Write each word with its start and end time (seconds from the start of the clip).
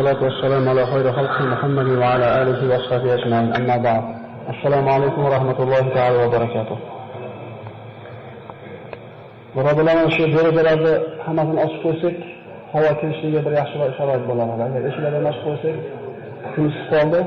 الصلاة 0.00 0.24
والسلام 0.24 0.68
على 0.68 0.86
خير 0.86 1.12
خلق 1.12 1.40
محمد 1.40 1.86
وعلى 1.86 2.42
آله 2.42 2.74
وصحبه 2.74 3.14
أجمعين 3.14 3.52
أما 3.52 3.76
بعد 3.76 4.04
السلام 4.48 4.88
عليكم 4.88 5.24
ورحمة 5.24 5.58
الله 5.62 5.94
تعالى 5.94 6.24
وبركاته 6.24 6.78
birodarlar 9.56 10.10
shu 10.16 10.24
derazalarni 10.34 10.94
hammasini 11.26 11.58
ochib 11.64 11.80
qo'ysak 11.84 12.16
havo 12.72 12.90
kirishligiga 13.00 13.40
bir 13.46 13.52
yaxshiroq 13.60 13.90
sharoit 13.98 14.22
bo'lar 14.30 14.46
edi 14.54 14.62
agar 14.68 14.82
eshiklarni 14.90 15.28
ochib 15.32 15.44
qo'ysak 15.48 15.76
kun 16.54 16.64
isib 16.70 16.86
qoldi 16.92 17.20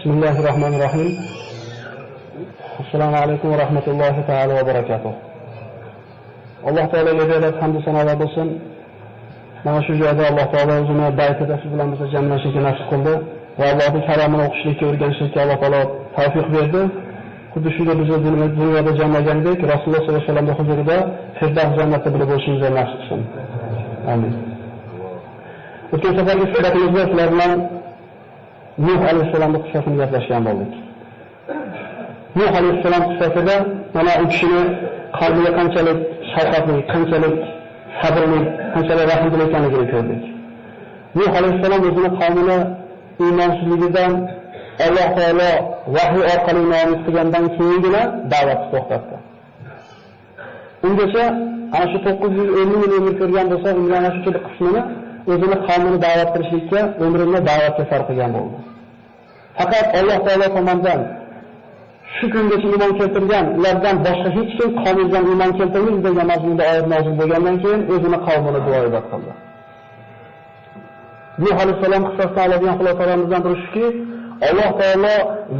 Bismillahirrahmanirrahim. 0.00 1.16
Esselamu 2.80 3.16
Aleyküm 3.16 3.52
ve 3.52 3.58
Rahmetullahi 3.58 4.26
Teala 4.26 4.56
ve 4.56 4.66
Berekatuhu. 4.66 5.14
Allah 6.66 6.90
Teala 6.90 7.10
ile 7.10 7.22
edeb, 7.22 7.62
hamdü 7.62 7.82
sanalar 7.84 8.20
olsun. 8.20 8.58
Bana 9.64 9.82
şu 9.82 9.94
cüvede 9.94 10.28
Allah 10.28 10.50
Teala 10.50 10.82
uzun 10.82 11.02
ve 11.02 11.18
bayit 11.18 11.42
edesi 11.42 11.74
bilen 11.74 11.92
bize 11.92 12.10
cemleşirki 12.10 12.62
nasip 12.62 12.90
kıldı. 12.90 13.22
Ve 13.58 13.64
Allah'ın 13.64 14.00
kelamını 14.00 14.44
okuşliki, 14.44 14.86
örgençliki 14.86 15.40
Allah 15.40 15.60
Teala 15.60 15.86
tavfik 16.16 16.52
verdi. 16.52 16.90
Kudüs'üyle 17.54 17.98
bizi 18.00 18.24
dünyada 18.60 18.96
cemleşendik. 18.96 19.62
Resulullah 19.62 19.98
sallallahu 19.98 20.08
aleyhi 20.08 20.22
ve 20.22 20.26
sellem'de 20.26 20.52
huzurda 20.52 21.10
Firdevs 21.40 21.76
cennette 21.78 22.14
bile 22.14 22.28
buluşunuza 22.28 22.74
nasip 22.74 23.00
kılsın. 23.00 23.26
Amin. 24.08 24.34
Bütün 25.92 26.16
seferki 26.16 26.54
sohbetimizde 26.54 27.00
sizlerle 27.00 27.79
Nuh 28.86 29.00
alayhissalomni 29.10 29.58
qissasini 29.64 29.96
gaplashgan 30.02 30.42
bo'ldik. 30.48 30.72
Nuh 32.38 32.52
alayhissalom 32.58 33.02
qissasida 33.10 33.56
mana 33.96 34.12
u 34.22 34.24
kishini 34.32 34.62
qalbiga 35.20 35.50
qanchalik 35.58 35.98
shafqatli, 36.32 36.76
qanchalik 36.92 37.36
sabrli, 38.00 38.40
qanchalik 38.74 39.06
rahmli 39.12 39.42
ekanligini 39.48 39.86
ko'rdik. 39.92 40.22
Nuh 41.18 41.30
alayhissalom 41.38 41.80
o'zini 41.88 42.10
qavmini 42.20 42.58
iymonsizligidan 43.24 44.12
Alloh 44.86 45.08
taolo 45.18 45.50
vahiy 45.96 46.22
orqali 46.34 46.62
nomus 46.72 47.00
qilgandan 47.06 47.44
keyingina 47.56 48.02
da'vatni 48.32 48.66
to'xtatdi. 48.72 49.16
Ungacha 50.86 51.24
ana 51.76 51.86
shu 51.92 51.98
950 52.06 52.82
yil 52.82 52.92
umr 53.00 53.12
ko'rgan 53.20 53.46
bo'lsa, 53.52 53.68
umrining 53.78 53.98
ana 54.00 54.10
shu 54.14 54.30
qismini 54.46 54.80
o'zini 55.32 55.56
qavmini 55.68 55.98
da'vat 56.06 56.28
qilishlikka, 56.34 56.80
umrini 57.04 57.40
da'vatga 57.50 57.82
sarf 57.90 58.04
qilgan 58.10 58.30
bo'ldi. 58.36 58.56
Faqat 59.60 59.86
Alloh 59.98 60.18
taolo 60.26 60.46
tomonidan 60.56 61.00
shu 62.16 62.26
kungacha 62.32 62.66
iymon 62.72 62.92
keltirgan 62.98 63.46
ulardan 63.58 63.96
boshqa 64.06 64.28
hech 64.36 64.50
kim 64.58 64.70
qavmidan 64.82 65.24
iymon 65.30 65.50
keltirmaydi 65.58 66.00
degan 66.06 66.26
mazmunda 66.32 66.62
oyat 66.72 66.86
nozil 66.92 67.14
bo'lgandan 67.20 67.56
keyin 67.62 67.80
o'zini 67.94 68.18
qavmini 68.26 68.60
duoibat 68.66 69.04
qildi. 69.12 69.32
Nuh 71.44 71.56
alayhisalom 71.62 72.02
qissasidan 72.08 72.44
oladigan 72.48 72.74
xulosalarimizdan 72.80 73.40
biri 73.46 73.56
shuki, 73.64 73.86
Alloh 74.48 74.70
taolo 74.80 75.14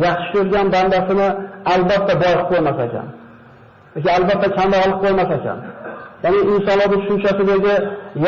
yaxshi 0.06 0.28
ko'rgan 0.34 0.66
bandasini 0.74 1.28
albatta 1.74 2.12
boyib 2.22 2.42
qo'ymas 2.50 2.78
ekan. 2.86 3.06
yoki 3.96 4.10
albatta 4.18 4.48
kambag'al 4.58 4.92
qo'ymas 5.02 5.30
ekan. 5.38 5.58
Ya'ni 6.24 6.40
insonlarning 6.52 7.00
tushunchasidagi 7.02 7.74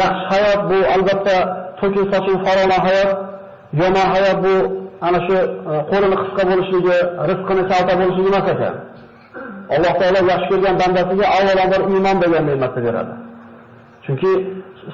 yaxshi 0.01 0.25
hayot 0.33 0.61
bu 0.71 0.79
albatta 0.95 1.37
to'kin 1.81 2.05
sochin 2.13 2.37
farona 2.45 2.79
hayot, 2.87 3.11
yomon 3.81 4.07
hayot 4.15 4.39
bu 4.45 4.55
ana 5.07 5.19
shu 5.27 5.35
e, 5.41 5.75
qo'lini 5.91 6.17
qisqa 6.23 6.43
bo'lishligi, 6.51 6.97
rizqini 7.31 7.63
kalta 7.71 7.93
bo'lishligi 8.01 8.29
emas 8.33 8.47
ekan. 8.55 8.75
Alloh 9.75 9.93
taolo 10.01 10.21
yaxshi 10.33 10.49
ko'rgan 10.53 10.75
bandasiga 10.83 11.27
avvalambor 11.37 11.83
iymon 11.93 12.17
degan 12.25 12.43
ne'matni 12.51 12.81
beradi. 12.87 13.15
Chunki 14.05 14.33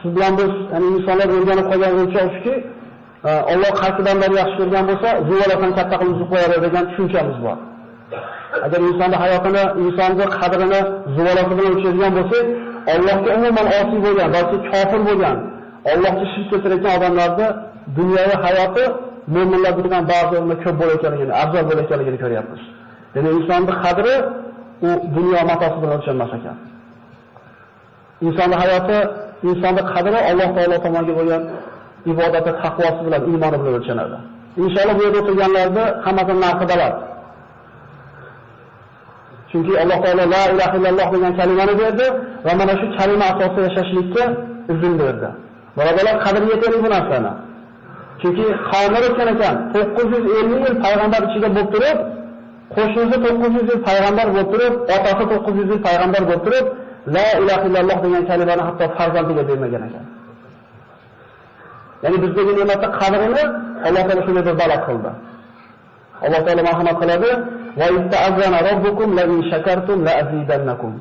siz 0.01 0.11
bilan 0.17 0.33
biz, 0.41 0.53
ya'ni 0.73 0.87
insonlar 0.97 1.29
o'rganib 1.37 1.67
qolgan 1.71 1.93
uchunki, 2.07 2.53
e, 3.29 3.31
Alloh 3.53 3.73
qaysi 3.83 4.01
bandani 4.09 4.35
yaxshi 4.43 4.57
ko'rgan 4.61 4.85
bo'lsa, 4.91 5.09
zuvalasan 5.29 5.71
katta 5.79 5.95
qilib 6.01 6.15
uzib 6.17 6.29
qo'yadi 6.33 6.57
degan 6.67 6.85
tushunchamiz 6.91 7.39
bor. 7.47 7.59
Agar 8.67 8.81
insonni 8.91 9.17
hayotini, 9.25 9.65
insonni 9.85 10.27
qadrini 10.39 10.81
zuvalasi 11.17 11.53
bilan 11.59 11.71
o'lchaydigan 11.75 12.13
bo'lsak, 12.19 12.45
Allohga 12.95 13.31
umuman 13.39 13.67
osiy 13.79 13.99
bo'lgan, 14.07 14.29
balki 14.37 14.57
kofir 14.71 15.01
bo'lgan, 15.09 15.37
Allohga 15.93 16.25
shirk 16.33 16.47
keltirayotgan 16.53 16.93
odamlarni 16.99 17.49
dunyoviy 17.99 18.39
hayoti 18.47 18.85
mo'minlar 19.35 19.73
bundan 19.79 20.03
ba'zi 20.13 20.33
o'rinda 20.39 20.57
ko'p 20.65 20.77
bo'layotganligini, 20.81 21.33
afzal 21.43 21.65
bo'layotganligini 21.71 22.19
ko'ryapmiz. 22.25 22.63
Demak, 23.15 23.33
insonning 23.39 23.77
qadri 23.85 24.15
u 24.87 24.91
dunyo 25.17 25.41
matosi 25.51 25.79
bilan 25.83 25.95
o'lchanmas 25.99 26.31
ekan. 26.39 26.57
Insonning 28.27 28.59
hayoti, 28.65 28.99
insonning 29.51 29.87
qadri 29.95 30.19
Alloh 30.31 30.49
taolo 30.57 30.77
tomoniga 30.85 31.15
bo'lgan 31.19 31.43
ibodati, 32.13 32.51
taqvosi 32.63 33.01
bilan, 33.07 33.21
iymoni 33.31 33.57
bilan 33.61 33.75
o'lchanadi. 33.79 34.17
Inshaalloh 34.65 34.95
bu 34.99 35.03
yerda 35.07 35.19
o'tirganlarni 35.23 35.85
hammasini 36.05 36.41
narxi 36.47 36.65
baland. 36.73 36.97
Chunki 39.51 39.73
Alloh 39.83 39.99
taolo 40.05 40.25
la 40.35 40.43
ilaha 40.53 40.75
illalloh 40.79 41.09
degan 41.15 41.33
kalimani 41.41 41.75
berdi 41.83 42.07
va 42.47 42.53
mana 42.61 42.75
shu 42.81 42.87
kalima 42.99 43.27
asosida 43.33 43.63
yashashlikka 43.69 44.25
izn 44.73 44.93
berdi. 45.03 45.29
Birodalar, 45.77 46.17
qadr 46.25 46.43
yetadi 46.53 46.77
bu 46.85 46.89
narsani. 46.97 47.33
Chunki 48.21 48.45
qavmlar 48.71 49.03
o'tgan 49.09 49.29
ekan, 49.35 49.55
950 49.75 50.65
yil 50.65 50.77
payg'ambar 50.85 51.21
ichida 51.29 51.49
bo'lib 51.57 51.69
turib, 51.75 51.99
qo'shnisi 52.75 53.17
900 53.27 53.71
yil 53.71 53.81
payg'ambar 53.89 54.27
bo'lib 54.35 54.49
turib, 54.53 54.75
otasi 54.97 55.25
900 55.33 55.69
yil 55.73 55.81
payg'ambar 55.87 56.23
bo'lib 56.29 56.43
turib, 56.47 56.67
la 57.17 57.27
ilaha 57.41 57.65
illalloh 57.69 57.99
degan 58.05 58.23
kalimani 58.31 58.63
hatto 58.69 58.85
farzandiga 58.97 59.43
bermagan 59.49 59.83
ekan. 59.89 60.05
Ya'ni 62.03 62.19
bizdagi 62.25 62.53
ne'matning 62.59 62.93
qadrini 63.01 63.45
Alloh 63.87 64.03
taolo 64.09 64.23
shunday 64.27 64.45
bir 64.49 64.57
balog 64.63 64.81
qildi. 64.89 65.11
Alloh 66.27 66.41
taolo 66.47 66.63
marhamat 66.69 66.97
qiladi: 67.03 67.31
"Va 67.81 67.87
ista'zana 67.99 68.59
robbukum 68.69 69.09
la 69.19 69.25
in 69.33 69.41
shakartum 69.51 69.99
la 70.07 70.13
azidannakum." 70.23 70.93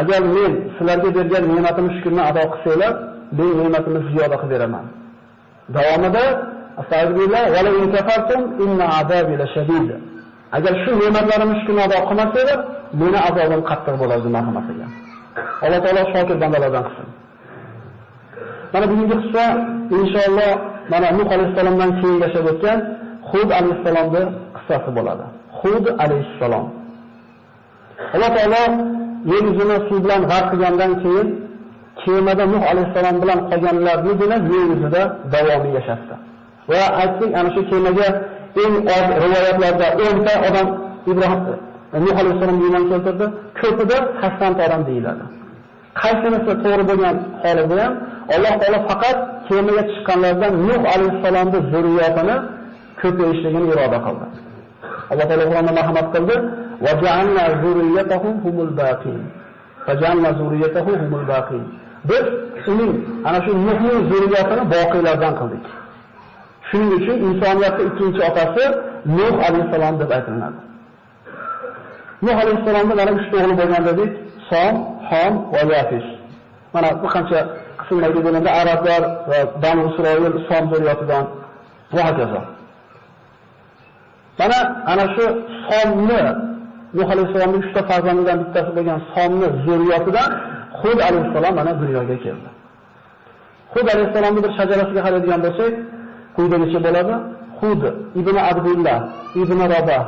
Agar 0.00 0.20
men 0.36 0.52
sizlarga 0.76 1.08
bergan 1.16 1.44
ne'matimni 1.54 1.90
shukrni 1.96 2.22
ado 2.30 2.42
qilsanglar, 2.52 2.92
men 3.38 3.50
ne'matimni 3.64 4.00
ziyoda 4.08 4.36
qilib 4.40 4.52
beraman. 4.54 4.84
Davomida 5.68 6.24
astagfirullah 6.80 7.44
va 7.54 7.60
la 7.66 7.70
in 7.80 7.86
kafartum 7.94 8.40
inna 8.64 8.86
azabi 9.00 9.34
lashadid. 9.42 9.88
Agar 10.56 10.72
shu 10.84 10.90
ne'matlarimni 11.00 11.54
shukrni 11.60 11.82
ado 11.86 11.96
qilmasanglar, 12.08 12.58
meni 13.00 13.18
azobim 13.28 13.62
qattiq 13.70 13.94
bo'ladi 14.02 14.28
marhamat 14.36 14.64
qilgan. 14.68 14.90
Alloh 15.64 15.80
taolo 15.84 16.02
shokir 16.12 16.36
bandalardan 16.42 16.84
qilsin. 16.88 17.08
Mana 18.72 18.86
bugungi 18.90 19.16
qissa 19.22 19.44
inshaalloh 19.98 20.52
mana 20.92 21.08
Nuh 21.18 21.28
alayhisalomdan 21.34 21.90
keyin 22.00 22.16
yashab 22.24 22.44
o'tgan 22.52 22.78
Hud 23.30 23.48
alayhisalomning 23.58 24.28
qissasi 24.56 24.90
bo'ladi. 24.98 25.24
Hud 25.60 25.84
alayhisalom. 26.04 26.66
Alloh 28.14 28.30
taolo 28.36 28.62
yer 29.32 29.42
yuzini 29.48 29.76
suv 29.88 29.98
bilan 30.04 30.22
g'arq 30.30 30.46
qilgandan 30.52 30.92
keyin 31.02 31.28
kemada 32.04 32.44
Nuh 32.52 32.62
alayhisalom 32.70 33.16
bilan 33.22 33.38
qolganlarnigina 33.50 34.36
yer 34.52 34.64
yuzida 34.72 35.02
davomiy 35.32 35.72
yashatdi. 35.78 36.14
Va 36.70 36.82
aytdik, 37.02 37.30
ana 37.38 37.48
shu 37.54 37.60
kemaga 37.70 38.08
eng 38.62 38.74
oz 38.96 39.06
rivoyatlarda 39.24 39.86
10 40.00 40.26
ta 40.26 40.34
odam 40.48 40.68
Ibrohim 41.12 41.40
Nuh 42.04 42.16
alayhisalom 42.20 42.56
iymon 42.64 42.84
keltirdi, 42.90 43.26
ko'pida 43.60 43.96
80 44.22 44.56
ta 44.56 44.62
odam 44.68 44.82
deyiladi. 44.88 45.24
Qaysinisi 46.02 46.52
to'g'ri 46.62 46.84
bo'lgan 46.90 47.16
holida 47.42 47.74
ham 47.84 47.94
Alloh 48.36 48.54
taolo 48.60 48.78
faqat 48.88 49.18
kemaga 49.48 49.82
chiqqanlardan 49.90 50.52
Nuh 50.68 50.82
alayhisalomning 50.94 51.64
zurriyatini 51.72 52.36
ko'payishligini 53.00 53.66
iroda 53.72 53.98
qildi. 54.06 54.26
Alloh 55.12 55.26
taolo 55.30 55.44
Qur'onda 55.50 55.72
marhamat 55.78 56.06
qildi: 56.14 56.36
"Va 56.84 56.92
ja'alna 57.02 57.44
zurriyatahum 57.62 58.34
humul 58.44 58.72
baqin." 58.82 59.18
Faja'alna 59.86 60.30
zurriyatahu 60.40 60.90
humul 61.02 61.26
baqin. 61.32 61.62
Biz 62.10 62.26
uning 62.72 62.92
ana 63.28 63.38
shu 63.44 63.52
Nuhning 63.66 64.00
zurriyatini 64.10 64.64
boqiylardan 64.74 65.32
qildik. 65.40 65.64
Shuning 66.68 66.90
uchun 66.98 67.16
insoniyatning 67.28 67.88
ikkinchi 67.90 68.20
otasi 68.28 68.64
Nuh 69.18 69.34
alayhisalom 69.46 69.94
deb 70.00 70.10
aytiladi. 70.16 70.60
Nuh 72.24 72.36
alayhisalomda 72.42 72.94
mana 73.00 73.12
3 73.20 73.36
o'g'li 73.38 73.54
bo'lgan 73.60 73.82
dedik: 73.88 74.10
Som, 74.50 74.74
Ham 75.10 75.32
va 75.54 75.62
Yafis. 75.76 76.06
Mana 76.74 76.88
bu 77.02 77.08
qancha 77.14 77.40
qismlarga 77.80 78.20
bo'lganda 78.26 78.50
arablar 78.60 79.02
va 79.30 79.38
Banu 79.62 79.82
Isroil 79.90 80.34
Som 80.48 80.62
zurriyatidan 80.72 81.24
va 81.94 82.02
hokazo. 82.08 82.40
Mana 84.40 84.58
ana 84.92 85.04
shu 85.14 85.24
Somni 85.68 86.22
Nuh 86.96 87.08
alayhisalomning 87.14 87.62
3 87.68 87.74
ta 87.76 87.82
farzandidan 87.90 88.36
bittasi 88.42 88.70
bo'lgan 88.76 88.98
Somni 89.14 89.48
zurriyatidan 89.66 90.30
Hud 90.84 90.98
alayhissalom 91.08 91.54
mana 91.60 91.72
dunyoga 91.82 92.16
keldi. 92.24 92.48
Hud 93.74 93.86
alayhisalomning 93.94 94.42
bir 94.46 94.52
shajarasiga 94.58 95.00
qaraydigan 95.06 95.40
bo'lsak, 95.46 95.72
quyidagicha 96.36 96.78
bo'ladi. 96.86 97.14
Hud 97.60 97.82
ibn 98.20 98.36
Abdullah 98.50 98.98
ibn 99.42 99.58
Raba, 99.74 99.98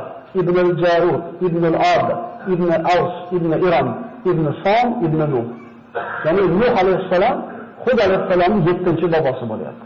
ibn 0.41 0.55
al-Jarud 0.65 1.21
ibn 1.47 1.63
al-Ad 1.71 2.07
ibn 2.53 2.69
Aws 2.93 3.15
ibn 3.37 3.51
Iram 3.67 3.87
ibn 4.31 4.45
Som 4.63 4.87
ibn 5.05 5.19
Nuh. 5.33 5.47
Ya'ni 6.25 6.41
Nuh 6.61 6.73
alayhissalom 6.81 7.35
Hud 7.85 7.97
alayhissalomning 8.05 8.61
7-chi 8.67 9.07
bobosi 9.15 9.45
bo'lyapti. 9.51 9.85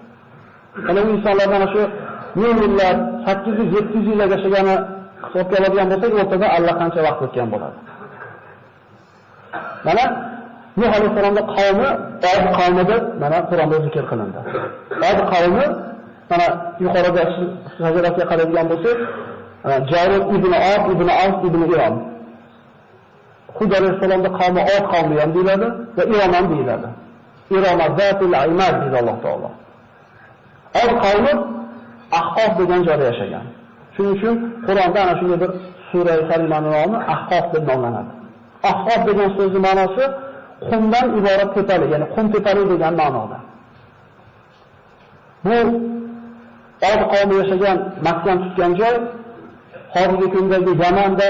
Ana 0.90 1.00
insonlar 1.14 1.48
mana 1.56 1.68
shu 1.74 1.82
ming 2.42 2.58
yillar 2.64 2.96
800 3.26 3.74
700 3.78 4.08
yil 4.10 4.20
yashagani 4.34 4.76
hisobga 5.26 5.56
oladigan 5.60 5.88
bo'lsak, 5.92 6.12
o'rtada 6.22 6.48
allaqancha 6.58 7.00
vaqt 7.08 7.22
o'tgan 7.26 7.48
bo'ladi. 7.54 7.78
Mana 9.88 10.04
Nuh 10.80 10.92
alayhissalomning 10.98 11.48
qavmi 11.58 11.90
Od 12.32 12.44
qavmi 12.58 12.84
mana 13.22 13.38
Qur'onda 13.50 13.78
zikr 13.86 14.04
qilindi. 14.12 14.40
Od 15.10 15.20
qavmi 15.32 15.66
mana 16.32 16.48
yuqorida 16.84 17.24
shajarasiga 17.78 18.26
qaraydigan 18.32 18.66
bo'lsak, 18.72 18.98
e, 19.70 19.72
Jarud 19.92 20.24
ibn 20.38 20.52
Od 20.74 20.84
ibn 20.94 21.08
Avs 21.24 21.40
ibn 21.50 21.62
Irom. 21.74 21.96
Hud 23.58 23.72
alayhissalomning 23.80 24.34
qavmi 24.40 24.62
Od 24.76 24.84
qavmi 24.94 25.16
ham 25.22 25.32
deyiladi 25.36 25.68
va 25.98 26.04
Irom 26.14 26.32
ham 26.38 26.46
deyiladi. 26.54 26.90
Irom 27.58 27.80
zatul 28.00 28.34
imad 28.50 28.74
deydi 28.82 28.98
Alloh 29.02 29.18
taolo. 29.26 29.50
Od 30.84 30.92
qavmi 31.04 31.34
Ahqof 32.20 32.52
degan 32.60 32.82
joyda 32.88 33.06
yashagan. 33.12 33.46
Shuning 33.96 34.14
uchun 34.18 34.36
Qur'onda 34.68 35.00
ana 35.04 35.14
shunday 35.20 35.40
bir 35.44 35.52
sura 35.90 36.14
karimaning 36.30 36.74
nomi 36.78 36.98
Ahqof 37.14 37.46
deb 37.54 37.64
nomlanadi. 37.70 38.12
Ahqof 38.72 39.00
degan 39.10 39.30
so'zning 39.38 39.64
ma'nosi 39.68 40.04
qumdan 40.70 41.06
iborat 41.20 41.50
tepalik, 41.56 41.90
ya'ni 41.94 42.08
qum 42.16 42.26
tepalik 42.34 42.66
degan 42.72 42.94
ma'noda. 43.02 43.40
Bu 45.46 45.58
Od 46.92 47.02
qavmi 47.12 47.36
yashagan 47.42 47.78
mahkam 48.08 48.38
tutgan 48.44 48.72
joy 48.80 48.96
hozirgi 49.94 50.28
kundagi 50.34 50.72
Yamanda 50.84 51.28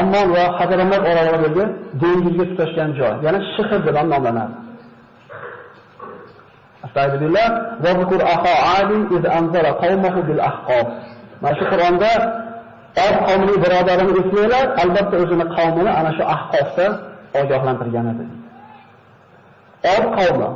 Ommon 0.00 0.26
va 0.36 0.44
Hadramat 0.58 1.02
oralaridagi 1.10 1.64
dengizga 2.00 2.44
tutashgan 2.50 2.90
joy, 2.98 3.14
ya'ni 3.24 3.38
Shihr 3.54 3.80
deb 3.86 3.96
nomlanadi. 4.12 4.54
Astagfirullah 6.86 7.48
va 7.84 7.90
zikur 8.00 8.20
Ali 8.78 8.98
iz 9.16 9.24
anzara 9.38 9.70
qawmahu 9.82 10.20
bil 10.28 10.40
ahqaf. 10.50 10.86
Mana 11.42 11.54
shu 11.58 11.64
Qur'onda 11.72 12.12
Od 13.06 13.16
qavmining 13.26 13.58
birodarini 13.64 14.12
eslanglar, 14.22 14.64
albatta 14.82 15.14
o'zini 15.22 15.46
qavmini 15.56 15.90
ana 16.00 16.10
shu 16.16 16.24
ahqofda 16.34 16.86
ogohlantirgan 17.40 18.06
edi. 18.12 18.24
Od 19.84 20.04
qavmi 20.16 20.48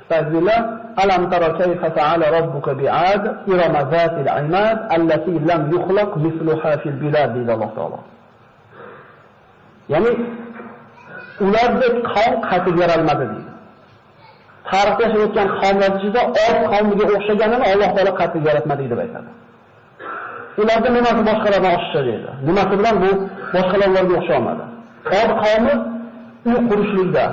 Astagfirullah 0.00 0.60
alam 1.02 1.30
tara 1.30 1.48
kayfa 1.58 1.88
fa'ala 1.96 2.26
robbuka 2.36 2.72
bi'ad 2.80 3.22
irama 3.52 3.80
zatil 3.94 4.30
imad 4.42 4.78
allati 4.96 5.32
lam 5.48 5.62
yukhlaq 5.74 6.10
mithluha 6.24 6.72
fil 6.82 6.96
bilad 7.02 7.34
deydi 7.34 7.50
Alloh 7.56 7.70
taolo. 7.76 7.98
Ya'ni 9.92 10.12
ulardek 11.46 11.94
qavm 12.12 12.34
qaytib 12.48 12.74
yaralmadi 12.82 13.24
deydi. 13.32 13.50
tarixda 14.70 15.02
yashayotgan 15.06 15.48
qavmlar 15.60 15.90
ichida 15.98 16.20
Od 16.46 16.58
qavmiga 16.72 17.04
o'xshaganini 17.16 17.64
Alloh 17.72 17.90
taolo 17.96 18.12
qat'iy 18.20 18.42
yaratmadi 18.48 18.84
deb 18.92 18.98
aytadi. 19.04 19.30
Ularda 20.62 20.88
nimasi 20.96 21.22
boshqalardan 21.28 21.72
oshiqcha 21.78 22.00
deydi. 22.08 22.30
Nimasi 22.48 22.74
bilan 22.80 22.96
bu 23.02 23.10
boshqalarga 23.54 24.00
o'xshamadi. 24.18 24.64
Od 25.20 25.30
qavmi 25.42 25.74
uy 26.50 26.58
qurishlikda, 26.68 27.24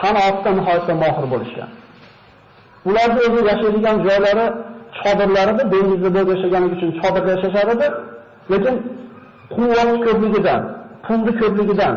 sanoatda 0.00 0.50
nihoyatda 0.58 0.94
mohir 1.02 1.26
bo'lishgan. 1.32 1.70
Ularni 2.88 3.20
o'zi 3.26 3.40
yashaydigan 3.50 3.96
joylari 4.06 4.46
chodirlarida 5.00 5.62
dengizda 5.72 6.08
bo'lib 6.14 6.28
yashaganligi 6.34 6.74
uchun 6.78 6.90
chodirda 7.00 7.30
yashashar 7.36 7.66
edi, 7.74 7.86
lekin 8.52 8.74
quvvat 9.54 9.88
ko'pligidan, 10.06 10.60
pulni 11.06 11.32
ko'pligidan, 11.40 11.94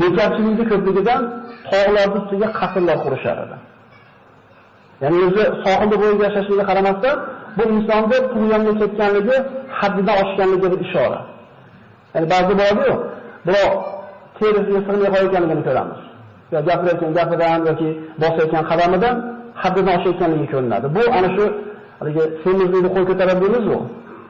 bekarchilikni 0.00 0.64
ko'pligidan 0.72 1.20
tog'larning 1.70 2.16
ustiga 2.20 2.48
qasrlar 2.58 2.96
qurishar 3.04 3.36
edi. 3.44 3.56
Ya'ni 5.02 5.18
o'zi 5.28 5.44
sohilda 5.64 5.96
bo'lib 6.02 6.20
yashashiga 6.26 6.64
qaramasdan, 6.70 7.16
bu 7.56 7.62
insonni 7.74 8.18
pul 8.32 8.42
ketganligi 8.82 9.36
haddidan 9.78 10.16
oshganligiga 10.22 10.68
bir 10.72 10.80
ishora. 10.86 11.20
Ya'ni 12.14 12.26
ba'zi 12.34 12.52
bo'ladi-yu, 12.60 12.94
biroq 13.46 13.74
terisiga 14.38 14.80
sig'may 14.86 15.10
qolganligini 15.16 15.64
ko'ramiz. 15.68 16.00
Yo 16.52 16.58
gapirayotgan 16.68 17.12
gapidan 17.18 17.60
yoki 17.68 17.88
bosayotgan 18.22 18.64
qadamidan 18.70 19.14
haddidan 19.62 19.92
oshayotganligi 19.98 20.46
ko'rinadi. 20.52 20.86
Bu 20.96 21.02
ana 21.18 21.28
shu 21.36 21.44
haligi 21.98 22.24
semizlikni 22.42 22.90
qo'l 22.94 23.04
ko'taradi 23.10 23.40
deymizmi? 23.44 23.78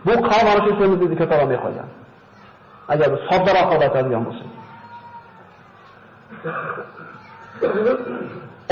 Bu 0.07 0.15
qavm 0.29 0.47
ana 0.53 0.61
shu 0.65 0.73
semizlikni 0.81 1.17
ko'tara 1.23 1.41
olmay 1.45 1.59
qolgan. 1.65 1.89
Agar 2.93 3.09
soddaroq 3.29 3.69
aytadigan 3.75 4.23
bo'lsak. 4.29 4.49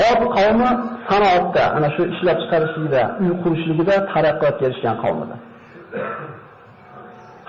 Od 0.09 0.21
qavmi 0.35 0.69
sanoatda, 1.09 1.63
ana 1.77 1.89
shu 1.95 2.01
ishlab 2.13 2.37
chiqarishlikda, 2.41 3.01
uy 3.21 3.31
qurishligida 3.43 3.95
taraqqiyotga 4.11 4.63
erishgan 4.69 4.95
qavmidir. 5.03 5.39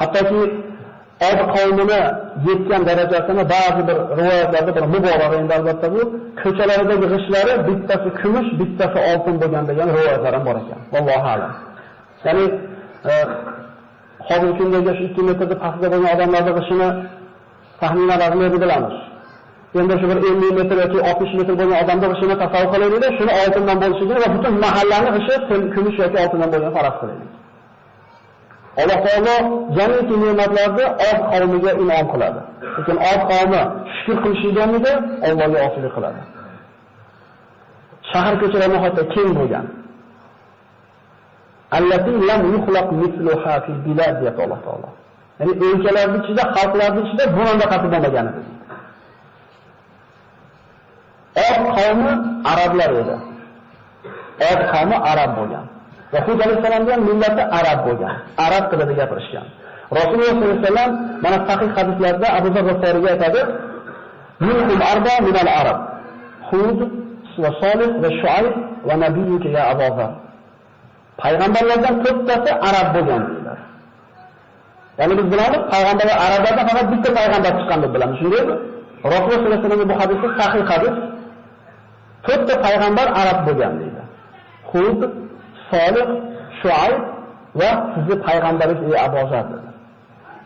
Hattoki 0.01 0.41
Od 1.29 1.41
qavmini 1.55 2.01
yetgan 2.49 2.83
darajasini 2.89 3.43
ba'zi 3.55 3.83
bir 3.89 3.97
rivoyatlarda 4.19 4.73
bir 4.77 4.85
muborak 4.95 5.33
endi 5.41 5.53
albatta 5.59 5.87
bu 5.95 6.01
ko'chalaridagi 6.43 7.07
g'ishlari 7.13 7.53
bittasi 7.69 8.09
kumush, 8.21 8.49
bittasi 8.61 8.99
oltin 9.11 9.35
bo'lgan 9.43 9.65
degan 9.71 9.89
rivoyatlar 9.97 10.33
ham 10.37 10.45
bor 10.49 10.57
ekan. 10.63 10.81
Allohu 10.99 11.27
a'lam. 11.33 11.53
Ya'ni 12.25 12.45
e, 13.11 13.13
hozirgi 14.29 14.55
kundagi 14.59 14.93
shu 14.99 15.05
2 15.13 15.29
metrni 15.29 15.57
pastida 15.65 15.89
bo'lgan 15.93 16.11
odamlarning 16.15 16.55
g'ishini 16.59 16.89
taxminan 17.81 18.19
raqamini 18.23 18.51
bilamiz. 18.65 18.97
endi 19.81 19.95
shu 20.01 20.07
bir 20.11 20.17
50 20.17 20.51
metr 20.59 20.77
yoki 20.83 20.99
60 21.11 21.35
metr 21.39 21.53
bo'lgan 21.61 21.79
odamni 21.83 22.07
g'ishini 22.13 22.35
tasavvur 22.43 22.71
qilaylikda 22.73 23.09
shuni 23.19 23.33
oltindan 23.43 23.77
bo'lishligini 23.83 24.21
va 24.25 24.29
butun 24.35 24.55
mahallani 24.65 25.11
g'ishi 25.17 25.35
kumush 25.75 25.97
yoki 26.03 26.17
oltindan 26.25 26.49
bo'lgan 26.55 26.73
faraz 26.77 26.95
qilaylik. 27.01 27.42
Alloh 28.81 28.99
taolo 29.07 29.35
jamiki 29.77 30.15
ne'matlarni 30.23 30.87
od 31.09 31.19
qavmiga 31.31 31.73
in'om 31.83 32.07
qiladi. 32.13 32.41
Lekin 32.77 32.97
oz 33.11 33.21
qavmi 33.31 33.63
shukr 34.03 34.17
qilishganida 34.25 34.93
Allohga 35.29 35.59
osilik 35.67 35.93
qiladi. 35.97 36.21
Shahar 38.11 38.35
ko'chalar 38.41 38.71
hatto 38.85 39.03
keng 39.15 39.31
bo'lgan. 39.39 39.67
Allati 41.79 42.13
lam 42.29 42.41
yukhlaq 42.55 42.89
misluha 43.03 43.55
fil 43.65 43.79
bilad 43.87 44.15
deyapti 44.21 44.41
Alloh 44.47 44.61
taolo. 44.67 44.89
Ya'ni 45.39 45.53
o'lkalarning 45.67 46.23
ichida, 46.23 46.43
xalqlarning 46.57 47.05
ichida 47.07 47.25
bunday 47.37 47.67
qatib 47.73 47.91
bo'lmagan 47.95 48.27
qavmi 51.77 52.13
arablar 52.53 52.91
edi. 53.03 53.17
Od 54.51 54.61
qavmi 54.73 54.97
arab 55.13 55.31
bo'lgan. 55.39 55.65
Va 56.13 56.21
Hud 56.27 56.39
alayhisalomning 56.45 57.01
millati 57.09 57.43
arab 57.59 57.79
bo'lgan. 57.87 58.15
Arab 58.47 58.65
tilida 58.71 58.93
gapirishgan. 59.01 59.47
Rasululloh 59.99 60.35
sollallohu 60.35 60.53
alayhi 60.53 60.65
vasallam 60.65 60.91
mana 61.25 61.39
sahih 61.49 61.69
hadislarda 61.77 62.27
Abu 62.39 62.49
Zar 62.55 62.63
G'iforiga 62.69 63.09
aytadi: 63.15 63.41
"Minkum 64.49 64.81
arba 64.93 65.15
min 65.27 65.35
al-arab. 65.45 65.79
Hud 66.49 66.79
va 67.43 67.51
Solih 67.63 67.91
va 68.03 68.09
Shuayb 68.21 68.55
va 68.89 68.95
nabiyuka 69.05 69.49
ya 69.57 69.63
Abu 69.73 69.89
Zar." 69.97 70.13
Payg'ambarlardan 71.23 71.95
to'rttasi 72.05 72.51
arab 72.69 72.87
bo'lgan 72.97 73.21
deydilar. 73.29 73.59
Ya'ni 74.99 75.15
biz 75.19 75.27
bilamiz, 75.33 75.61
payg'ambarlar 75.75 76.17
arablardan 76.27 76.65
faqat 76.71 76.87
bitta 76.93 77.09
payg'ambar 77.19 77.53
chiqqan 77.59 77.79
deb 77.85 77.91
bilamiz, 77.95 78.17
shundaymi? 78.23 78.55
Rasululloh 79.15 79.41
sollallohu 79.43 79.59
alayhi 79.59 79.69
vasallam 79.69 79.91
bu 79.93 79.97
hadisi 80.03 80.27
sahih 80.39 80.63
hadis 80.73 80.95
to'rtta 82.27 82.55
payg'ambar 82.67 83.07
arab 83.21 83.39
bo'lgan 83.47 83.73
deydi. 83.81 84.03
Hud, 84.73 85.01
Solih, 85.73 86.07
Shuayb 86.61 87.01
va 87.61 87.71
sizni 87.93 88.17
payg'ambaringiz 88.27 88.89
ey 88.91 88.97
Abu 89.07 89.21
Zar. 89.31 89.45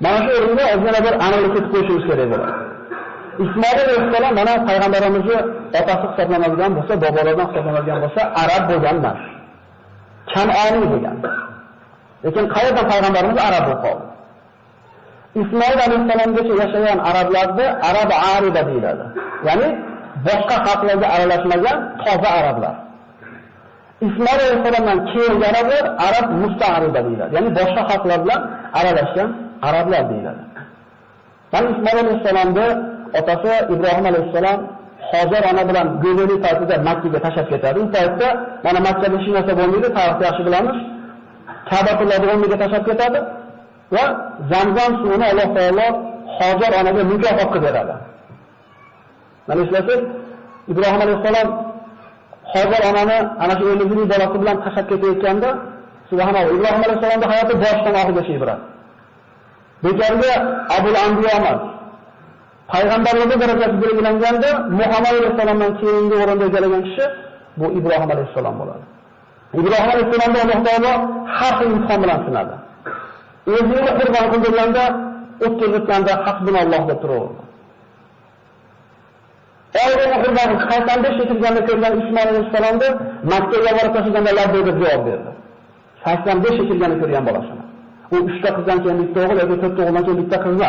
Mana 0.05 0.19
shu 0.25 0.31
o'rinda 0.39 0.65
o'zimizga 0.73 1.01
bir 1.07 1.15
aniqlik 1.27 1.53
ketib 1.57 1.71
qo'yishimiz 1.75 2.05
kerak 2.09 2.29
bo'ladi. 2.33 2.55
Ismoil 3.45 3.79
alayhissalom 3.85 4.33
mana 4.41 4.53
payg'ambarimizni 4.69 5.39
otasi 5.79 6.05
hisoblanadigan 6.11 6.71
bo'lsa, 6.77 6.93
bobolaridan 7.05 7.47
hisoblanadigan 7.51 7.99
bo'lsa, 8.05 8.21
arab 8.43 8.63
bo'lganlar. 8.71 9.17
Kan'oniy 10.33 10.87
bo'lgan. 10.93 11.17
Lekin 12.25 12.45
qayerdan 12.55 12.87
payg'ambarimiz 12.93 13.39
arab 13.49 13.63
bo'lib 13.67 13.81
qoldi? 13.87 14.05
Ismoil 15.43 15.79
alayhissalomgacha 15.87 16.55
yashagan 16.63 16.99
arablarni 17.09 17.67
arab 17.89 18.11
arida 18.35 18.61
deyiladi. 18.69 19.05
Ya'ni 19.49 19.69
boshqa 20.27 20.57
xalqlarga 20.67 21.07
aralashmagan 21.15 21.79
toza 22.05 22.31
arablar. 22.41 22.75
Ismoil 24.01 24.41
alayhissalomdan 24.47 24.99
keyin 25.13 25.41
arablar 25.51 25.85
arab 26.07 26.27
musta'riba 26.43 27.01
deyiladi. 27.07 27.33
Ya'ni 27.37 27.51
boshqa 27.59 27.83
xalqlar 27.91 28.19
bilan 28.25 28.41
aralashgan 28.79 29.29
arablar 29.69 30.03
deyiladi. 30.11 30.43
Mana 31.53 31.67
Ismoil 31.75 31.99
alayhisalomni 32.05 32.67
otasi 33.21 33.53
Ibrohim 33.75 34.07
alayhisalom 34.13 34.61
Hozir 35.13 35.43
ona 35.51 35.63
bilan 35.69 35.87
go'zallik 36.03 36.39
paytida 36.47 36.75
Makka 36.89 37.19
tashlab 37.25 37.47
ketadi. 37.53 37.79
U 37.85 37.87
paytda 37.97 38.29
mana 38.67 38.79
Makkada 38.87 39.17
hech 39.19 39.29
narsa 39.37 39.53
bo'lmaydi, 39.61 39.89
tarixni 39.97 40.25
yaxshi 40.29 40.43
bilamiz. 40.49 40.77
Ka'batullohni 41.71 42.27
o'rniga 42.33 42.57
tashlab 42.63 42.85
ketadi 42.89 43.19
va 43.95 44.05
Zamzam 44.51 44.93
suvini 45.01 45.27
Alloh 45.33 45.49
taolo 45.57 45.87
Hozir 46.39 46.71
onaga 46.81 47.03
mukofot 47.13 47.49
qilib 47.55 47.65
beradi. 47.69 47.95
Mana 49.49 49.61
eslasiz, 49.65 50.01
Ibrohim 50.73 51.01
alayhisalom 51.07 51.49
Hozir 52.53 52.81
onani 52.91 53.19
ana 53.43 53.55
shu 53.59 53.65
50 53.73 54.11
bolasi 54.13 54.37
bilan 54.43 54.57
tashlab 54.65 54.87
ketayotganda, 54.91 55.51
subhanalloh, 56.11 56.53
Ibrohim 56.57 56.83
alayhisalomning 56.87 57.31
hayoti 57.33 57.55
boshidan 57.63 57.95
oxirigacha 58.01 58.33
ibrat. 58.39 58.61
Bekorga 59.85 60.33
Abul 60.77 60.97
Anbiyo 61.07 61.31
emas. 61.39 61.61
Payg'ambarlikda 62.73 63.37
darajasi 63.43 63.77
belgilanganda 63.83 64.51
Muhammad 64.81 65.15
alayhisalomdan 65.21 65.73
keyingi 65.81 66.15
o'rinda 66.23 66.45
egallagan 66.51 66.83
kishi 66.87 67.05
bu 67.59 67.67
Ibrohim 67.79 68.09
alayhissalom 68.15 68.55
bo'ladi. 68.61 68.85
Ibrohim 69.61 69.91
alayhisalomni 69.95 70.39
Alloh 70.45 70.59
taolo 70.69 70.93
har 71.39 71.53
xil 71.59 71.69
imtihon 71.77 71.99
bilan 72.05 72.21
sinadi. 72.27 72.55
O'zini 73.55 73.91
qurbon 73.99 74.27
qildirganda, 74.33 74.85
o'tkazayotganda 75.45 76.13
hasbunalloh 76.25 76.83
deb 76.91 76.99
turaverdi. 77.03 77.46
Oldin 79.85 80.13
qurbon 80.23 80.51
qaytanda 80.71 81.09
shetilganda 81.19 81.61
ko'rgan 81.69 81.93
Usmon 82.01 82.27
alayhisalomni 82.33 82.89
Makkaga 83.33 83.71
borib 83.79 83.93
tashlaganda 83.97 84.33
labbayk 84.39 84.65
deb 84.69 84.77
javob 84.83 85.03
berdi. 85.09 85.31
85 86.05 86.59
shetilganda 86.59 86.97
ko'rgan 87.03 87.25
bolasini. 87.29 87.65
U 88.15 88.17
3 88.29 88.43
ta 88.45 88.51
qizdan 88.57 88.79
keyin 88.83 88.99
bitta 89.03 89.19
o'g'il 89.25 89.39
yoki 89.43 89.57
4 89.63 89.77
ta 89.77 89.83
o'g'ildan 89.83 90.05
keyin 90.07 90.19
bitta 90.23 90.37
qiz. 90.45 90.61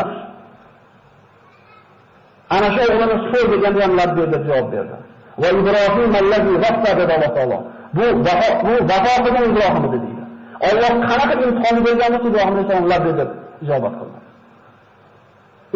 Ana 2.55 2.67
shu 2.75 2.81
o'g'lini 2.91 3.15
so'y 3.31 3.45
deganda 3.53 3.79
ham 3.85 3.93
labbayk 3.99 4.27
deb 4.33 4.43
javob 4.49 4.67
berdi. 4.73 4.97
Va 5.41 5.47
Ibrohim 5.59 6.11
allazi 6.21 6.53
g'affa 6.63 6.91
deb 6.99 7.09
Alloh 7.15 7.31
taolo. 7.37 7.57
Bu 7.97 8.05
vafo 8.25 8.49
bu 8.65 8.73
vafo 8.89 9.13
qilgan 9.25 9.43
Ibrohim 9.51 9.83
dedi 9.85 9.97
deydi. 10.03 10.23
Alloh 10.69 10.91
qanaqa 11.09 11.33
imtihon 11.45 11.75
berganini 11.85 12.17
bo'lsa 12.23 12.29
Ibrohim 12.31 12.53
alayhisalom 12.55 12.87
labbayk 12.93 13.15
deb 13.21 13.29
ijobat 13.63 13.93
qildi. 13.99 14.19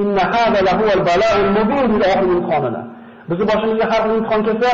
Inna 0.01 0.23
hada 0.33 0.59
lahu 0.67 0.83
al-bala'ul 0.97 1.49
mubin 1.57 1.85
ila 1.95 2.07
al-qanana. 2.23 2.81
Bizni 3.31 3.45
boshimizga 3.51 3.85
har 3.91 4.01
xil 4.05 4.13
imtihon 4.17 4.41
kelsa, 4.47 4.69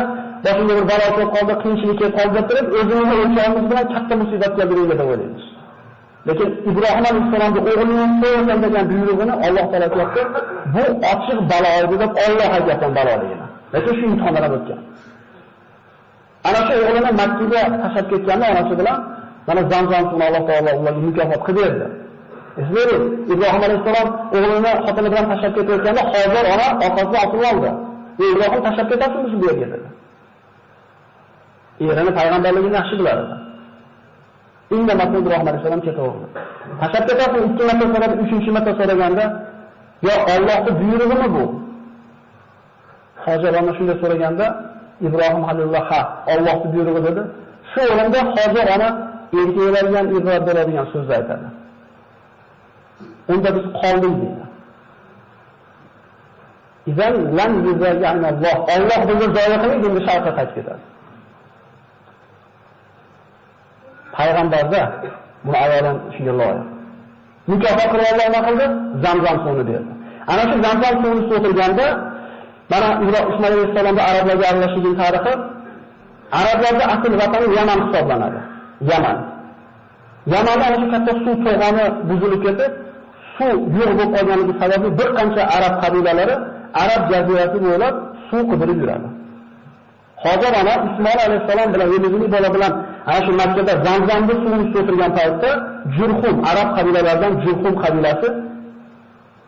boshimga 0.46 0.74
bir 0.80 0.86
balo 0.92 1.08
kelib 1.16 1.30
qoldi, 1.36 1.54
qiyinchilik 1.62 1.98
kelib 2.00 2.14
qoldi 2.20 2.34
deb 2.38 2.46
turib, 2.50 2.68
o'zimizni 2.80 3.16
o'lchog'imiz 3.24 3.66
bilan 3.72 3.86
katta 3.94 4.14
musibat 4.22 4.52
keldi 4.60 4.74
deb 4.92 5.02
o'ylaymiz. 5.06 5.46
Lekin 6.28 6.50
Ibrohim 6.70 7.06
alayhisalomning 7.10 7.64
o'g'lini 7.72 8.06
so'ygan 8.22 8.60
degan 8.66 8.86
buyrug'ini 8.92 9.34
Alloh 9.46 9.66
taolo 9.72 9.88
aytdi, 10.04 10.22
bu 10.76 10.84
ochiq 11.14 11.40
balo 11.52 11.70
edi 11.84 11.96
deb 12.04 12.12
Alloh 12.26 12.50
aytgan 12.58 12.92
baloligini. 12.98 13.46
Lekin 13.74 13.94
shu 13.98 14.04
imtihondan 14.10 14.44
o'tgan. 14.58 14.80
Ana 16.48 16.60
shu 16.68 16.74
o'g'lini 16.82 17.12
Makkaga 17.22 17.62
tashlab 17.82 18.06
ketganda 18.12 18.46
onasi 18.54 18.74
bilan 18.80 18.98
mana 19.48 19.62
Zamzam 19.72 20.04
suvini 20.10 20.26
Alloh 20.30 20.44
taolo 20.50 20.72
ularga 20.80 21.02
mukofot 21.08 21.42
qilib 21.48 21.62
berdi. 21.66 21.88
Eslaylik, 22.62 23.02
Ibrohim 23.34 23.62
alayhissalom 23.68 24.08
o'g'lini 24.36 24.72
xotini 24.86 25.10
bilan 25.14 25.26
tashlab 25.32 25.52
ketayotganda 25.58 26.02
hozir 26.14 26.44
ona 26.54 26.68
orqasidan 26.86 27.22
otib 27.28 27.44
oldi. 27.52 27.72
Ibrohim 28.26 28.62
tashlab 28.66 28.88
ketasizmi 28.92 29.28
shu 29.32 29.38
yerga 29.48 29.68
dedi. 29.74 29.90
Erini 31.92 32.12
payg'ambarligini 32.20 32.76
yaxshi 32.80 32.96
bilardi. 33.00 33.36
Indamas 34.76 35.10
Ibrohim 35.22 35.48
alayhisalom 35.50 35.82
ketaverdi. 35.88 36.26
Tashlab 36.82 37.04
ketasizmi 37.10 37.46
ikki 37.50 37.64
marta 37.70 37.86
so'radi, 37.94 38.16
uchinchi 38.24 38.50
marta 38.56 38.72
so'raganda, 38.80 39.26
"Yo 40.08 40.16
Allohning 40.34 40.76
buyrug'imi 40.82 41.28
bu?" 41.36 41.44
Hozir 43.26 43.52
ona 43.60 43.72
shunday 43.78 43.98
so'raganda, 44.04 44.46
Ibrohim 45.08 45.44
halilloh 45.48 45.84
ha, 45.92 46.02
Allohning 46.34 46.70
buyrug'i 46.74 47.02
dedi. 47.08 47.22
Shu 47.72 47.82
o'rinda 47.92 48.20
hozir 48.36 48.66
ona 48.76 48.90
erkaklarga 49.40 50.02
ibrat 50.18 50.42
beradigan 50.48 50.86
so'zni 50.94 51.14
aytadi. 51.20 51.48
Unda 53.34 53.50
biz 53.56 53.66
qoldik 53.82 54.14
deydi. 54.22 54.47
Izan 56.92 57.14
lan 57.38 57.52
yuzagan 57.66 58.18
Alloh. 58.32 58.58
Alloh 58.76 59.00
bizni 59.10 59.28
zoya 59.36 59.58
qilib 59.64 59.84
endi 59.88 60.02
sharqqa 60.08 60.32
qaytib 60.38 60.56
ketadi. 60.58 60.84
Payg'ambarda 64.16 64.82
buni 65.46 65.58
avvalan 65.66 65.96
shunga 66.16 66.34
loyiq. 66.40 66.68
Mukofot 67.52 67.88
qilib 67.94 68.08
Alloh 68.14 68.26
nima 68.30 68.42
qildi? 68.48 68.66
Zamzam 69.04 69.38
suvini 69.44 69.64
berdi. 69.70 69.92
Ana 70.32 70.44
shu 70.50 70.56
Zamzam 70.66 70.94
suvini 71.02 71.24
o'tirganda 71.36 71.88
mana 72.72 72.88
Usmon 73.32 73.52
alayhissalomda 73.52 74.02
arablarga 74.10 74.46
aralashgan 74.52 74.96
tarixi 75.02 75.34
arablarda 76.40 76.84
asl 76.94 77.12
vatani 77.22 77.48
Yaman 77.58 77.80
hisoblanadi. 77.84 78.40
Yaman. 78.92 79.18
Yamanda 80.34 80.64
ana 80.70 80.78
shu 80.82 80.88
katta 80.94 81.12
suv 81.24 81.38
to'g'oni 81.46 81.86
buzilib 82.10 82.42
ketib, 82.46 82.72
suv 83.38 83.58
yo'q 83.80 83.92
bo'lib 83.98 84.10
qolganligi 84.16 84.54
sababli 84.62 84.90
bir 85.00 85.10
qancha 85.18 85.42
arab 85.56 85.74
qabilalari 85.84 86.36
Arab 86.84 87.02
jazirasi 87.12 87.58
bo'ylab 87.66 87.96
suv 88.30 88.44
qidirib 88.52 88.78
yuradi. 88.84 89.08
Hozir 90.24 90.54
ana 90.62 90.74
Ismoil 90.88 91.20
alayhisalom 91.28 91.70
bilan 91.74 91.88
Yelizini 91.96 92.28
bola 92.36 92.50
bilan 92.56 92.74
ana 93.10 93.20
shu 93.26 93.32
Makkada 93.42 93.74
Zamzamda 93.86 94.34
suvni 94.44 94.66
o'tirgan 94.80 95.12
paytda 95.20 95.50
Jurhum 95.98 96.36
arab 96.52 96.70
qabilalaridan 96.78 97.34
Jurhum 97.44 97.74
qabilasi 97.84 98.28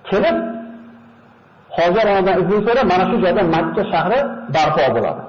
kelib 0.09 0.37
hozir 1.77 2.05
onadan 2.11 2.35
izn 2.41 2.59
so'rab 2.67 2.85
mana 2.91 3.03
shu 3.09 3.15
joyda 3.23 3.41
Makka 3.55 3.81
shahri 3.91 4.19
barpo 4.55 4.83
bo'ladi. 4.95 5.21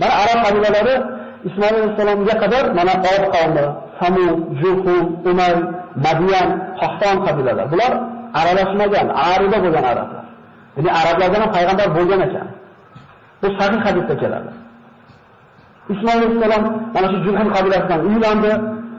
Mana 0.00 0.14
arab 0.22 0.38
qabilalari 0.46 0.96
Ismoil 1.48 1.74
alayhisalomga 1.78 2.34
qadar 2.42 2.64
mana 2.78 2.94
Od 3.12 3.24
qavmi, 3.34 3.66
Samud, 4.00 4.36
Jurhum, 4.60 5.04
Umay, 5.30 5.54
Madiyan, 6.06 6.48
Qahton 6.80 7.16
qabilalari. 7.26 7.68
Bular 7.72 7.92
aralashmagan, 8.40 9.06
arida 9.30 9.58
bo'lgan 9.64 9.84
arablar. 9.92 10.24
Ya'ni 10.76 10.90
arablardan 11.00 11.40
ham 11.44 11.50
payg'ambar 11.56 11.88
bo'lgan 11.96 12.20
ekan. 12.26 12.48
Bu 13.42 13.48
sahih 13.58 13.80
hadisda 13.86 14.14
keladi. 14.22 14.50
Ismoil 15.92 16.20
alayhisalom 16.20 16.62
mana 16.94 17.06
shu 17.12 17.18
Jurhum 17.26 17.48
qabilasidan 17.56 18.00
uylandi, 18.08 18.52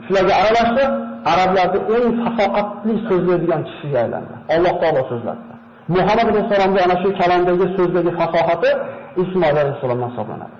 shularga 0.06 0.34
aralashdi, 0.42 0.84
arablarning 1.32 1.84
eng 1.96 2.06
fasoqatli 2.22 2.94
so'zlaydigan 3.08 3.60
kishiga 3.68 3.98
aylandi. 4.04 4.34
Alloh 4.54 4.74
taolo 4.82 5.02
so'zladi. 5.10 5.42
Muhammad 5.96 6.26
alayhisalomga 6.32 6.80
ana 6.86 6.96
shu 7.02 7.08
kalamdagi 7.20 7.66
so'zdagi 7.76 8.10
fasohati 8.20 8.70
Ismoil 9.22 9.56
alayhisalomdan 9.62 10.08
hisoblanadi. 10.12 10.56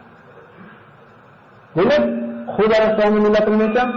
Demak, 1.77 2.03
Xudo 2.57 2.75
alayhisalomning 2.79 3.23
millati 3.27 3.49
nima 3.55 3.67
ekan? 3.71 3.89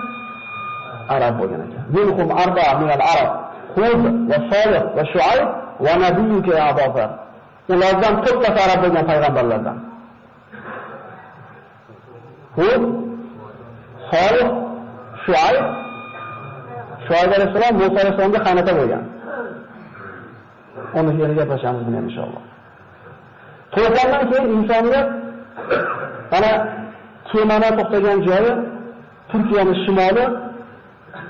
Arab 1.16 1.34
bo'lgan 1.40 1.60
ekan. 1.68 1.84
Minhum 1.98 2.28
arba'a 2.44 2.72
min 2.82 2.90
al-arab. 2.98 3.30
Hud 3.76 4.02
va 4.30 4.38
Solih 4.52 4.84
va 4.98 5.04
Shuayb 5.14 5.48
va 5.86 5.94
nabiyuka 6.04 6.52
ya 6.60 6.64
Abubakar. 6.72 7.10
Ulardan 7.74 8.14
to'rttasi 8.24 8.60
arab 8.66 8.80
bo'lgan 8.84 9.06
payg'ambarlardan. 9.10 9.78
Hud, 12.58 12.84
Solih, 14.12 14.48
Shuayb, 15.24 15.66
Shuayb 17.06 17.30
alayhisalom 17.38 17.74
Musa 17.80 17.98
alayhisalomga 18.02 18.40
qaynota 18.48 18.72
bo'lgan. 18.80 19.04
Uni 20.98 21.12
yerga 21.22 21.36
gaplashamiz 21.42 21.82
buni 21.88 21.98
inshaalloh. 22.08 22.44
To'g'ridan 23.74 24.24
keyin 24.30 24.48
insoniyat 24.58 25.08
mana 26.32 26.52
kemani 27.30 27.70
to'xtagan 27.78 28.20
joyi 28.28 28.52
Turkiyaning 29.32 29.78
shimoli, 29.84 30.26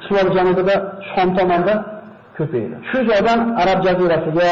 shimol 0.06 0.27
janubida 0.36 0.75
Shom 1.12 1.30
tomonda 1.38 1.97
ko'paydi. 2.38 2.75
Shu 2.89 2.98
joydan 3.10 3.39
Arab 3.62 3.79
jazirasiga, 3.86 4.50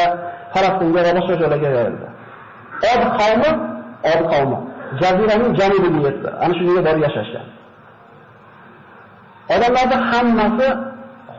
Falastinga 0.54 1.02
va 1.06 1.12
boshqa 1.18 1.34
joylarga 1.42 1.70
yoyildi. 1.78 2.08
Od 2.92 3.02
qavmi, 3.18 3.52
Od 4.12 4.22
qavmi 4.32 4.58
jaziraning 5.02 5.52
janubiga 5.60 6.00
yetdi. 6.08 6.30
Ana 6.44 6.54
shu 6.58 6.64
yerga 6.68 6.82
borib 6.88 7.02
yashashgan. 7.08 7.46
Odamlarning 9.54 10.04
hammasi 10.12 10.68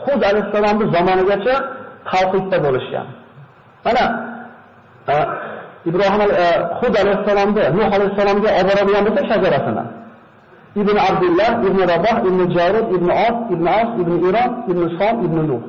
Hud 0.02 0.20
alayhisolamning 0.30 0.88
zamonigacha 0.96 1.54
tavhidda 2.10 2.56
bo'lishgan. 2.64 3.06
Mana 3.86 4.04
Ibrohim 5.88 6.20
Hud 6.78 6.94
alayhisolamni 7.02 7.62
Nuh 7.78 7.88
alayhisolamga 7.96 8.48
olib 8.58 8.66
boradigan 8.70 9.02
bo'lsa 9.06 9.22
shajarasini. 9.30 9.84
Ibn 10.82 10.96
Abdullah, 11.08 11.50
Ibn 11.68 11.78
Raboh, 11.92 12.16
Ibn 12.28 12.40
Jarud, 12.56 12.86
Ibn 12.96 13.08
Os, 13.26 13.36
Ibn 13.54 13.66
Os, 13.80 13.88
Ibn 14.02 14.12
Iron, 14.28 14.50
Ibn 14.70 14.82
Som, 14.98 15.14
Ibn 15.26 15.38
Nuh. 15.48 15.62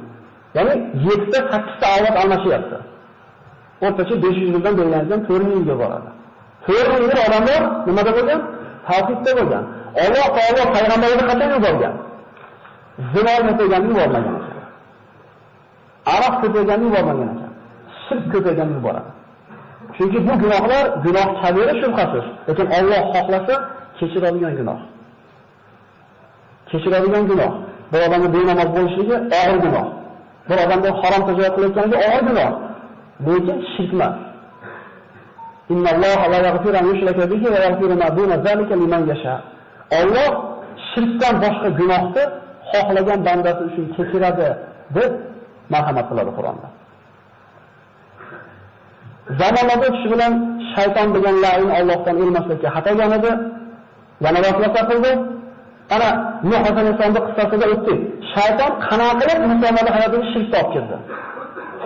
Ya'ni 0.55 0.73
7 1.05 1.31
ta 1.31 1.39
8 1.51 1.79
ta 1.81 1.87
avlod 1.95 2.15
almashyapti. 2.21 2.77
O'rtacha 3.85 4.15
500 4.23 4.49
yildan 4.53 4.73
belgilangan 4.79 5.19
4000 5.27 5.51
yilga 5.59 5.75
boradi. 5.81 6.09
4000 6.67 7.03
yil 7.03 7.19
odamlar 7.27 7.61
nimada 7.87 8.11
bo'lgan? 8.17 8.41
Tavhidda 8.87 9.31
bo'lgan. 9.39 9.63
Alloh 10.03 10.27
taolo 10.37 10.63
payg'ambarlarni 10.75 11.25
qachon 11.29 11.49
yuborgan? 11.55 11.93
Zino 13.13 13.33
ko'payganini 13.47 13.89
yubormagan 13.93 14.33
ekan. 14.39 14.55
Aroq 16.13 16.35
ko'payganini 16.43 16.87
yubormagan 16.89 17.29
ekan. 17.33 17.51
Shirk 18.03 18.25
ko'payganini 18.33 18.77
yuboradi. 18.79 19.09
Chunki 19.95 20.19
bu 20.27 20.33
gunohlar 20.43 20.83
gunoh 21.05 21.27
kabira 21.41 21.73
shubhasiz, 21.81 22.25
lekin 22.47 22.67
Alloh 22.77 23.01
xohlasa 23.13 23.55
kechiradigan 23.97 24.53
gunoh. 24.59 24.79
Kechiradigan 26.69 27.23
gunoh. 27.31 27.51
Bir 27.91 27.99
odamning 28.07 28.31
benamoz 28.35 28.69
bo'lishligi 28.75 29.15
og'ir 29.39 29.57
gunoh. 29.65 29.85
Bir 30.49 30.57
odamga 30.65 30.89
harom 31.01 31.21
tajovuz 31.27 31.51
qilayotganda 31.55 31.95
og'ir 32.07 32.23
gunoh. 32.29 32.51
Lekin 33.27 33.57
shirk 33.73 33.91
emas. 33.97 34.15
Innalloha 35.73 36.25
la 36.33 36.39
yaghfiru 36.47 36.75
an 36.81 36.85
yushraka 36.91 37.23
bihi 37.31 37.47
va 37.53 37.59
yaghfiru 37.67 37.95
ma 38.01 38.07
duna 38.17 38.35
zalika 38.45 38.73
liman 38.81 39.01
yasha. 39.11 39.35
Alloh 40.01 40.29
shirkdan 40.91 41.35
boshqa 41.43 41.69
gunohni 41.79 42.23
xohlagan 42.71 43.19
bandasi 43.27 43.61
uchun 43.67 43.85
kechiradi 43.95 44.49
deb 44.95 45.11
marhamat 45.73 46.05
qiladi 46.09 46.31
Qur'onda. 46.37 46.67
Zamonada 49.39 49.87
kishi 49.93 50.07
bilan 50.13 50.33
shayton 50.73 51.07
degan 51.15 51.35
la'in 51.45 51.69
Allohdan 51.79 52.15
ilmaslikka 52.23 52.69
xatogan 52.75 53.11
edi. 53.17 53.31
Yana 54.25 54.39
vasvasa 54.45 54.81
qildi. 54.89 55.11
Ana 55.94 56.08
Nuh 56.50 56.62
alayhisolamning 56.70 57.24
qissasida 57.28 57.66
o'tdik. 57.74 57.98
Shayton 58.34 58.72
qanaqa 58.86 59.14
qilib 59.20 59.38
insonlarning 59.46 59.94
hayotiga 59.96 60.24
shirk 60.32 60.52
olib 60.58 60.70
kirdi. 60.74 60.96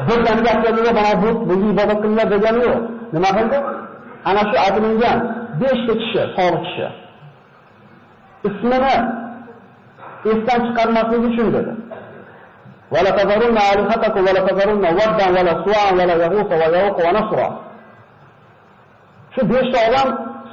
Bir 0.07 0.19
dam 0.27 0.39
gaplarida 0.47 0.93
mana 0.99 1.13
bu 1.23 1.29
bunga 1.49 1.67
ibodat 1.75 1.99
qilinglar 2.03 2.27
degani 2.35 2.61
yo'q. 2.67 2.79
Nima 3.15 3.31
qildi? 3.39 3.59
Ana 4.29 4.43
shu 4.49 4.57
aytilgan 4.65 5.19
5 5.61 5.87
ta 5.87 5.93
kishi, 6.01 6.23
solih 6.37 6.61
kishi. 6.67 6.87
Ismini 8.49 8.95
esdan 10.31 10.59
chiqarmaslik 10.67 11.23
uchun 11.31 11.49
dedi. 11.57 11.73
ولا 12.95 13.11
تذرن 13.19 13.59
آلهتكم 13.73 14.21
ولا 14.29 14.41
تذرن 14.49 14.85
ودا 14.99 15.27
ولا 15.37 15.53
سواعا 15.65 15.93
ولا 15.99 16.15
يغوث 16.25 16.51
ويعوق 16.61 16.99
ونسرا 17.07 17.49
shu 19.35 19.41
5 19.47 19.73
ta 19.73 19.79
odam 19.89 20.09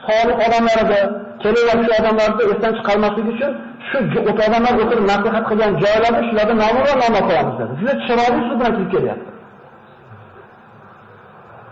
solih 0.06 0.36
odamlar 0.46 0.78
kelayotgan 1.42 1.90
odamlarni 2.00 2.42
esdan 2.52 2.72
chiqarmaslik 2.78 3.26
uchun 3.32 3.52
shu 3.88 3.98
o'ta 4.30 4.42
odamlar 4.48 4.72
o'tirib 4.82 5.06
maslahat 5.12 5.44
qilgan 5.50 5.72
joylarni 5.82 6.22
shularni 6.28 6.54
nomi 6.62 6.80
va 6.88 6.94
nomi 7.02 7.20
qo'yamiz 7.28 7.54
dedi 7.60 7.72
juda 7.80 7.94
chiroyli 8.06 8.40
shu 8.46 8.54
bilan 8.58 8.72
kirib 8.76 8.90
kelyapti 8.94 9.30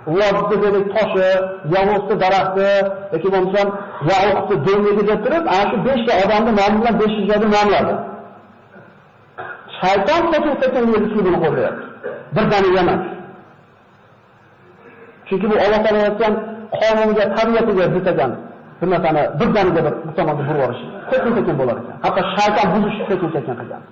Vodni 0.06 0.56
dedik 0.62 0.86
toshi, 0.94 1.28
yavuzni 1.74 2.16
daraxti 2.22 2.66
yoki 3.12 3.28
bo'lmasam 3.34 3.68
yovuzni 4.10 4.56
dengizi 4.66 5.02
deb 5.10 5.20
turib, 5.24 5.44
ana 5.54 5.64
shu 5.70 5.76
5 5.86 6.06
ta 6.06 6.12
odamni 6.24 6.52
nomi 6.60 6.76
bilan 6.80 6.94
500 7.00 7.26
joyda 7.30 7.46
nomladi. 7.54 7.94
Shayton 9.78 10.22
sekin-sekin 10.32 10.84
uslubini 11.06 11.38
qo'llayapti. 11.44 11.84
Birdaniga 12.36 12.80
emas. 12.84 13.02
Chunki 15.28 15.46
bu 15.50 15.56
Alloh 15.64 15.80
taolo 15.84 16.00
aytgan 16.08 16.34
qonuniga, 16.80 17.24
tabiatiga 17.36 17.86
bitagan 17.94 18.30
ekan. 18.30 18.32
Bir 18.80 18.88
narsani 18.90 19.22
birdaniga 19.40 19.80
bir 19.86 19.94
bu 20.06 20.12
tomonga 20.16 20.38
burib 20.38 20.50
yuborish. 20.54 20.82
Sekin-sekin 21.10 21.54
bo'lar 21.60 21.76
ekan. 21.82 21.96
Hatto 22.04 22.20
shayton 22.36 22.66
buzishni 22.74 23.04
sekin-sekin 23.10 23.54
qilgan. 23.60 23.82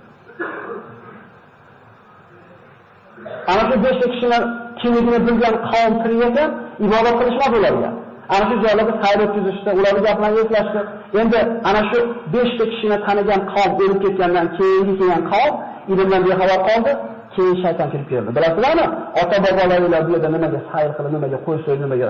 Ana 3.51 3.63
shu 3.69 3.75
5 3.83 3.99
ta 4.01 4.07
kishilar 4.13 4.41
kimligini 4.79 5.19
bilgan 5.27 5.55
qavm 5.69 5.93
tirik 6.01 6.21
ekan, 6.29 6.49
ibodat 6.85 7.15
qilishmadi 7.19 7.55
ularga. 7.61 7.89
Ana 8.33 8.43
shu 8.49 8.55
joylarda 8.63 8.93
sayr 9.03 9.19
o'tkazishdi, 9.25 9.69
ularni 9.79 10.01
gaplarini 10.07 10.39
eslashdi. 10.45 10.81
Endi 11.21 11.39
ana 11.69 11.81
shu 11.89 11.99
5 12.33 12.57
ta 12.57 12.63
kishini 12.71 12.97
tanigan 13.05 13.41
qavm 13.53 13.71
o'lib 13.83 13.99
ketgandan 14.03 14.47
keyingi 14.57 14.93
kelgan 14.99 15.23
qavm 15.31 15.53
ilmdan 15.91 16.21
bexabar 16.27 16.59
qoldi, 16.69 16.91
keyin 17.35 17.55
shayton 17.63 17.87
kirib 17.93 18.07
keldi. 18.11 18.29
Bilasizlarmi? 18.37 18.85
Ota-bobolarlar 19.21 20.01
bu 20.07 20.11
yerda 20.15 20.29
nimaga 20.35 20.59
sayr 20.71 20.89
qilib, 20.97 21.11
nimaga 21.15 21.37
qo'y 21.45 21.57
so'yib, 21.65 21.81
nimaga 21.85 22.09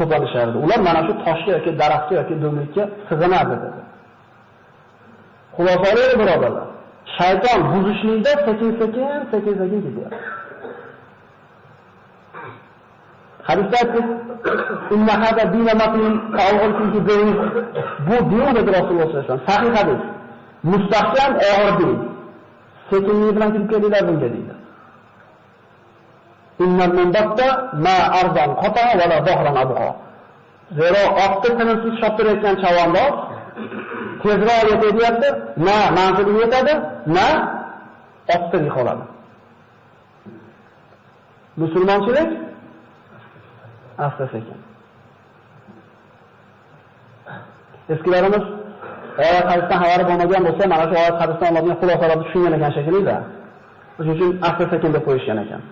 to'planishardi. 0.00 0.56
Ular 0.64 0.80
mana 0.88 1.00
shu 1.06 1.12
toshga 1.24 1.50
yoki 1.56 1.70
daraxtga 1.80 2.14
yoki 2.20 2.34
do'mlikka 2.42 2.82
sig'inardi 3.08 3.56
dedi. 3.62 3.80
Xulosali 5.56 6.04
birodarlar, 6.20 6.66
shayton 7.16 7.60
buzishlikda 7.72 8.32
sekin-sekin, 8.46 9.20
sekin-sekin 9.32 9.80
ketyapti. 9.84 10.18
Hadisda 13.48 13.76
aytdik, 13.82 14.06
inna 14.94 15.14
hada 15.22 15.44
dina 15.54 15.74
matin 15.82 16.12
ta'awul 16.36 16.72
fi 16.92 16.98
bayn. 17.08 17.28
Bu 18.06 18.16
din 18.30 18.48
dedi 18.56 18.70
Rasululloh 18.78 19.06
sollallohu 19.08 19.24
alayhi 19.24 19.32
vasallam. 19.32 19.48
Sahih 19.50 19.72
hadis. 19.78 20.00
Mustahkam 20.72 21.32
og'ir 21.50 21.74
din. 21.80 21.92
Sekinlik 22.90 23.30
bilan 23.36 23.48
kirib 23.54 23.68
kelinglar 23.72 24.02
bunga 24.08 24.28
deydi. 24.34 24.59
Innal 26.64 26.92
munbatta 26.98 27.48
ma 27.86 27.96
ardan 28.20 28.50
qata 28.62 28.84
va 28.98 29.06
la 29.12 29.18
dahran 29.28 29.56
abqa. 29.64 29.88
Zero 30.78 31.02
oqda 31.26 31.48
tinimsiz 31.58 31.94
shoptirayotgan 32.00 32.56
chavandoz 32.62 33.14
tezroq 34.22 34.82
yetyapti, 34.86 35.28
na 35.66 35.76
manziliga 35.96 36.40
yetadi, 36.44 36.74
na 37.16 37.26
oqtirib 38.36 38.70
qoladi. 38.76 39.04
Musulmonchilik 41.62 42.30
asta 44.06 44.24
sekin. 44.34 44.58
Eskilarimiz 47.94 48.44
oyat 49.26 49.46
hadisdan 49.50 49.78
xabari 49.82 50.04
bo'lmagan 50.10 50.42
bo'lsa, 50.46 50.62
mana 50.72 50.84
shu 50.90 50.94
oyat 51.02 51.16
hadisdan 51.22 51.50
olingan 51.58 51.76
xulosalarni 51.80 52.24
tushungan 52.26 52.52
ekan 52.58 52.72
shekilli-da. 52.76 53.16
Shuning 53.96 54.14
uchun 54.16 54.30
asta 54.48 54.64
sekin 54.72 54.90
deb 54.94 55.02
qo'yishgan 55.08 55.38
ekan. 55.44 55.62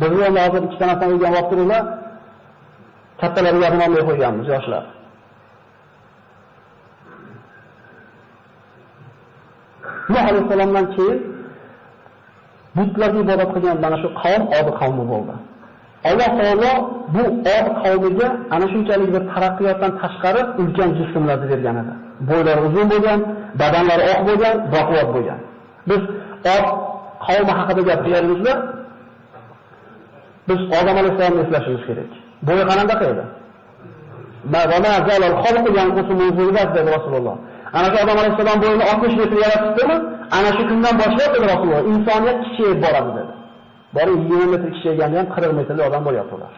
Biz 0.00 0.12
endi 0.26 0.40
hozir 0.44 0.62
ikkita 0.66 0.84
narsani 0.90 1.12
o'rganib 1.16 1.36
olib 1.40 1.48
turiblar. 1.50 1.84
Kattalarga 3.20 3.66
olmay 3.70 4.02
qo'yganmiz, 4.08 4.46
yoshlar. 4.54 4.84
Nuh 10.12 10.24
alayhisalomdan 10.30 10.86
keyin 10.94 11.18
butlarga 12.76 13.18
ibodat 13.24 13.50
qilgan 13.54 13.76
mana 13.84 13.96
shu 14.02 14.08
qavm 14.22 14.42
Odi 14.58 14.72
qavmi 14.80 15.04
bo'ldi. 15.12 15.34
Alloh 16.10 16.30
taolo 16.40 16.72
bu 17.14 17.24
Od 17.56 17.66
qavmiga 17.82 18.28
ana 18.54 18.66
shunchalik 18.72 19.10
bir 19.14 19.22
taraqqiyotdan 19.32 19.92
tashqari 20.02 20.42
ulkan 20.60 20.90
jismlarni 20.98 21.46
bergan 21.52 21.76
edi. 21.82 21.92
Bo'ylari 22.28 22.60
uzun 22.68 22.86
bo'lgan, 22.92 23.20
badanlari 23.60 24.02
oq 24.12 24.20
bo'lgan, 24.28 24.56
baquvvat 24.74 25.08
bo'lgan. 25.14 25.38
Biz 25.90 26.02
Od 26.54 26.66
qavmi 27.26 27.52
haqida 27.58 27.82
gapiryapmizda, 27.90 28.52
biz 30.50 30.60
Odam 30.78 30.96
alayhissalomni 31.00 31.40
eslashimiz 31.44 31.82
kerak. 31.88 32.10
Bo'yi 32.48 32.64
qanaqa 32.70 33.04
edi? 33.12 33.24
Rasululloh. 36.96 37.36
Ana 37.78 37.88
shu 37.92 37.96
Odam 38.04 38.16
alayhissalom 38.22 38.58
bo'yini 38.62 38.84
60 38.92 39.20
metr 39.20 39.36
yaratibdimi 39.44 39.96
Ana 40.36 40.50
shu 40.56 40.62
kundan 40.70 40.94
boshlab 41.02 41.30
dedi 41.34 41.46
Rasululloh, 41.52 41.82
insoniyat 41.92 42.38
kichayib 42.44 42.78
boradi 42.84 43.10
dedi. 43.18 43.32
Bari 43.96 44.12
20 44.30 44.52
metr 44.52 44.68
kichaygan 44.76 45.10
ham 45.16 45.26
40 45.34 45.58
metrli 45.58 45.82
odam 45.88 46.02
bo'lyapti 46.08 46.34
ular. 46.38 46.52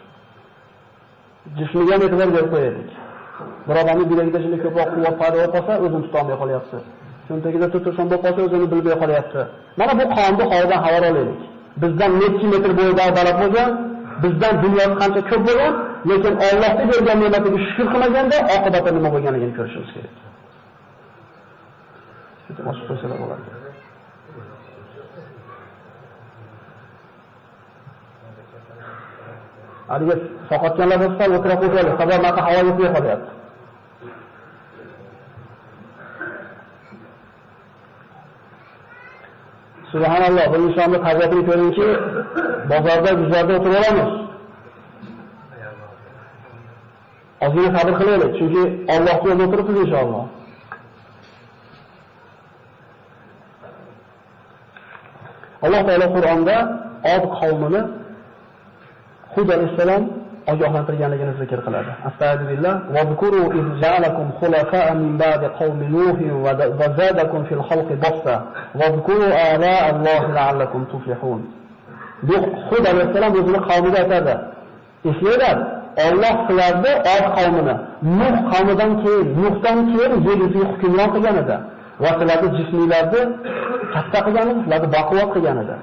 Jismiga 1.59 1.95
e'tibor 2.07 2.29
berib 2.37 2.51
qo'yaylik. 2.55 2.91
Bir 3.67 3.77
odamni 3.83 4.05
bilagida 4.11 4.39
shunday 4.43 4.61
ko'proq 4.65 4.89
quvvat 4.95 5.15
paydo 5.21 5.37
bo'lib 5.39 5.53
qolsa, 5.55 5.73
o'zini 5.85 6.03
tutolmay 6.07 6.37
qolyapti. 6.43 6.77
Cho'ntagida 7.29 7.67
tutursan 7.75 8.07
bo'lib 8.11 8.23
qolsa, 8.27 8.41
o'zini 8.47 8.67
bilmay 8.73 8.97
qolyapti. 9.03 9.41
Mana 9.81 9.93
bu 10.01 10.05
qonni 10.17 10.45
havodan 10.53 10.79
xabar 10.85 11.03
olaylik. 11.11 11.41
Bizdan 11.81 12.13
necha 12.21 12.47
metr 12.53 12.71
bo'yida 12.79 13.05
baland 13.19 13.39
bo'lgan, 13.43 13.71
bizdan 14.23 14.55
dunyoda 14.65 14.95
qancha 15.01 15.23
ko'p 15.31 15.43
bo'lgan, 15.49 15.73
lekin 16.11 16.35
Allohga 16.49 16.85
bergan 16.91 17.17
ne'matiga 17.23 17.59
shukr 17.65 17.87
qilmaganda 17.93 18.37
oqibati 18.57 18.91
nima 18.97 19.09
bo'lganligini 19.15 19.55
ko'rishimiz 19.59 19.91
kerak. 19.95 20.15
Shu 22.79 22.85
qo'ysalar 22.89 23.19
bo'ladi. 23.23 23.45
Haligi 29.91 30.15
sovqotganlar 30.49 30.99
bo'lsa, 31.05 31.23
o'tira 31.37 31.55
qo'yadi, 31.63 31.91
sabab 32.01 32.21
mata 32.27 32.41
havo 32.47 32.61
yetmay 32.69 32.91
qolyapti. 32.97 33.42
Subhanalloh, 39.93 40.47
bu 40.53 40.57
insonni 40.67 40.99
fazilatini 41.05 41.43
ko'ringki, 41.49 41.89
bozorda, 42.71 43.11
guzarda 43.21 43.53
o'tirib 43.59 43.77
olamiz. 43.81 44.11
Ozgina 47.45 47.71
sabr 47.77 47.93
qilaylik, 48.01 48.31
chunki 48.39 48.63
ollohni 48.95 49.27
yo'lida 49.31 49.45
o'tiribmiz 49.49 49.79
inshaalloh. 49.85 50.25
Alloh 55.65 55.83
taolo 55.89 56.07
Qur'onda 56.17 56.57
Od 57.15 57.25
qavmini 57.39 57.83
Hud 59.35 59.49
alayhissalom 59.55 60.05
ogohlantirganligini 60.53 61.33
zikr 61.41 61.59
qiladi. 61.67 61.91
Astagfirullah 62.09 62.75
Wa 62.95 63.03
zikru 63.11 63.41
iz 63.61 63.67
ja'alakum 63.83 64.27
khulafa'a 64.41 64.93
min 65.01 65.13
ba'di 65.23 65.47
qaumi 65.59 65.87
Nuh 65.97 66.19
va 66.45 66.87
zadakum 67.01 67.41
fil 67.49 67.63
khalqi 67.69 67.95
basta 68.05 68.35
Wa 68.81 68.87
zikru 68.97 69.27
ala 69.49 69.73
Alloh 69.91 70.23
la'allakum 70.37 70.81
tuflihun. 70.93 71.41
Bu 72.29 72.37
Hud 72.69 72.85
alayhissalom 72.93 73.33
o'zini 73.41 73.61
qavmiga 73.69 73.99
aytadi. 74.05 74.35
Eslanglar, 75.11 75.57
Alloh 76.07 76.35
sizlarni 76.47 76.93
Od 77.15 77.25
qavmini 77.37 77.75
Nuh 78.21 78.37
qavmidan 78.53 78.91
keyin, 79.03 79.27
Nuhdan 79.43 79.79
keyin 79.91 80.13
yer 80.27 80.39
yuziga 80.43 80.67
hukmron 80.73 81.09
qilgan 81.15 81.37
edi. 81.45 81.57
va 82.03 82.11
sizlarni 82.19 82.49
jisminglarni 82.59 83.23
katta 83.95 84.19
qilgani, 84.27 84.53
sizlarni 84.61 84.89
baquvvat 84.97 85.31
qilgan 85.35 85.59
edi. 85.65 85.77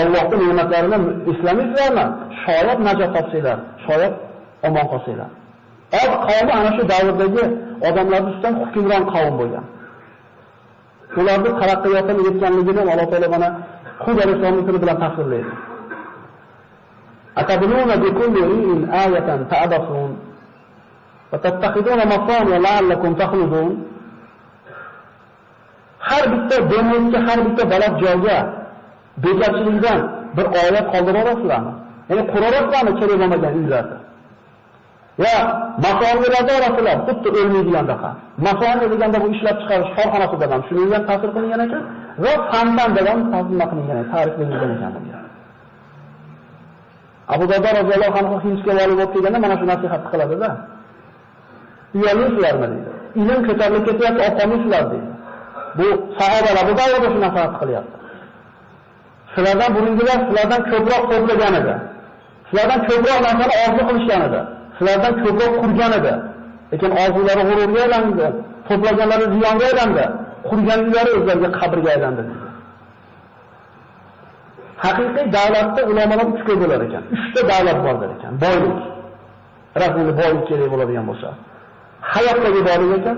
Allohning 0.00 0.42
ne'matlarini 0.50 0.98
eslamaysizlarmi? 1.32 2.04
Shoyat 2.42 2.78
najot 2.86 3.10
topsanglar, 3.16 3.58
kifoya 3.90 4.08
omon 4.66 4.86
qolsanglar. 4.92 5.30
Od 6.00 6.12
qavmi 6.28 6.52
ana 6.58 6.70
shu 6.76 6.82
davrdagi 6.92 7.44
odamlar 7.88 8.22
ustidan 8.30 8.54
hukmron 8.60 9.04
qavm 9.12 9.34
bo'lgan. 9.40 9.64
Ularning 11.20 11.54
taraqqiyotini 11.60 12.20
yetganligini 12.28 12.80
Alloh 12.92 13.06
taolo 13.12 13.28
mana 13.34 13.48
Hud 14.04 14.16
alayhisolamning 14.22 14.64
tili 14.66 14.78
bilan 14.82 14.96
tasvirlaydi. 15.04 15.52
Atabununa 17.40 17.96
bi 18.02 18.08
kulli 18.18 18.40
ri'in 18.52 18.80
ayatan 19.02 19.40
ta'basun 19.52 20.10
va 21.30 21.38
tattakhiduna 21.44 22.04
masaniya 22.14 22.58
la'allakum 22.66 23.10
takhludun. 23.22 23.68
Har 26.08 26.24
bitta 26.32 26.56
dengizga, 26.70 27.18
har 27.26 27.38
bitta 27.46 27.62
baland 27.72 27.94
joyga 28.02 28.38
bekorchilikdan 29.24 29.98
bir 30.36 30.46
oyat 30.62 30.86
qoldiraverasizlarmi? 30.92 31.72
Ya'ni 32.10 32.22
quraverasizlarmi 32.32 32.92
kerak 33.00 33.18
bo'lmagan 33.22 33.54
uylarni? 33.60 33.98
va 35.22 35.36
masoniyalarda 35.86 36.52
orasida 36.58 36.92
xuddi 37.06 37.28
o'lmaydigandaqa. 37.38 38.10
Masoniya 38.46 38.88
deganda 38.92 39.18
bu 39.22 39.28
ishlab 39.34 39.56
chiqarish 39.62 39.90
korxonasida 39.98 40.46
ham 40.52 40.62
shunga 40.68 40.94
ham 40.96 41.04
ta'sir 41.10 41.30
qilingan 41.34 41.60
ekan 41.66 41.82
va 42.24 42.32
fandan 42.50 42.90
da 42.96 43.00
ham 43.08 43.20
tarjima 43.32 43.64
qilingan 43.70 43.96
ekan, 44.02 44.10
ta'riflangan 44.14 44.70
ekan 44.76 44.90
bunga. 44.96 45.18
Abu 47.34 47.44
Dardo 47.50 47.70
roziyallohu 47.80 48.16
anhu 48.22 48.36
Hindga 48.44 48.72
vali 48.78 48.92
bo'lib 48.98 49.10
kelganda 49.14 49.38
mana 49.44 49.54
shu 49.60 49.66
nasihat 49.72 50.02
qiladi-da. 50.12 50.50
Uyalaysizlarmi 51.96 52.66
deydi. 52.72 52.90
Ilm 53.20 53.40
ko'tarilib 53.48 53.84
ketyapti, 53.88 54.22
olib 54.48 54.70
deydi. 54.72 54.98
Bu 55.78 55.86
sahobalar 56.18 56.56
Abu 56.64 56.72
davrda 56.80 57.08
shu 57.14 57.18
nasihat 57.26 57.54
qilyapti. 57.60 57.96
Sizlardan 59.34 59.70
burungilar 59.76 60.18
sizlardan 60.26 60.60
ko'proq 60.72 61.02
to'plagan 61.10 61.54
edi. 61.60 61.74
Sizlardan 62.50 62.80
ko'proq 62.88 63.18
narsani 63.26 63.54
orzu 63.64 63.82
qilishgan 63.88 64.22
edi. 64.28 64.40
sizlardan 64.80 65.14
ko'proq 65.24 65.52
qurgan 65.62 65.92
edi. 65.98 66.12
Lekin 66.72 66.90
orzulari 67.02 67.42
g'ururga 67.48 67.80
aylandi, 67.86 68.26
to'plaganlari 68.68 69.26
ziyonga 69.34 69.64
aylandi, 69.70 70.04
qurgan 70.48 70.80
uylari 70.86 71.10
o'zlariga 71.18 71.50
qabrga 71.60 71.90
aylandi. 71.94 72.22
Haqiqiy 74.84 75.26
davlatda 75.36 75.80
ulamolar 75.90 76.26
uchga 76.34 76.54
bo'lar 76.62 76.80
ekan. 76.86 77.02
3 77.22 77.34
ta 77.34 77.40
davlat 77.52 77.78
bor 77.86 77.96
ekan. 78.16 78.32
Boylik. 78.44 78.78
Rasmiy 79.82 80.12
boylik 80.20 80.44
kerak 80.48 80.68
bo'ladigan 80.72 81.04
bo'lsa, 81.10 81.28
hayotdagi 82.12 82.60
boylik 82.68 82.92
ekan, 82.98 83.16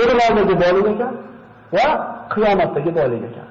o'lim 0.00 0.18
boylik 0.62 0.86
ekan 0.94 1.12
va 1.76 1.86
qiyomatdagi 2.32 2.90
boylik 2.98 3.22
ekan. 3.30 3.48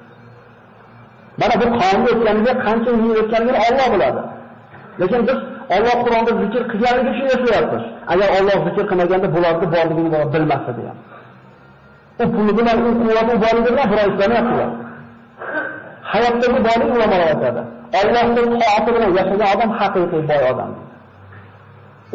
Mana 1.40 1.54
bu 1.60 1.66
qonun 1.80 2.04
o'tganiga 2.12 2.52
qancha 2.66 2.90
yil 3.02 3.16
o'tganligini 3.22 3.58
Alloh 3.68 3.88
biladi. 3.94 4.22
Lekin 5.00 5.20
biz 5.28 5.38
Alloh 5.76 5.96
Qur'onda 6.04 6.32
zikr 6.42 6.62
qilganligi 6.72 7.10
uchun 7.14 7.26
yashayapmiz. 7.34 7.84
Agar 8.12 8.28
Alloh 8.38 8.58
zikr 8.66 8.84
qilmaganda 8.90 9.28
bularni 9.34 9.66
borligini 9.74 10.18
bilmasa 10.34 10.70
degan. 10.78 10.96
U 12.22 12.24
puli 12.34 12.52
bilan, 12.58 12.76
u 12.88 12.90
quvvati 13.00 13.34
borligi 13.44 13.70
bilan 13.74 13.86
biroz 13.92 14.08
ishlamayapti. 14.12 14.66
Hayotdagi 16.12 16.58
boylik 16.66 16.90
ulamolar 16.96 17.28
aytadi. 17.32 17.60
Allohning 18.00 18.48
toati 18.62 18.90
bilan 18.94 19.10
yashagan 19.18 19.48
odam 19.54 19.70
haqiqiy 19.78 20.22
boy 20.30 20.42
odam. 20.52 20.70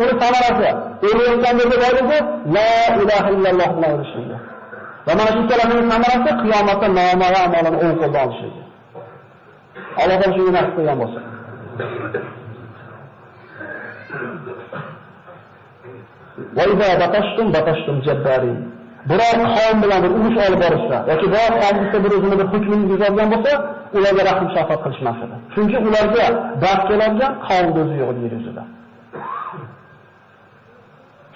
Uni 0.01 0.13
samarasi 0.21 0.69
o'layotgandagi 1.07 1.75
boyligi 1.83 2.17
la 2.55 2.71
ilaha 3.01 3.29
illalloh 3.35 3.69
bilan 3.77 3.91
o'lishligi. 3.95 4.37
Va 5.07 5.13
mana 5.19 5.31
shu 5.35 5.41
kalamaning 5.49 5.87
samarasi 5.93 6.31
qiyomatda 6.41 6.87
noma'lum 6.99 7.41
amalini 7.47 7.77
o'ng 7.83 7.95
qo'lda 8.01 8.19
olishligi. 8.25 8.61
Allohdan 10.01 10.21
taolo 10.21 10.35
shuni 10.37 10.51
nasib 10.57 10.73
qilgan 10.77 10.97
bo'lsin. 11.01 11.23
Biror 19.09 19.37
qavm 19.55 19.77
bilan 19.83 19.99
bir 20.05 20.11
urush 20.17 20.37
olib 20.45 20.59
borishsa 20.65 20.97
yoki 21.11 21.27
biror 21.33 21.51
qavmda 21.61 21.97
bir 22.05 22.11
o'zini 22.17 22.35
bir 22.41 22.47
hukmini 22.53 22.85
buzadigan 22.91 23.27
bo'lsa, 23.33 23.51
ularga 23.97 24.23
rahm 24.29 24.47
shafqat 24.55 24.79
qilishmas 24.85 25.17
edi. 25.25 25.35
Chunki 25.53 25.77
ularga 25.87 26.25
dard 26.63 26.81
keladigan 26.89 27.33
qavm 27.47 27.69
o'zi 27.81 27.95
yo'q 28.01 28.17
yer 28.25 28.33
yuzida. 28.37 28.63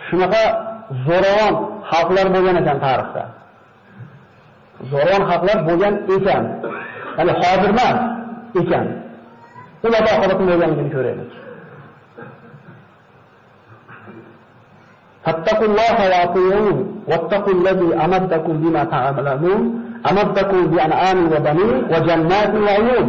Shunaqa 0.08 0.44
zo'ravon 1.08 1.56
xalqlar 1.92 2.28
bo'lgan 2.36 2.56
ekan 2.62 2.78
tarixda. 2.86 3.24
Zo'ravon 4.92 5.24
xalqlar 5.30 5.58
bo'lgan 5.70 5.94
ekan. 6.16 6.44
Ya'ni 7.18 7.34
hozir 7.42 7.70
emas 7.76 7.98
ekan. 8.62 8.86
ular 9.88 10.02
oxiratni 10.14 10.46
bo'lganligini 10.52 10.92
ko'raylik. 10.96 11.32
فاتقوا 15.25 15.67
الله 15.67 15.97
وأطيعون 16.13 16.77
واتقوا 17.11 17.55
الذي 17.59 17.89
أمدكم 18.05 18.55
بما 18.63 18.83
تعملون 18.85 19.63
أمدكم 20.11 20.67
بأنعام 20.67 21.19
وبنين 21.33 21.73
وجنات 21.93 22.53
وعيون 22.65 23.09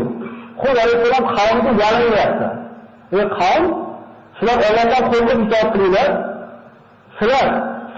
Xud 0.64 0.78
alayhissalom 0.84 1.26
qavmga 1.38 1.72
yalayyapti. 1.84 2.48
Ey 3.18 3.26
qavm, 3.40 3.66
sizlar 4.38 4.58
Allohdan 4.70 5.04
qo'lga 5.12 5.34
itoat 5.44 5.68
qilinglar. 5.74 6.10
Sizlar 7.20 7.48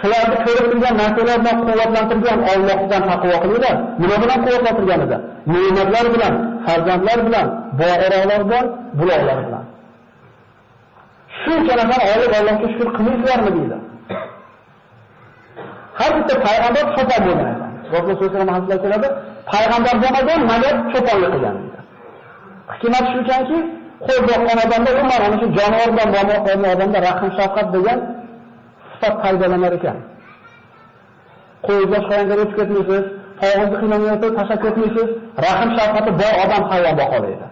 sizlarni 0.01 0.37
ko'rib 0.45 0.65
turgan 0.71 0.95
narsalar 1.01 1.37
bilan 1.43 1.57
quvvatlantirgan 1.67 2.39
Allohdan 2.53 3.01
taqvo 3.09 3.35
qilinglar. 3.43 3.75
Nima 4.01 4.15
bilan 4.23 4.39
quvvatlantirganida? 4.45 5.17
Ne'matlar 5.53 6.05
bilan, 6.13 6.33
farzandlar 6.65 7.19
bilan, 7.27 7.47
bog'oroqlar 7.79 8.41
bilan, 8.49 8.65
buloqlar 8.99 9.37
bilan. 9.45 9.63
Shuncha 11.41 11.73
narsa 11.79 11.97
olib 12.13 12.31
Allohga 12.39 12.67
shukr 12.73 12.87
qilmaysizlarmi 12.95 13.51
deydi. 13.57 13.77
Har 15.98 16.10
bitta 16.16 16.34
payg'ambar 16.46 16.84
cho'pon 16.96 17.20
bo'lgan 17.26 17.48
ekan. 17.52 17.70
Rasululloh 17.94 18.42
alayhi 18.56 18.82
keladi, 18.84 19.08
payg'ambar 19.52 19.94
bo'lmagan, 20.02 20.40
magar 20.52 20.74
cho'ponlik 20.92 21.30
qilgan. 21.34 21.56
Hikmat 22.72 23.04
shuki, 23.12 23.58
qo'y 24.06 24.18
boqqan 24.28 24.58
odamda 24.64 24.90
umuman 24.96 25.20
ana 25.26 25.36
shu 25.40 25.46
jonivor 25.58 25.90
bilan 25.94 26.08
muomala 26.14 26.68
odamda 26.74 26.98
rahm 27.06 27.28
shafqat 27.38 27.66
degan 27.76 27.98
sifat 28.92 29.14
paydolanar 29.22 29.72
ekan. 29.78 29.98
Qo'y 31.66 31.82
boshqalarga 31.92 32.34
o'tib 32.42 32.54
ketmaysiz, 32.58 33.04
tog'ingizni 33.40 33.76
qiynalmayotsa 33.82 34.28
tashlab 34.38 34.60
ketmaysiz, 34.66 35.08
rahm 35.44 35.68
shafqati 35.78 36.10
bor 36.20 36.34
odam 36.44 36.62
payg'ambar 36.72 37.08
qolaydi 37.14 37.46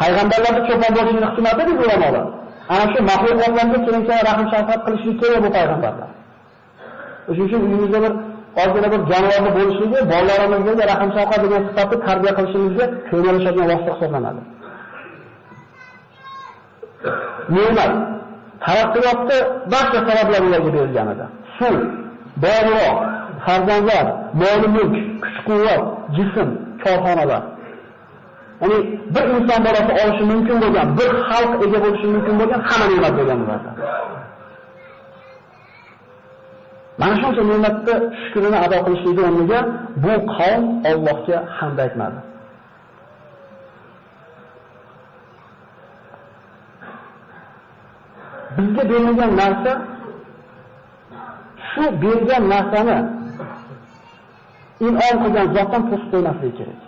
payg'ambarlarda 0.00 0.62
cho'pon 0.68 0.92
bo'lishini 0.96 1.26
hikmati 1.30 1.62
deb 1.68 1.78
ulamolar. 1.84 2.26
Ana 2.74 2.84
shu 2.92 3.00
maxluqotlarga 3.10 3.78
keyin 3.86 4.02
rahm 4.28 4.44
shafqat 4.52 4.80
qilishlik 4.86 5.16
kerak 5.20 5.40
bu 5.44 5.50
payg'ambarlar. 5.56 6.08
O'shuning 7.28 7.48
uchun 7.48 7.60
uyimizda 7.66 7.98
bir 8.04 8.12
ozgina 8.62 8.88
bir 8.94 9.00
jonivorni 9.10 9.50
bo'lishligi 9.58 9.98
bolalarimizga 10.12 10.84
rahm 10.92 11.08
shafqat 11.16 11.40
degan 11.44 11.62
sifatni 11.68 11.96
tarbiya 12.06 12.32
qilishimizga 12.38 12.84
ko'maklashadigan 13.08 13.66
vosita 13.72 13.92
hisoblanadi. 13.94 14.42
Ne'mat 17.56 17.92
taraqqiyotni 18.64 19.38
barcha 19.72 19.98
sabablar 20.08 20.40
ularga 20.48 20.70
berilgan 20.76 21.08
edi. 21.14 21.24
Suv, 21.58 21.76
bog'roq 22.44 22.96
farzandlar, 23.46 24.06
mol-mulk, 24.42 24.94
kuch-quvvat, 25.24 25.82
jism, 26.16 26.48
korxonalar. 26.84 27.42
Ya'ni 28.60 28.78
bir 29.14 29.24
inson 29.36 29.60
bolasi 29.66 29.92
olishi 30.02 30.24
mumkin 30.32 30.56
bo'lgan, 30.62 30.86
bir 30.98 31.10
xalq 31.28 31.52
ega 31.64 31.78
bo'lishi 31.84 32.06
mumkin 32.14 32.34
bo'lgan 32.40 32.60
hamma 32.68 32.86
ne'mat 32.92 33.12
bo'lgan 33.18 33.38
bularda 33.42 33.70
Mana 36.98 37.14
shuncha 37.20 37.42
ne'matni 37.50 37.94
shukrini 38.22 38.58
ado 38.64 38.76
qilishligi 38.86 39.22
o'rniga 39.28 39.60
bu 40.04 40.14
qavm 40.36 40.64
Allohga 40.90 41.38
hamd 41.58 41.78
aytmadi. 41.84 42.18
Bizga 48.56 48.82
berilgan 48.90 49.32
narsa 49.42 49.72
shu 51.68 51.84
bergan 52.02 52.44
narsani 52.54 52.98
in'om 54.86 55.16
qilgan 55.22 55.46
zotdan 55.56 55.82
to'sib 55.90 56.08
qo'ymaslik 56.12 56.52
kerak. 56.58 56.80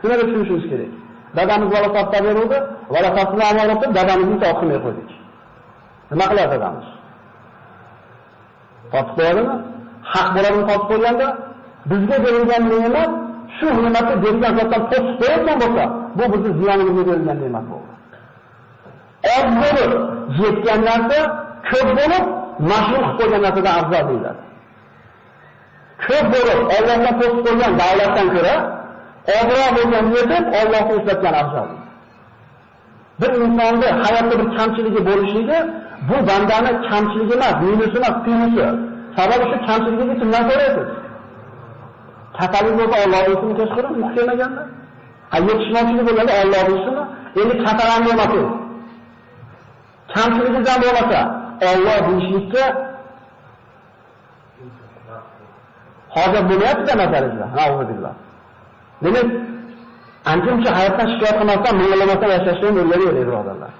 Shuni 0.00 0.14
tushunishimiz 0.20 0.64
kerak. 0.70 0.92
Dadamiz 1.36 1.68
valofatda 1.76 2.18
beruvdi, 2.26 2.58
valofatni 2.94 3.42
topni 3.70 3.88
dadamizni 3.96 4.36
to'qimay 4.44 4.78
qo'ydik. 4.84 5.08
Nima 6.10 6.26
qiladi 6.30 6.50
dadamiz? 6.54 6.88
Topib 8.92 9.12
qo'yadimi? 9.18 9.54
Haq 10.12 10.28
bo'ladimi 10.34 10.64
topib 10.70 10.86
qo'yganda, 10.90 11.26
bizga 11.90 12.16
berilgan 12.24 12.62
ne'mat 12.72 13.10
shu 13.56 13.66
ne'matni 13.84 14.14
bergan 14.24 14.52
zotdan 14.58 14.82
to'sib 14.90 15.14
qo'yayotgan 15.20 15.56
bo'lsa, 15.62 15.84
bu 16.18 16.24
bizni 16.32 16.50
ziyonimizga 16.58 17.02
berilgan 17.10 17.38
ne'mat 17.44 17.64
bo'ldi. 17.70 17.92
Oz 19.36 19.48
bo'lib 19.62 19.92
yetgan 20.42 20.80
narsa 20.88 21.18
ko'p 21.70 21.88
bo'lib, 21.98 22.24
mashhur 22.70 23.02
qilib 23.06 23.16
qo'ygan 23.18 23.40
narsadan 23.46 23.74
afzal 23.80 24.04
deyiladi. 24.10 24.42
ko'p 26.06 26.26
bo'lib 26.32 26.60
Allohdan 26.76 27.14
to'sib 27.20 27.40
qo'ygan 27.46 27.72
davlatdan 27.82 28.28
ko'ra 28.34 28.54
ozroq 29.38 29.70
bo'lgan 29.78 30.06
yetib 30.16 30.44
Allohni 30.60 30.92
eslatgan 30.98 31.34
afzal. 31.42 31.68
Bir 33.20 33.30
insonni 33.44 33.88
hayotda 34.02 34.34
bir 34.40 34.48
kamchiligi 34.56 35.00
bo'lishligi 35.08 35.58
bu 36.08 36.16
bandani 36.28 36.70
kamchiligi 36.88 37.34
emas, 37.38 37.56
minusi 37.62 37.96
emas, 38.00 38.16
plusi. 38.24 38.66
Sababi 39.16 39.44
shu 39.50 39.56
kamchiligiga 39.66 40.14
kimdan 40.20 40.44
ko'rasiz? 40.50 40.88
Kasallik 42.38 42.74
bo'lsa 42.80 42.96
Alloh 43.04 43.22
ismini 43.34 43.54
kechqurun 43.60 43.94
kelmaganda. 44.14 44.62
Ha 45.32 45.36
yetishmovchilik 45.48 46.04
bo'lganda 46.08 46.32
Alloh 46.42 46.66
ismini 46.76 47.02
endi 47.40 47.54
kasalan 47.64 48.00
bo'lmasin. 48.06 48.46
Kamchiligingizdan 50.14 50.78
bo'lmasa 50.84 51.20
Alloh 51.72 51.98
deyishlikka 52.06 52.64
hozir 56.16 56.42
bo'lyapti 56.50 56.92
nazaringizda, 57.02 57.46
Alhamdulillah. 57.66 58.14
Demak, 59.04 59.26
ancha 60.32 60.70
hayotdan 60.78 61.06
shikoyat 61.12 61.36
qilmasdan, 61.40 61.72
minglamasdan 61.80 62.30
yashashni 62.36 62.68
o'rganaylik, 62.82 63.12
birodarlar. 63.28 63.72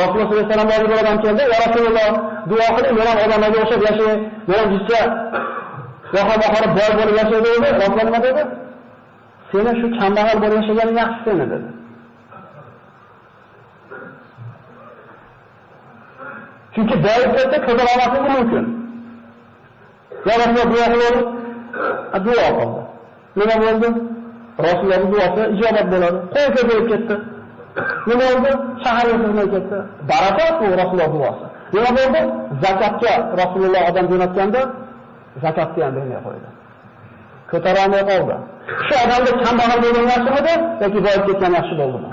Rasululloh 0.00 0.28
sollallohu 0.30 0.48
alayhi 0.48 0.48
vasallam 0.48 0.88
bir 0.90 0.98
odam 1.02 1.16
keldi, 1.24 1.42
"Ya 1.52 1.58
Rasululloh, 1.64 2.10
duo 2.50 2.66
qiling, 2.76 2.94
men 2.98 3.06
ham 3.10 3.18
odamlarga 3.24 3.58
o'xshab 3.62 3.82
yashay, 3.88 4.14
men 4.48 4.56
ham 4.60 4.68
jichcha 4.74 5.00
yo'q 6.16 6.30
bahori 6.42 6.68
boy 6.78 6.90
bo'lib 6.98 7.14
yashaydi" 7.20 7.48
dedi. 7.54 7.68
Rasululloh 7.82 8.06
nima 8.08 8.20
dedi? 8.26 8.42
Seni 9.50 9.72
shu 9.80 9.86
kambag'al 9.98 10.38
bo'lib 10.42 10.56
yashaganing 10.60 10.96
yaxshi 11.02 11.20
seni 11.26 11.44
dedi. 11.52 11.68
Chunki 16.74 16.96
boyib 17.06 17.30
ketsa 17.36 17.58
ko'tara 17.66 17.90
olmasligi 17.94 18.30
mumkin. 18.36 18.64
Ya 20.28 20.34
Rasululloh 20.40 20.68
duo 20.72 20.86
qiling, 20.92 21.18
duo 22.24 22.46
qildi. 22.58 22.80
Nima 23.38 23.54
bo'ldi? 23.64 23.88
Rasulullohning 24.66 25.10
duosi 25.12 25.42
ijobat 25.54 25.86
bo'ladi. 25.92 26.18
Qo'y 26.34 26.48
ko'payib 26.56 26.86
ketdi. 26.92 27.14
Nima 28.08 28.24
bo'ldi? 28.30 28.50
Shaharga 28.84 29.14
sig'may 29.22 29.46
ketdi. 29.54 29.78
Barakat 30.10 30.54
u 30.64 30.66
Rasululloh 30.80 31.10
duosi. 31.14 31.44
Nima 31.74 31.90
bo'ldi? 31.98 32.20
Zakatga 32.64 33.14
Rasululloh 33.40 33.82
odam 33.90 34.06
jo'natganda 34.12 34.60
zakatni 35.44 35.80
ham 35.84 35.92
bermay 35.96 36.20
qo'ydi. 36.26 36.48
Ko'tarolmay 37.50 38.02
qoldi. 38.10 38.34
Shu 38.86 38.94
odamda 39.04 39.30
kambag'al 39.44 39.78
bo'lgan 39.84 40.06
yaxshimidi 40.12 40.54
yoki 40.82 40.98
boyib 41.06 41.22
ketgan 41.28 41.52
yaxshi 41.58 41.74
bo'ldimi? 41.80 42.10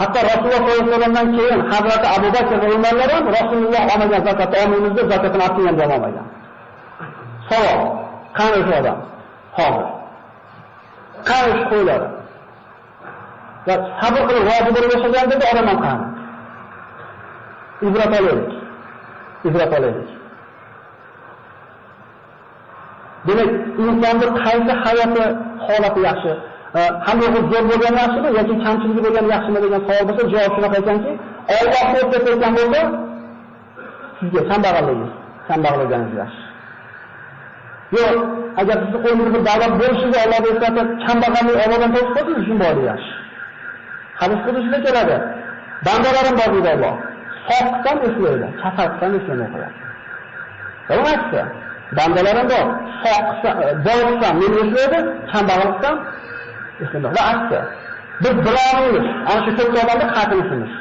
Hatto 0.00 0.18
Rasululloh 0.30 0.60
sollallohu 0.60 0.80
alayhi 0.80 0.90
vasallamdan 0.92 1.28
keyin 1.36 1.60
Hazrati 1.72 2.06
Abu 2.16 2.28
Bakr 2.36 2.56
va 2.62 2.68
Umarlar 2.76 3.08
ham 3.14 3.24
Rasululloh 3.38 3.82
olmagan 3.92 4.22
zakatni 4.28 4.56
olmaymiz 4.62 4.92
deb 4.98 5.06
zakatini 5.14 5.44
olib 5.68 5.80
ham 5.82 5.90
olmagan. 5.96 6.26
Savol: 7.48 7.80
qani 8.38 8.58
shu 8.66 8.72
odam? 8.80 8.98
Hozir. 9.58 9.86
Qani 11.28 11.50
shu 11.58 11.64
qo'ylari? 11.72 12.08
Va 13.66 13.74
sabr 14.00 14.20
qilib 14.28 14.44
rozi 14.50 14.70
bo'lib 14.76 14.90
yashagan 14.94 15.26
dedi 15.32 15.44
odam 15.52 15.66
ham 15.70 15.78
qani. 15.86 16.06
Ibrat 17.86 18.12
olaylik. 18.18 18.52
Ibrat 19.48 19.72
olaylik. 19.78 20.08
Demak, 23.26 23.50
insonni 23.82 24.26
qaysi 24.44 24.72
hayoti 24.84 25.24
holati 25.66 26.00
yaxshi, 26.08 26.32
hamma 27.06 27.26
zo'r 27.52 27.64
bo'lgan 27.70 27.94
yaxshimi 28.02 28.28
yoki 28.38 28.54
kamchiligi 28.64 29.00
bo'lgan 29.06 29.26
yaxshimi 29.34 29.58
degan 29.64 29.82
savol 29.88 30.04
bo'lsa, 30.08 30.22
javob 30.32 30.52
shunaqa 30.56 30.76
ekanki, 30.82 31.12
Alloh 31.58 31.88
o'rta 32.00 32.18
bo'lsa, 32.58 32.80
sizga 34.18 34.42
kambag'alligingiz, 34.50 35.12
kambag'alligingiz 35.48 36.12
yaxshi. 36.22 36.42
Yo'q, 37.96 38.16
agar 38.60 38.76
sizni 38.82 38.98
qo'lingizda 39.04 39.30
bir 39.34 39.42
davlat 39.50 39.72
bo'lishiga 39.80 40.18
Alloh 40.24 40.40
eslatib, 40.52 40.86
kambag'allik 41.06 41.56
Allohdan 41.64 41.90
topib 41.94 42.10
qo'ysangiz, 42.16 42.42
uchun 42.42 42.58
boylik 42.64 42.84
yaxshi. 42.92 43.25
Hadis 44.20 44.40
qudusida 44.46 44.78
keladi. 44.86 45.16
Bandalarim 45.86 46.34
bor 46.40 46.50
deydi 46.54 46.68
Alloh. 46.74 46.94
Soqdan 47.48 47.96
eslaydi, 48.08 48.46
kafatdan 48.62 49.10
eslamay 49.18 49.48
qo'yadi. 49.54 49.76
Emasmi? 50.94 51.42
Bandalarim 51.98 52.46
bor. 52.52 52.66
Soqsa, 53.02 53.50
e, 53.64 53.66
boylikdan 53.86 54.34
meni 54.40 54.56
eslaydi, 54.64 54.98
kambag'allikdan 55.32 55.96
eslaydi. 56.82 57.06
Va 57.16 57.22
aksi. 57.32 57.58
Biz 58.24 58.36
birovimiz, 58.46 59.06
ana 59.30 59.40
shu 59.44 59.50
to'rt 59.58 59.74
odamni 59.82 60.06
qatilisimiz. 60.16 60.72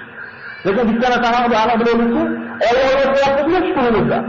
Lekin 0.66 0.86
bitta 0.90 1.08
narsani 1.14 1.56
aniq 1.64 1.78
bilamizki, 1.82 2.24
Alloh 2.68 2.90
eslayapmizmi 3.06 3.60
shukurimizda. 3.68 4.20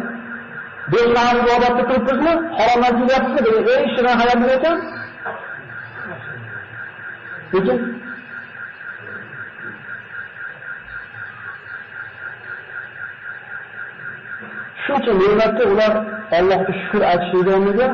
Besh 0.93 1.09
mahal 1.17 1.37
ibodatda 1.43 1.83
turibmizmi? 1.89 2.33
Haromdan 2.59 2.93
kelyapmizmi? 2.99 3.41
degan 3.47 3.65
eng 3.75 3.89
shirin 3.95 4.15
hayot 4.21 4.41
ekan. 4.57 4.77
Lekin 7.55 7.79
Shuncha 14.87 15.13
ne'matga 15.21 15.65
ular 15.73 15.93
Allohga 16.39 16.73
shukr 16.81 17.03
aytishlik 17.13 17.49
o'rniga 17.57 17.89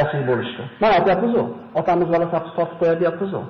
osiy 0.00 0.22
bo'lishdi. 0.28 0.62
Mana 0.80 0.92
aytyapmiz-ku, 0.98 1.42
otamiz 1.80 2.08
bola 2.14 2.26
sapsi 2.32 2.50
tortib 2.56 2.76
qo'yadi 2.80 3.00
deyapmiz-ku. 3.02 3.42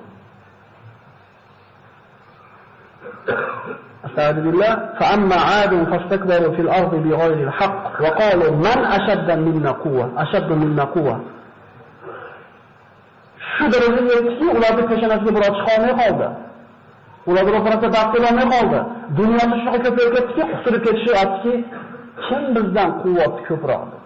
استعاذ 4.07 4.37
بالله 4.45 4.73
فأما 4.99 5.35
عاد 5.49 5.73
فاستكبروا 5.91 6.51
في 6.55 6.61
الأرض 6.65 6.91
بغير 7.05 7.39
الحق 7.47 7.83
وقالوا 8.03 8.51
من 8.65 8.79
أشد 8.97 9.29
منا 9.45 9.71
قوة 9.71 10.05
أشد 10.23 10.49
منا 10.51 10.83
قوة 10.83 11.15
shu 13.57 13.65
darajaga 13.71 14.13
yetdiki 14.17 14.45
ularni 14.57 14.83
peshonasiga 14.89 15.31
biror 15.35 15.53
chiqa 15.57 15.71
olmay 15.77 15.93
qoldi 16.01 16.27
ularni 17.29 17.51
ro'parasida 17.55 17.89
daf 17.97 18.07
qilolmay 18.13 18.47
qoldi 18.53 18.79
dunyosi 19.19 19.55
shunaqa 19.59 19.79
ko'payib 19.85 20.11
ketdiki 20.15 20.43
qustirib 20.51 20.81
ketishi 20.87 21.11
aytdiki 21.21 21.53
kim 22.23 22.43
bizdan 22.55 22.89
quvvati 23.01 23.41
ko'proq 23.47 23.83
deb 23.91 24.03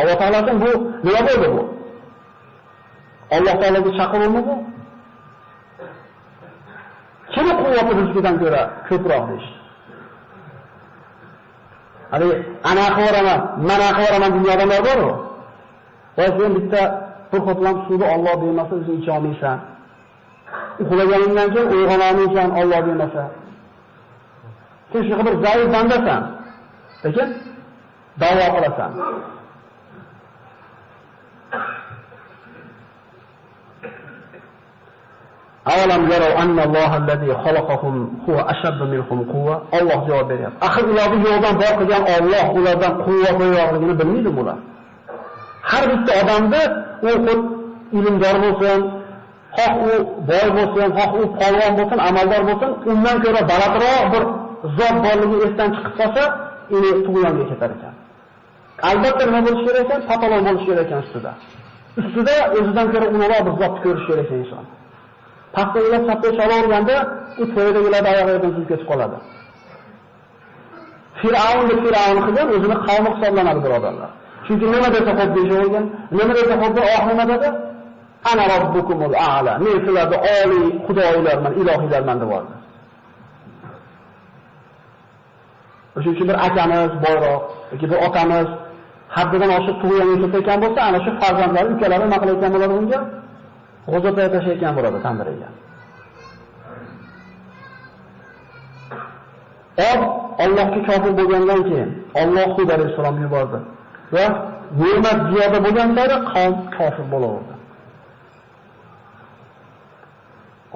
alloh 0.00 0.16
taolo 0.20 0.38
bu 0.62 0.70
nima 1.06 1.20
bo'ldi 1.28 1.48
bu 1.54 1.62
alloh 3.36 3.54
taolaga 3.60 3.90
chaqiruvmi 3.98 4.42
bu 4.48 4.54
Kim 7.34 7.46
quvvati 7.60 7.92
bizdan 7.98 8.34
ko'ra 8.42 8.62
ko'proq 8.88 9.22
deyishdi. 9.28 9.58
Hali 12.12 12.26
ana 12.70 12.86
qoraman, 12.98 13.40
mana 13.68 13.88
qoraman 13.98 14.30
dunyoda 14.36 14.64
nima 14.64 14.78
bor-ku. 14.86 15.10
Va 16.16 16.26
sen 16.36 16.50
bitta 16.56 16.82
bir 17.30 17.40
qoplam 17.48 17.76
suvni 17.86 18.06
Alloh 18.14 18.34
bermasa 18.42 18.72
o'zing 18.80 18.96
icha 19.00 19.12
olmaysan. 19.18 19.58
Uxlaganingdan 20.82 21.48
keyin 21.54 21.68
uyg'onamaysan 21.76 22.48
Alloh 22.60 22.80
bermasa. 22.86 23.22
Sen 24.94 25.02
shunaqa 25.06 25.22
bir 25.26 25.34
zaif 25.44 25.68
bandasan. 25.74 26.22
Lekin 27.04 27.28
da'vo 28.20 28.46
qilasan. 28.54 28.90
Avalam 35.72 36.02
yarau 36.12 36.32
anna 36.42 36.62
Allohallazi 36.66 37.30
xalaqahum 37.44 37.94
huwa 38.26 38.42
ashaddu 38.52 38.84
minhum 38.92 39.18
quwwa. 39.32 39.54
Alloh 39.78 39.98
javob 40.08 40.26
beryapti. 40.30 40.58
Axir 40.66 40.84
ularni 40.92 41.18
yo'ldan 41.28 41.54
bor 41.62 41.72
qilgan 41.80 42.02
Alloh 42.16 42.46
ulardan 42.58 42.92
quvvat 43.06 43.36
yo'qligini 43.58 43.94
bilmaydi 44.00 44.30
bular. 44.38 44.58
Har 45.70 45.84
bitta 45.90 46.12
odamda 46.22 46.62
u 47.08 47.10
xud 47.24 47.40
ilmdor 47.98 48.36
bo'lsin, 48.44 48.80
xoh 49.56 49.74
u 49.90 49.92
boy 50.28 50.46
bo'lsin, 50.56 50.88
xoh 50.98 51.10
u 51.20 51.22
polvon 51.38 51.72
bo'lsin, 51.78 51.98
amaldor 52.08 52.42
bo'lsin, 52.48 52.70
undan 52.90 53.16
ko'ra 53.24 53.40
balandroq 53.50 54.06
bir 54.12 54.24
zot 54.78 54.96
borligi 55.04 55.36
esdan 55.46 55.68
chiqib 55.74 55.94
qolsa, 56.00 56.22
uni 56.76 56.90
tug'yonga 57.06 57.44
ketar 57.50 57.70
ekan. 57.76 57.94
Albatta 58.90 59.22
nima 59.28 59.40
bo'lish 59.46 59.62
kerak 59.66 59.82
ekan? 59.86 60.00
Patolon 60.10 60.42
bo'lish 60.46 60.64
kerak 60.68 60.86
ekan 60.86 60.98
ustida. 61.04 61.32
Ustida 62.00 62.36
o'zidan 62.58 62.86
ko'ra 62.92 63.06
ulug'roq 63.12 63.42
bir 63.46 63.54
zotni 63.60 63.80
ko'rish 63.84 64.04
kerak 64.08 64.26
ekan 64.26 64.38
inson. 64.44 64.64
Pastdagilar 65.54 66.02
sapga 66.08 66.30
chalaverganda, 66.38 66.96
u 67.42 67.44
to'ydagilar 67.54 68.02
oyog'idan 68.12 68.50
suzib 68.54 68.68
ketib 68.72 68.86
qoladi. 68.90 69.18
Fir'aun 71.20 71.64
va 71.70 71.76
Fir'avn 71.84 72.18
qilgan 72.26 72.48
o'zini 72.56 72.76
qavmi 72.86 73.08
hisoblanadi 73.14 73.60
birodarlar. 73.66 74.10
Chunki 74.46 74.66
nima 74.74 74.88
desa 74.94 75.12
xo'p 75.18 75.30
deyishavergan, 75.36 75.84
nima 76.18 76.32
desa 76.38 76.54
xo'p 76.62 76.76
oxir 76.86 77.06
nima 77.12 77.24
dedi? 77.32 77.48
Ana 78.30 78.44
robbukumul 78.52 79.16
a'la. 79.30 79.52
Men 79.64 79.76
sizlarni 79.84 80.18
oliy 80.38 80.66
xudoylarman, 80.86 81.52
ilohiylarman 81.60 82.16
deb 82.22 82.30
oldi. 82.38 82.54
O'sha 85.96 86.08
uchun 86.14 86.26
bir 86.30 86.36
akamiz 86.46 86.92
boyroq 87.04 87.42
yoki 87.72 87.86
bir 87.92 87.98
otamiz 88.06 88.48
haddidan 89.16 89.50
oshib 89.58 89.76
tug'ilgan 89.82 90.18
ketayotgan 90.22 90.58
bo'lsa, 90.64 90.80
ana 90.88 90.98
shu 91.04 91.10
farzandlari, 91.20 91.68
ukalari 91.74 92.02
nima 92.06 92.18
qilayotgan 92.22 92.50
bo'ladi 92.54 92.74
unga? 92.80 93.00
g'o'zatay 93.90 94.26
tashlayotgan 94.34 94.72
bo'ladi 94.76 94.98
tandiriga. 95.06 95.48
Ob 99.90 100.00
Allohga 100.44 100.80
kofir 100.88 101.12
bo'lgandan 101.18 101.60
keyin 101.68 101.90
Alloh 102.22 102.48
Hud 102.56 102.68
alayhisalom 102.76 103.16
yubordi 103.24 103.58
va 104.14 104.26
ne'mat 104.80 105.18
ziyoda 105.30 105.58
bo'lgan 105.66 105.88
sari 105.96 106.16
qavm 106.32 106.56
kofir 106.76 107.06
bo'laverdi. 107.14 107.54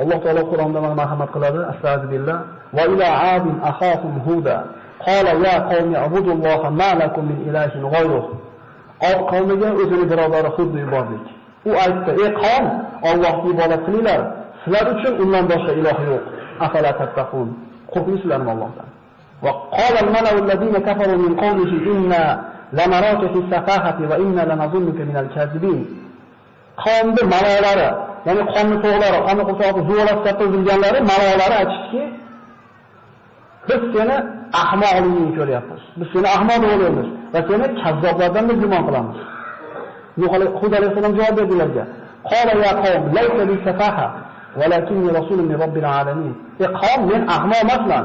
Alloh 0.00 0.18
taolo 0.24 0.42
Qur'onda 0.52 0.78
mana 0.84 0.94
marhamat 1.02 1.30
qiladi. 1.34 1.60
Astagfirullah. 1.72 2.38
Va 2.76 2.84
ila 2.92 3.08
adin 3.34 3.56
ahahum 3.70 4.14
huda. 4.26 4.56
Qala 5.06 5.30
ya 5.46 5.56
qawmi 5.70 5.94
abudulloha 5.96 6.70
ma 6.70 6.90
lakum 7.00 7.24
min 7.30 7.38
ilahin 7.48 7.82
ghayruh. 7.94 8.24
Od 9.10 9.18
qavmiga 9.30 9.68
o'zini 9.82 10.04
birodari 10.10 10.50
Hudni 10.56 10.80
yubordik. 10.80 11.24
U 11.66 11.70
aytdi: 11.84 12.10
"Ey 12.22 12.30
qavm, 12.42 12.66
Allohga 13.10 13.48
ibodat 13.52 13.80
qilinglar. 13.86 14.20
Sizlar 14.64 14.86
uchun 14.94 15.14
undan 15.22 15.44
boshqa 15.50 15.72
iloh 15.80 15.98
yo'q. 16.10 16.24
Afala 16.66 16.90
tattaqun." 17.00 17.48
Qo'rqmaysizlarmi 17.92 18.50
Allohdan? 18.54 18.88
Va 19.44 19.52
qala 19.78 19.98
al-mala'u 20.04 20.36
alladhina 20.42 20.80
kafaru 20.88 21.14
min 21.24 21.32
qawmihi 21.42 21.76
inna 21.92 22.22
lanaraka 22.78 23.26
fi 23.32 23.38
safahati 23.52 24.02
va 24.10 24.16
inna 24.24 24.42
lanazunnuka 24.50 25.02
min 25.08 25.16
al-kazibin. 25.16 25.78
Qavmning 26.84 27.28
malolari, 27.34 27.88
ya'ni 28.26 28.42
qonni 28.54 28.76
to'g'lari, 28.84 29.18
qonni 29.26 29.42
qursoqni 29.48 29.82
katta 30.08 30.30
topilganlari 30.40 30.98
malolari 31.10 31.54
aytishdiki, 31.62 32.02
biz 33.68 33.80
seni 33.94 34.16
ahmoqligingni 34.62 35.30
ko'ryapmiz. 35.38 35.82
Biz 35.98 36.08
seni 36.14 36.28
ahmoq 36.36 36.58
deb 36.62 36.70
o'ylaymiz 36.74 37.08
va 37.34 37.40
seni 37.48 37.66
kazzoblardan 37.82 38.44
deb 38.50 38.58
gumon 38.62 38.82
qilamiz. 38.88 39.18
Nuh 40.20 40.32
alayhisalom 40.36 41.12
javob 41.18 41.34
berdilarga. 41.38 41.84
Qala 42.30 42.52
ya 42.66 42.72
qawm 42.82 43.02
laysa 43.16 43.42
bi 43.50 43.56
safaha 43.66 44.06
walakinni 44.60 45.08
rasulun 45.18 45.46
min 45.50 45.56
robbil 45.62 45.88
alamin. 46.00 46.34
Ey 46.62 46.68
qavm, 46.80 47.00
men 47.10 47.22
ahmoq 47.36 47.60
emasman. 47.64 48.04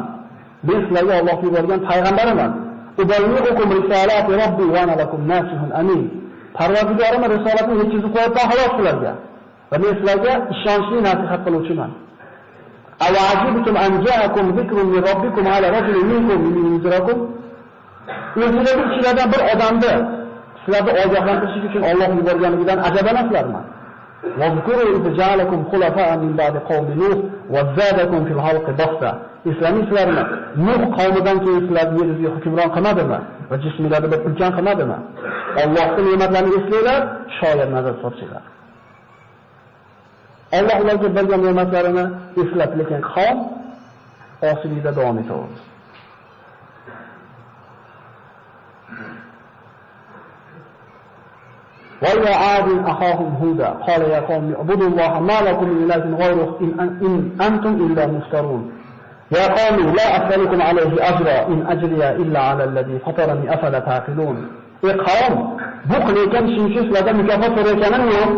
Men 0.67 0.77
sizlarga 0.85 1.13
Alloh 1.21 1.37
yuborgan 1.47 1.79
payg'ambaraman. 1.89 2.51
Uballighukum 3.01 3.67
risolati 3.79 4.31
robbi 4.43 4.65
va 4.73 4.79
ana 4.85 4.93
lakum 5.01 5.21
nasihun 5.33 5.69
amin. 5.81 6.01
Parvardigorim 6.57 7.23
risolatni 7.35 7.73
yetkazib 7.81 8.11
qo'yibman 8.15 8.45
xolos 8.51 8.71
sizlarga. 8.77 9.13
Va 9.71 9.75
men 9.83 9.91
sizlarga 9.97 10.33
ishonchli 10.53 10.97
nasihat 11.07 11.41
qiluvchiman. 11.45 11.91
Aw 13.06 13.14
ajibtum 13.32 13.76
an 13.84 13.92
ja'akum 14.06 14.46
dhikrun 14.58 14.86
min 14.94 15.00
robbikum 15.08 15.44
ala 15.54 15.66
rajulin 15.76 16.06
minkum 16.12 16.40
yunzirakum? 16.56 17.18
O'zingizning 18.36 18.86
ichingizdan 18.86 19.28
bir 19.32 19.40
odamni 19.52 19.92
sizlarni 20.62 20.92
ogohlantirish 21.02 21.64
uchun 21.68 21.82
Alloh 21.90 22.08
yuborganidan 22.18 22.78
ajabanasizlarmi? 22.88 23.62
واذكروا 24.40 24.96
إذ 24.96 25.16
جعلكم 25.20 25.64
خلفاء 25.72 26.10
من 26.16 26.32
بعد 26.40 26.56
قوم 26.56 26.86
نوح 27.02 27.18
وزادكم 27.54 28.20
في 28.24 28.32
الخلق 28.32 28.66
بسطة 28.70 29.12
Islamislarni 29.52 30.22
Nuh 30.66 30.82
qavmidan 30.96 31.36
keyin 31.44 31.60
sizlarni 31.66 31.96
yeringizga 32.00 32.30
hukmron 32.36 32.70
qilmadimi 32.76 33.18
va 33.50 33.56
jisminglarni 33.64 34.08
bir 34.12 34.20
ulkan 34.28 34.50
qilmadimi? 34.56 34.98
Allohning 35.62 36.06
ne'matlarini 36.10 36.52
eslanglar, 36.60 37.00
shoyat 37.38 37.68
nazar 37.76 37.94
solsanglar. 38.02 38.42
Alloh 40.57 40.79
bergan 41.17 41.41
ne'matlarini 41.45 42.05
eslab, 42.41 42.71
lekin 42.79 42.99
qavm 43.13 43.37
osiylikda 44.51 44.91
davom 44.97 45.17
etaverdi. 45.23 45.61
وإلى 52.03 52.29
عاد 52.43 52.67
أخاهم 52.87 53.29
هودا 53.41 53.69
قال 53.87 54.01
يا 54.01 54.19
قوم 54.19 54.53
اعبدوا 54.53 54.87
الله 54.91 55.19
ما 55.19 55.37
لكم 55.47 55.67
من 55.69 55.79
إله 55.83 56.03
غيره 56.23 56.49
إن, 56.61 56.71
إن 57.05 57.13
أنتم 57.47 57.73
إلا 57.85 58.03
مفترون 58.07 58.71
يا 59.37 59.45
قوم 59.59 59.75
لا 59.97 60.07
أسألكم 60.17 60.61
عليه 60.61 60.91
أجرا 61.09 61.37
إن 61.47 61.59
أجري 61.73 62.09
إلا 62.21 62.39
على 62.39 62.63
الذي 62.63 62.99
فطرني 63.05 63.53
أفلا 63.53 63.79
تعقلون 63.79 64.37
Ey 64.83 64.97
qavm, 65.07 65.35
bu 65.89 65.97
qilayotgan 66.05 66.43
ishim 66.49 66.63
uchun 66.69 66.83
sizlardan 66.85 67.15
mukofot 67.21 67.51
so'rayotganim 67.55 68.03
yo'q. 68.15 68.31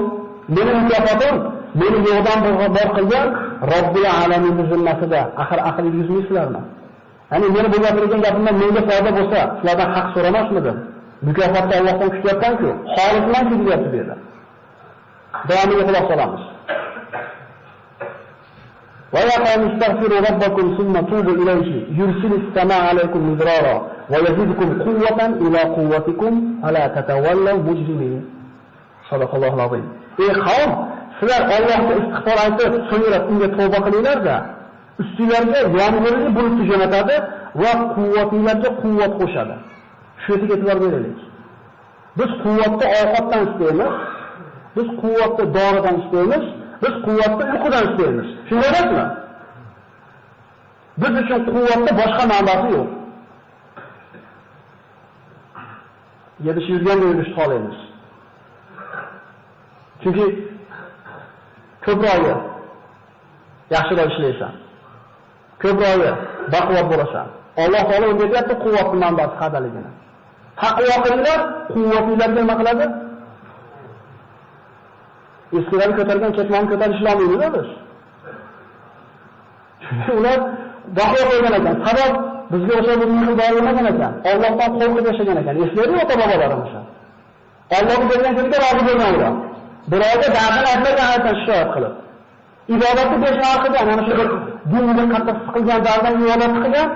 Meni 0.56 0.72
mukofotim 0.82 1.36
meni 1.80 1.98
yo'qdan 2.08 2.38
bor 2.76 2.90
qilgan 2.98 3.28
Robbil 3.74 4.08
alamin 4.24 4.56
zimmasida. 4.72 5.22
Axir 5.42 5.60
aql 5.70 5.86
yuzmaysizlarmi? 6.00 6.62
Ya'ni 7.32 7.48
meni 7.56 7.68
bu 7.74 7.78
gapirgan 7.86 8.22
gapimdan 8.26 8.56
menga 8.62 8.82
foyda 8.90 9.12
bo'lsa, 9.18 9.40
sizlardan 9.58 9.90
haq 9.96 10.08
so'ramasmidim? 10.16 10.78
Mukofotni 11.28 11.74
Allohdan 11.80 12.10
kutyapman-ku, 12.16 12.70
xolisman-ku 12.96 13.54
deyapti 13.62 13.88
bu 13.92 13.96
yerda. 14.00 14.16
Davomiga 15.50 15.84
quloq 15.90 16.06
solamiz. 16.12 16.44
ويا 19.16 19.38
قوم 19.48 19.62
استغفروا 19.72 20.20
ربكم 20.30 20.66
ثم 20.78 20.94
توبوا 21.12 21.36
إليه 21.42 21.70
يرسل 22.00 22.32
السماء 22.42 22.82
عليكم 22.90 23.20
مدرارا 23.32 23.78
ويزيدكم 24.12 24.68
قوة 24.86 25.20
إلى 25.44 25.60
قوتكم 25.76 26.34
فلا 26.64 26.88
تتولوا 26.96 27.64
مجرمين 27.68 28.22
صدق 29.10 29.32
الله 29.36 29.54
العظيم 29.60 29.86
ey 30.24 30.32
qavm 30.48 30.72
sizlar 31.18 31.42
Allohga 31.58 31.94
istig'for 32.02 32.38
aytib 32.46 32.74
so'ngra 32.90 33.18
unga 33.32 33.48
tavba 33.58 33.80
qilinglar-da 33.86 34.36
ustinglarga 35.02 35.60
yomg'irli 35.80 36.28
bulutni 36.38 36.64
jo'natadi 36.72 37.16
va 37.62 37.72
quvvatinglarga 37.96 38.70
quvvat 38.82 39.14
qo'shadi 39.22 39.56
shu 40.24 40.30
yerga 40.34 40.54
e'tibor 40.56 40.78
beraylik 40.84 41.20
biz 42.20 42.30
quvvatni 42.44 42.86
ovqatdan 43.00 43.42
istaymiz 43.48 43.94
biz 44.76 44.88
quvvatni 45.02 45.44
doridan 45.58 45.96
istaymiz 46.04 46.46
Biz 46.84 46.94
quvvatni 47.06 47.44
uyqudan 47.54 47.84
istaymiz. 47.90 48.28
Shunday 48.48 48.70
emasmi? 48.70 49.06
Biz 51.02 51.14
uchun 51.22 51.40
quvvatda 51.54 51.92
boshqa 52.02 52.24
manbasi 52.34 52.68
yo'q. 52.76 52.90
Yedish 56.48 56.68
yurganda 56.74 57.06
yurish 57.12 57.32
xohlaymiz. 57.38 57.78
Chunki 60.02 60.26
ko'proqi 61.86 62.34
yaxshiroq 63.76 64.08
ishlaysan. 64.14 64.54
Ko'proqi 65.64 66.12
baquvvat 66.54 66.88
bo'lasan. 66.92 67.28
Alloh 67.64 67.82
taolo 67.90 68.06
unga 68.14 68.26
deyapti 68.32 68.54
quvvatning 68.64 69.02
manbasi 69.06 69.36
qadaligini. 69.42 69.92
Taqvo 70.62 70.96
qilinglar, 71.06 71.40
quvvatinglarga 71.74 72.42
nima 72.42 72.56
qiladi? 72.62 72.86
eskidan 75.60 75.92
ko'targan 75.98 76.32
ketmonni 76.38 76.68
ko'tarishlolmaymiz 76.72 77.52
biz. 77.56 77.68
Ular 80.18 80.40
daho 80.98 81.22
qo'ygan 81.30 81.54
ekan. 81.60 81.76
Sabab 81.86 82.14
bizga 82.52 82.74
o'sha 82.80 82.94
bir 83.02 83.10
mehr 83.20 83.34
berilmagan 83.42 83.86
ekan. 83.94 84.14
Allohdan 84.32 84.72
qo'rqib 84.80 85.06
yashagan 85.10 85.38
ekan. 85.42 85.56
Eslaydi 85.64 85.94
ota 86.04 86.16
bobolarimiz. 86.22 86.72
Alloh 87.78 88.00
bergan 88.12 88.34
kunga 88.38 88.58
rozi 88.64 88.82
bo'lgan 88.88 89.12
ular. 89.18 89.34
Birovga 89.92 90.28
dardini 90.38 90.68
aytmagan 90.74 91.08
aytdan 91.14 91.36
shikoyat 91.40 91.70
qilib. 91.76 91.94
Ibodatni 92.76 93.18
beshar 93.26 93.56
qilgan, 93.64 93.86
mana 93.92 94.04
shu 94.08 94.14
bir 94.72 94.82
dinga 94.88 95.06
qattiq 95.14 95.38
siqilgan 95.46 95.80
dardan 95.88 96.14
ibodat 96.22 96.54
qilgan, 96.64 96.88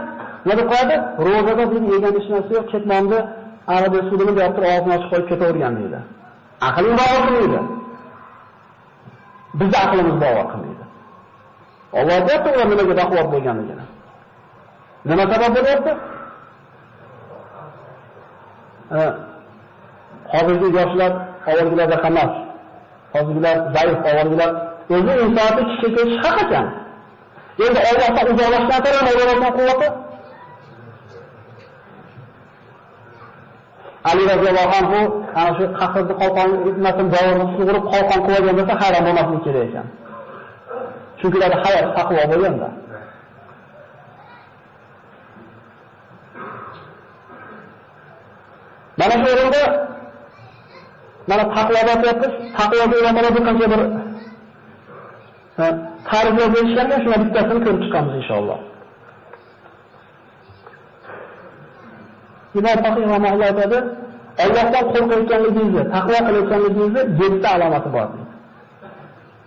nima 0.47 0.63
qo'yadi? 0.71 0.95
Ro'zada 1.25 1.63
bir 1.71 1.81
yegan 1.93 2.13
hech 2.17 2.27
narsa 2.33 2.51
yo'q, 2.57 2.65
ketmonni 2.73 3.19
arabiy 3.75 4.01
sudini 4.09 4.33
berib 4.37 4.53
turib 4.55 4.69
og'zini 4.75 4.93
ochib 4.97 5.09
qo'yib 5.11 5.27
ketavergan 5.31 5.73
deydi. 5.79 5.99
Aqling 6.67 6.95
bovar 7.01 7.19
qilmaydi. 7.25 7.59
Bizni 9.59 9.77
aqlimiz 9.85 10.15
bovar 10.25 10.45
qilmaydi. 10.51 10.85
olloh 11.97 12.13
aytdi 12.19 12.49
ular 12.55 12.67
nimaga 12.71 12.93
baquvvat 13.01 13.27
bo'lganligini. 13.33 13.85
Nima 15.09 15.23
sabab 15.31 15.51
bo'lyapti? 15.57 15.91
Hozirgi 20.33 20.69
yoshlar 20.77 21.11
avvalgilarda 21.49 21.97
emas. 22.09 22.33
Hozirgilar 23.13 23.57
zaif, 23.75 23.99
avvalgilar 24.09 24.51
o'zi 24.95 25.13
insonni 25.25 25.63
kichik 25.69 25.91
ketish 25.95 26.13
haq 26.25 26.37
ekan. 26.45 26.65
Endi 27.65 27.79
ollohdan 27.89 28.25
uzoqlashgan 28.31 28.79
taraf 28.85 29.05
Allohdan 29.11 29.51
quvvati 29.57 29.87
Ali 34.09 34.23
roziyallohu 34.31 34.73
anhu 34.81 34.99
ana 35.39 35.51
shu 35.57 35.65
qahrni 35.79 36.13
qalqon 36.21 36.49
itmasin 36.69 37.07
davorini 37.13 37.45
sug'urib 37.55 37.85
qalqon 37.93 38.19
qilib 38.25 38.41
olgan 38.41 38.55
bo'lsa 38.59 38.73
hayron 38.81 39.03
bo'lmaslik 39.07 39.41
kerak 39.45 39.63
ekan. 39.69 39.87
Chunki 41.19 41.35
ularda 41.39 41.57
hayot 41.63 41.87
taqvo 41.97 42.23
bo'lganda. 42.31 42.69
Mana 48.99 49.15
shu 49.21 49.27
o'rinda 49.33 49.88
mana 51.29 51.43
taqvoda 51.55 51.91
aytyapmiz, 51.95 52.31
taqvoga 52.57 52.95
ulamolar 53.01 53.31
bir 53.37 53.43
qancha 53.47 53.67
bir 53.73 53.81
ta'riflar 56.09 56.49
berishganda 56.55 56.95
shuna 57.03 57.17
bittasini 57.23 57.59
ko'rib 57.65 57.81
chiqamiz 57.85 58.13
inshaalloh. 58.21 58.59
Imom 62.59 62.77
faqiy 62.85 63.03
rahimahulloh 63.11 63.47
aytadi, 63.51 63.79
Allohdan 64.43 64.85
qo'rqayotganligingizni, 64.93 65.83
taqvo 65.95 66.17
qilayotganligingizni 66.27 67.01
7 67.21 67.41
ta 67.43 67.49
alomati 67.55 67.89
bor. 67.95 68.07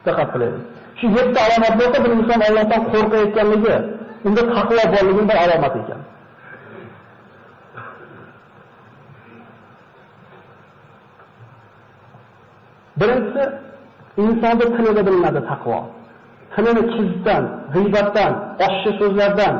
Diqqat 0.06 0.28
qilaylik. 0.34 0.62
Shu 0.98 1.06
7 1.16 1.34
ta 1.34 1.40
alomat 1.46 1.74
bo'lsa, 1.80 1.96
bir 2.04 2.10
inson 2.18 2.40
Allohdan 2.48 2.82
qo'rqayotganligi, 2.92 3.76
unda 4.26 4.42
taqvo 4.56 4.82
borligini 4.94 5.24
bir 5.30 5.38
alomati 5.44 5.78
ekan. 5.84 6.01
Insonni 14.16 14.66
tilida 14.76 15.02
bilinadi 15.06 15.40
taqvo. 15.50 15.78
Tilini 16.54 16.82
kizdan, 16.94 17.44
g'iybatdan, 17.74 18.32
oshchi 18.66 18.90
so'zlardan 18.98 19.54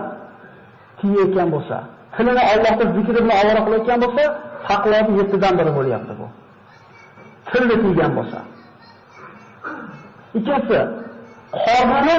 tiyayotgan 0.98 1.48
bo'lsa, 1.55 1.76
tilini 2.14 2.42
Allohning 2.53 2.90
zikri 2.96 3.20
bilan 3.24 3.36
ovora 3.42 3.61
qilayotgan 3.66 3.98
bo'lsa, 4.05 4.22
taqvoning 4.68 5.14
yettidan 5.20 5.55
biri 5.59 5.72
bo'lyapti 5.78 6.12
bu. 6.20 6.26
Tilni 7.50 7.76
tiygan 7.84 8.12
bo'lsa. 8.18 8.38
Ikkinchisi, 10.38 10.80
qornini 11.64 12.16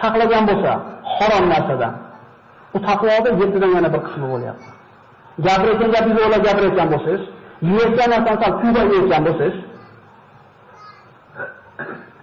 saqlagan 0.00 0.44
bo'lsa, 0.50 0.72
harom 1.16 1.44
narsadan. 1.52 1.94
U 2.76 2.78
taqvoda 2.88 3.30
yettidan 3.40 3.70
yana 3.76 3.88
bir 3.94 4.00
qismi 4.06 4.26
bo'lyapti. 4.34 4.68
Gapirayotgan 5.46 5.90
gapingizni 5.94 6.22
o'ylab 6.26 6.42
gapirayotgan 6.48 6.88
bo'lsangiz, 6.92 7.22
yeyotgan 7.70 8.08
narsani 8.14 8.48
kuyda 8.60 8.80
yeyotgan 8.92 9.22
bo'lsangiz, 9.26 9.56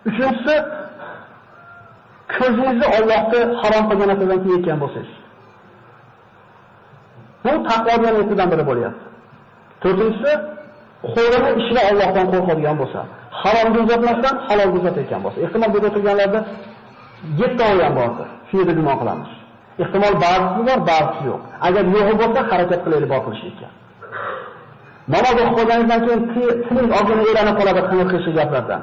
uchinchisi 0.09 0.55
ko'zingizni 2.35 2.87
Allohga 2.97 3.41
harom 3.61 3.83
qilgan 3.89 4.07
narsadan 4.11 4.39
tiyayotgan 4.43 4.77
bo'lsangiz. 4.83 5.13
Bu 7.43 7.51
taqvodan 7.69 8.13
yettidan 8.19 8.47
biri 8.53 8.63
bo'lyapti. 8.69 9.03
To'rtinchisi 9.83 10.31
qo'lini 11.15 11.49
ishini 11.61 11.81
Allohdan 11.89 12.25
qo'rqadigan 12.33 12.75
bo'lsa, 12.81 12.99
haromga 13.41 13.79
uzatmasdan 13.85 14.35
halolga 14.47 14.77
uzatayotgan 14.81 15.21
bo'lsa. 15.25 15.37
Ehtimol 15.45 15.69
bu 15.73 15.77
o'tirganlarda 15.89 16.39
yetti 17.41 17.61
oy 17.71 17.79
ham 17.85 17.93
bordir. 17.99 18.27
Shuni 18.49 18.73
gumon 18.79 18.97
qilamiz. 19.01 19.29
Ehtimol 19.83 20.15
ba'zisi 20.25 20.61
bor, 20.67 20.79
ba'zisi 20.91 21.21
yo'q. 21.29 21.41
Agar 21.67 21.83
yo'g'i 21.95 22.15
bo'lsa, 22.21 22.39
harakat 22.51 22.79
qilaylik 22.85 23.09
bor 23.13 23.21
qilishlikka. 23.25 23.67
Namoz 25.13 25.35
o'qib 25.41 25.53
qo'yganingizdan 25.57 25.99
keyin 26.05 26.21
tiling 26.67 26.89
og'zini 26.99 27.23
elanib 27.31 27.55
qoladi 27.59 27.81
qing'ir 27.89 28.07
qilishli 28.11 28.33
gaplardan. 28.39 28.81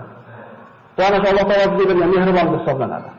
Bu 0.97 1.01
ana 1.09 1.17
shu 1.23 1.27
Alloh 1.33 1.47
taolo 1.51 1.67
bizga 1.73 1.85
bergan 1.91 2.11
mehribon 2.15 2.47
hisoblanadi. 2.55 3.11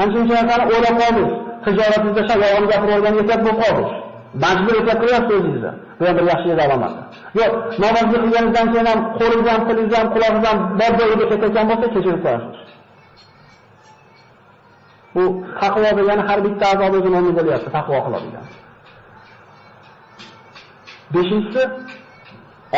Ana 0.00 0.08
shuncha 0.14 0.34
narsani 0.38 0.64
o'ylab 0.72 0.94
qoldingiz. 1.02 1.30
Tijoratingizda 1.64 2.22
shu 2.28 2.34
yolg'on 2.44 2.64
gapirib 2.72 2.94
olgan 2.96 3.14
bo'lib 3.18 3.58
qoldingiz. 3.62 3.90
Majbur 4.44 4.74
etib 4.80 4.96
qilyapsiz 5.02 5.34
o'zingizni. 5.38 5.72
Bu 5.98 6.02
ham 6.08 6.14
bir 6.18 6.24
yaxshi 6.32 6.48
alomati. 6.66 7.00
Yo'q, 7.38 7.52
namozni 7.84 8.18
qilganingizdan 8.22 8.66
keyin 8.72 8.86
ham 8.90 9.00
qo'lingiz 9.18 9.48
ham, 9.52 9.60
tilingiz 9.68 9.94
ham, 9.98 10.06
quloqingiz 10.14 10.46
ham 10.50 10.58
bor 10.80 10.92
joyiga 11.00 11.24
ketayotgan 11.30 11.64
bo'lsa, 11.70 11.86
kechirib 11.94 12.20
qo'yasiz. 12.24 12.56
Bu 15.14 15.22
taqvo 15.60 15.90
degani 15.98 16.22
har 16.28 16.38
bitta 16.46 16.64
azob 16.72 16.92
o'zini 16.98 17.16
o'rni 17.20 17.32
bo'lyapti, 17.38 17.68
taqvo 17.76 17.98
qiladigan. 18.06 18.46
Beshinchisi 21.14 21.62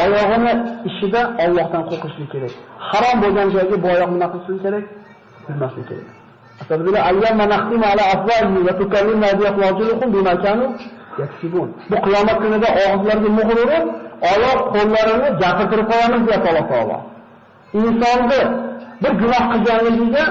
oyog'ini 0.03 0.53
ishida 0.88 1.20
Allohdan 1.45 1.82
qo'rqishlik 1.90 2.28
kerak. 2.34 2.53
Harom 2.88 3.16
bo'lgan 3.24 3.49
joyga 3.55 3.76
boyoq 3.86 4.11
nima 4.14 4.26
qilsin 4.34 4.57
kerak? 4.64 4.84
Bilmaslik 5.47 5.86
kerak. 5.90 6.09
Aslida 6.61 7.01
ayyamma 7.11 7.45
nahtimu 7.55 7.84
ala 7.92 8.03
afwahi 8.14 8.59
va 8.66 8.72
tukallimna 8.80 9.28
bi 9.38 9.45
afwajilukum 9.51 10.09
bima 10.14 10.34
kanu 10.45 10.66
yaksibun. 11.22 11.68
Bu 11.90 11.97
qiyomat 12.05 12.36
kunida 12.42 12.68
og'izlarga 12.82 13.28
muhr 13.38 13.57
urib, 13.64 13.84
oyoq 14.32 14.61
qo'llarini 14.74 15.28
jaqirtirib 15.42 15.86
qo'yamiz 15.92 16.22
deyapti 16.26 16.49
Alloh 16.53 16.66
taolo. 16.72 16.99
Insonni 17.78 18.40
bir 19.03 19.12
gunoh 19.20 19.45
qilganligiga 19.53 20.24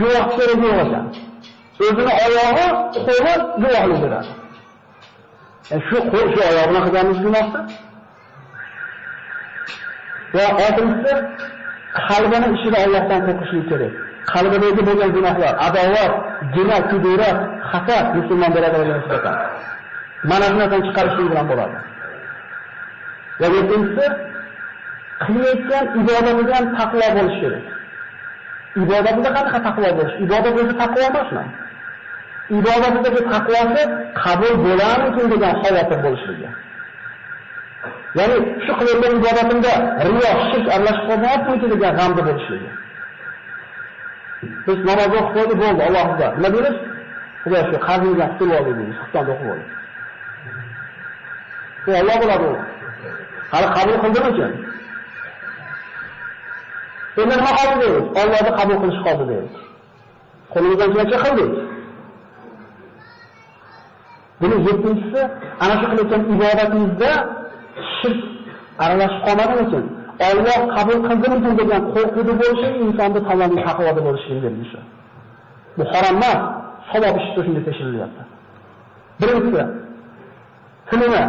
guvoh 0.00 0.24
kerak 0.36 0.58
yo'q 0.64 0.78
ekan. 0.84 1.04
O'zini 1.86 2.12
oyog'i, 2.26 2.66
qo'li 3.06 3.34
guvohlik 3.62 3.98
beradi. 4.04 4.30
Shu 5.88 5.98
qo'l 6.12 6.26
shu 6.34 6.40
oyog'ini 6.50 6.80
qilganimiz 6.86 7.18
gunohdir. 7.26 7.62
Va 10.36 10.46
oltinchisi 10.64 11.14
qalbini 12.08 12.48
ishida 12.56 12.78
Allohdan 12.84 13.20
qo'rqishlik 13.26 13.64
kerak. 13.70 13.92
Qalbidagi 14.32 14.82
bo'lgan 14.88 15.10
gunohlar, 15.16 15.54
adovat, 15.66 16.12
gina, 16.54 16.78
kudurat, 16.90 17.38
hasad 17.70 18.06
musulmon 18.18 18.50
birodarlarga 18.56 18.94
nisbatan. 19.00 19.36
Mana 20.30 20.46
shu 20.50 20.56
narsadan 20.60 20.82
chiqarishlik 20.86 21.26
bilan 21.32 21.46
bo'ladi. 21.50 21.76
Va 23.40 23.46
yettinchisi 23.56 24.06
qilayotgan 25.24 25.84
ibodatidan 26.00 26.64
taqvo 26.78 27.06
bo'lish 27.16 27.38
kerak. 27.42 27.66
Ibodatida 28.82 29.30
qanaqa 29.36 29.58
taqvo 29.68 29.88
bo'lish? 29.98 30.14
Ibodat 30.24 30.54
o'zi 30.60 30.74
taqvo 30.82 31.00
emasmi? 31.10 31.44
Ibodatidagi 32.58 33.22
taqvosi 33.34 33.82
qabul 34.22 34.54
bo'larmikin 34.66 35.26
degan 35.32 35.54
xavotir 35.62 35.98
bo'lishligi. 36.04 36.48
Ya'ni 38.18 38.36
shu 38.64 38.72
qilayotgan 38.78 39.12
ibodatimda 39.18 39.72
riyo, 40.06 40.30
shirk 40.50 40.66
aralashib 40.74 41.04
qolmayaptimi 41.10 41.66
degan 41.72 41.92
g'amda 41.98 42.22
bo'lishligi. 42.28 42.70
Biz 44.66 44.78
namoz 44.88 45.12
o'qib 45.18 45.32
qo'ydik, 45.36 45.58
bo'ldi, 45.62 45.82
Allohga. 45.88 46.28
Nima 46.36 46.48
deymiz? 46.54 46.76
Xudo 47.42 47.58
shu 47.68 47.76
qarzingizdan 47.86 48.28
qutulib 48.32 48.56
oling 48.60 48.76
deymiz, 48.78 48.96
Xudodan 49.02 49.30
o'qib 49.34 49.48
oling. 49.52 49.70
Bu 51.84 51.90
Alloh 52.00 52.16
biladi 52.22 52.46
u. 52.52 52.54
Hali 53.52 53.66
qabul 53.76 53.96
qildimikin? 54.02 54.52
Endi 57.20 57.34
nima 57.40 57.52
qoldi 57.58 57.76
deymiz? 57.82 58.06
Allohni 58.22 58.52
qabul 58.58 58.76
qilish 58.82 59.00
qoldi 59.06 59.24
deymiz. 59.30 59.54
Qo'limizdan 60.52 60.88
kelgancha 60.92 61.18
qildik. 61.24 61.52
Buni 64.40 64.56
yettinchisi, 64.68 65.20
ana 65.62 65.74
shu 65.80 65.86
qilayotgan 65.90 66.22
ibodatingizda 66.34 67.12
shirk 67.98 68.20
aralashib 68.84 69.20
qolmagani 69.26 69.62
uchun 69.68 69.84
Alloh 70.28 70.60
qabul 70.76 70.98
qildimikin 71.08 71.52
degan 71.60 71.82
qo'rquvda 71.94 72.32
bo'lishi 72.40 72.68
insonni 72.84 73.20
tamomiy 73.28 73.60
taqvoda 73.68 74.00
bo'lishligi 74.06 74.40
belgisi. 74.46 74.80
Bu 75.76 75.82
harom 75.92 76.16
emas, 76.18 76.40
savob 76.90 77.14
ishi 77.20 77.30
shunday 77.44 77.62
tekshirilyapti. 77.68 78.22
Birinchisi 79.20 79.62
tilini, 80.88 81.24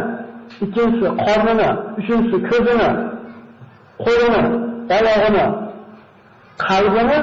ikkinchisi 0.64 1.08
qornini, 1.24 1.68
uchinchisi 2.00 2.38
ko'zini, 2.50 2.90
qo'lini, 4.04 4.42
oyog'ini, 4.96 5.46
qalbini 6.66 7.18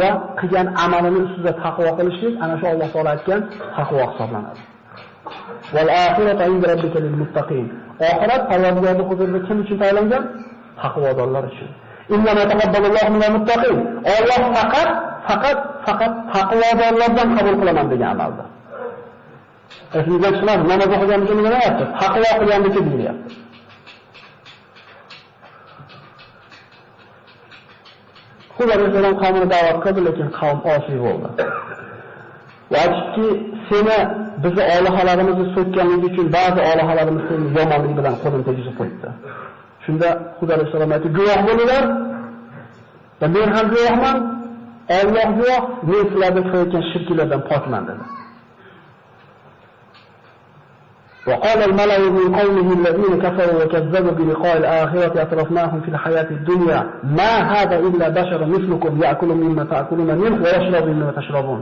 va 0.00 0.10
qilgan 0.40 0.66
amalini 0.84 1.20
ustida 1.26 1.52
taqvo 1.64 1.90
qilishlik 1.98 2.34
ana 2.44 2.54
shu 2.60 2.66
Alloh 2.72 2.88
taolo 2.94 3.10
aytgan 3.16 3.40
taqvo 3.76 4.02
hisoblanadi. 4.10 4.60
Val 5.74 5.90
oxiratu 6.04 6.42
inda 6.52 7.00
lil 7.06 7.16
muttaqin. 7.22 7.66
Oxirat 8.00 8.42
Parvardigorning 8.50 9.06
huzurida 9.10 9.40
kim 9.46 9.56
uchun 9.62 9.76
tayinlangan? 9.82 10.22
Taqvodorlar 10.80 11.44
uchun. 11.50 11.70
Innama 12.14 12.42
minal 13.14 13.32
muttaqin. 13.36 13.76
Alloh 14.14 14.42
faqat 14.56 14.88
faqat 15.28 15.58
faqat 15.86 16.12
taqvodorlardan 16.34 17.28
qabul 17.36 17.56
qilaman 17.60 17.86
degan 17.92 18.08
amalda. 18.14 18.44
Esimizdan 19.98 20.32
chiqmadi, 20.36 20.62
namoz 20.70 20.90
o'qiganimiz 20.96 21.30
nima 21.38 21.50
deyapti? 21.54 21.84
Taqvo 22.00 22.30
qilganniki 22.40 22.80
deyilyapti. 22.86 23.32
Xudo 28.56 28.72
alayhisalom 28.76 29.14
qavmini 29.22 29.46
da'vat 29.54 29.78
qildi, 29.84 30.00
lekin 30.08 30.28
qavm 30.38 30.58
osiy 30.74 30.98
bo'ldi. 31.04 31.28
Aytdiki, 32.70 33.26
seni 33.68 33.98
bizni 34.44 34.62
olihalarimizni 34.76 35.46
so'kkanligi 35.56 36.06
uchun 36.12 36.26
ba'zi 36.36 36.60
olihalarimiz 36.72 37.22
seni 37.28 37.44
yomonlik 37.58 37.92
bilan 37.98 38.14
qo'lini 38.22 38.44
tegizib 38.48 38.74
qo'yibdi. 38.80 39.08
Shunda 39.84 40.08
Xudo 40.38 40.52
alayhisalom 40.56 40.90
aytdi, 40.96 41.08
guvoh 41.18 41.40
bo'linglar. 41.48 41.84
Va 43.20 43.26
men 43.36 43.48
ham 43.56 43.66
guvohman. 43.74 44.16
Alloh 45.00 45.28
guvoh, 45.38 45.62
men 45.90 46.02
sizlarga 46.10 46.40
qilayotgan 46.48 46.82
shirklardan 46.90 47.40
pokman 47.50 47.84
dedi. 47.90 48.04
وقال 51.28 51.60
الملأ 51.70 51.98
من 52.18 52.34
قومه 52.40 52.68
الذين 52.78 53.12
كفروا 53.24 53.64
وكذبوا 53.64 54.10
بلقاء 54.10 54.56
الآخرة 54.56 55.22
أطرفناهم 55.22 55.80
في 55.80 55.88
الحياة 55.88 56.30
الدنيا 56.30 56.80
ما 57.18 57.32
هذا 57.54 57.76
إلا 57.78 58.08
بشر 58.08 58.40
مثلكم 58.46 59.02
يأكل 59.02 59.26
مما 59.26 59.64
تأكلون 59.64 60.18
منه 60.18 60.36
ويشرب 60.44 60.88
مما 60.88 61.12
تشربون 61.16 61.60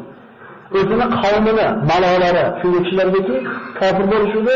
o'zini 0.78 1.06
qavmini 1.22 1.66
balolari 1.90 2.44
shunga 2.60 2.78
kishilargaki 2.84 3.36
kofir 3.78 4.04
bo'lishudi, 4.12 4.54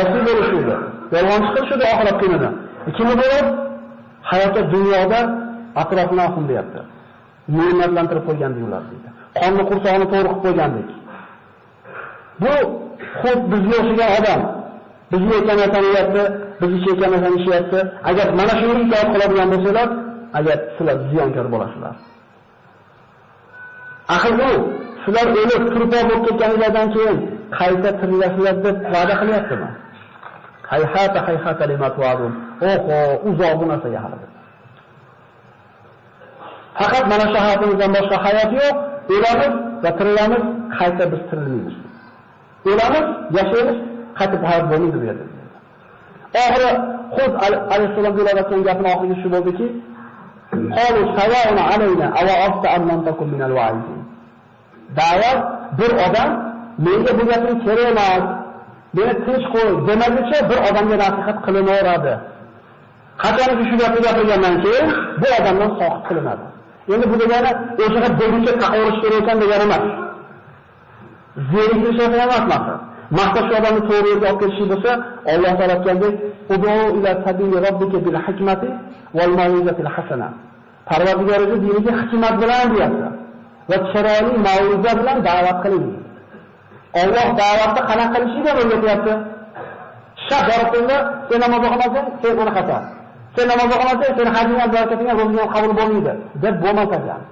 osiy 0.00 0.20
bo'lishudi, 0.28 0.74
yolg'onchi 1.14 1.48
qilishudi 1.54 1.84
oxirat 1.92 2.16
kunida. 2.22 2.48
Ikkinchi 2.88 3.14
bo'lib 3.22 3.46
hayotda 4.30 4.62
dunyoda 4.74 5.20
atrofnahum 5.82 6.44
deyapti. 6.50 6.80
Ne'matlantirib 7.56 8.24
qo'ygandik 8.28 8.62
ular 8.68 8.82
deydi. 8.90 9.08
Qonni 9.40 9.62
qursog'ini 9.70 10.06
to'g'ri 10.12 10.28
qilib 10.28 10.42
qo'ygandik. 10.46 10.88
Bu 12.42 12.54
xuddi 13.20 13.44
bizga 13.52 13.76
o'xshagan 13.82 14.10
odam 14.18 14.40
bizga 15.12 15.32
aytgan 15.38 15.56
narsani 15.62 15.86
yeyapti, 15.90 16.22
biz 16.60 16.70
ichayotgan 16.78 17.10
narsani 17.14 17.36
ishyapti. 17.40 17.78
Agar 18.10 18.26
mana 18.38 18.52
shunga 18.60 18.80
itoat 18.86 19.08
qiladigan 19.14 19.48
bo'lsalar, 19.54 19.88
agar 20.38 20.56
sizlar 20.76 20.96
ziyonkor 21.10 21.46
bo'lasizlar. 21.54 21.96
aql 24.16 24.32
bu 24.40 24.50
sizlar 25.08 25.26
o'lib 25.40 25.62
turpo 25.74 25.98
bo'lib 26.08 26.20
ketganinglardan 26.26 26.88
keyin 26.94 27.16
qayta 27.58 27.90
tirilasizlar 28.00 28.56
deb 28.64 28.76
va'da 28.94 29.14
qilyaptimi? 29.20 29.68
Hayhata 30.72 31.18
hayhata. 31.26 31.64
Oho, 32.70 32.98
uzoq 33.28 33.54
bu 33.60 33.64
narsaga 33.70 33.98
hali. 34.04 34.26
Faqat 36.78 37.04
mana 37.12 37.24
shu 37.32 37.38
hayotimizdan 37.44 37.90
boshqa 37.96 38.16
hayot 38.26 38.50
yo'q. 38.60 38.76
O'lamiz 39.14 39.52
va 39.84 39.90
tirilamiz, 39.98 40.42
qayta 40.78 41.04
biz 41.12 41.20
tirilmaymiz. 41.30 41.76
O'lamiz, 42.70 43.06
yashaymiz, 43.38 43.78
qayta 44.18 44.36
hayot 44.50 44.66
bo'lmaydi 44.70 44.98
bu 45.02 45.06
yerda. 45.10 45.24
Oxiri 46.44 46.70
Xud 47.16 47.32
alayhissalom 47.74 48.12
bo'layotgan 48.18 48.60
gapini 48.68 48.88
oxirgi 48.94 49.16
shu 49.22 49.28
bo'ldiki, 49.34 49.66
Da'vat 54.96 55.40
bir 55.78 55.90
odam 56.06 56.30
menga 56.78 57.12
bu 57.18 57.24
gapning 57.30 57.58
kerak 57.64 57.88
emas, 57.92 58.22
meni 58.96 59.14
tinch 59.24 59.46
qo'y 59.54 59.68
demaguncha 59.88 60.38
bir 60.50 60.58
odamga 60.68 60.96
nasihat 61.04 61.38
qilinaveradi. 61.46 62.14
Qachonki 63.22 63.64
shu 63.70 63.76
gapni 63.82 64.00
gapirgandan 64.06 64.54
keyin 64.64 64.86
bu 65.20 65.26
odamdan 65.38 65.70
soqit 65.78 66.02
qilinadi. 66.08 66.44
Endi 66.92 67.06
bu 67.12 67.16
degani 67.22 67.50
o'shaga 67.84 68.08
bo'yicha 68.20 68.52
taqovurish 68.62 68.98
kerak 69.02 69.18
ekan 69.22 69.36
degani 69.42 69.64
emas. 69.68 69.84
Zeriklish 71.50 72.00
emas 72.06 72.44
maqsad. 72.52 72.80
Maqsad 73.18 73.44
shu 73.48 73.54
odamni 73.60 73.82
to'g'ri 73.88 74.08
yo'lga 74.12 74.26
olib 74.30 74.40
kelish 74.42 74.60
bo'lsa, 74.72 74.90
Alloh 75.32 75.52
taolo 75.58 75.72
aytgandek, 75.76 76.14
"Udu 76.54 76.74
ila 76.98 77.10
sabili 77.24 77.56
robbika 77.66 77.98
bil 78.06 78.18
hikmati 78.26 78.68
wal 79.18 79.32
mau'izatil 79.40 79.90
hasana." 79.94 80.28
Parvardigoringiz 80.88 81.60
diniga 81.64 81.92
hikmat 82.00 82.34
bilan 82.42 82.66
deyapti 82.74 83.08
va 83.70 83.76
chiroyli 83.90 84.32
mavzuda 84.46 84.92
bilan 85.00 85.18
da'vat 85.28 85.58
qiling. 85.64 85.86
Alloh 87.02 87.28
da'vatni 87.40 87.80
qanaqa 87.88 88.10
qilishiga 88.14 88.50
o'rgatyapti. 88.60 89.12
Shab 90.26 90.46
turdi 90.72 90.96
sen 91.28 91.38
namoz 91.44 91.62
o'qimasang, 91.68 92.06
sen 92.20 92.32
unaqasan. 92.42 92.82
Sen 93.34 93.44
namoz 93.52 93.70
o'qimasang, 93.76 94.12
sen 94.18 94.28
ham 94.34 94.46
zakotingga 94.74 95.14
ham 95.18 95.28
qabul 95.54 95.72
bo'lmaydi, 95.78 96.12
deb 96.42 96.54
bo'lmas 96.64 96.90
ekan. 96.98 97.22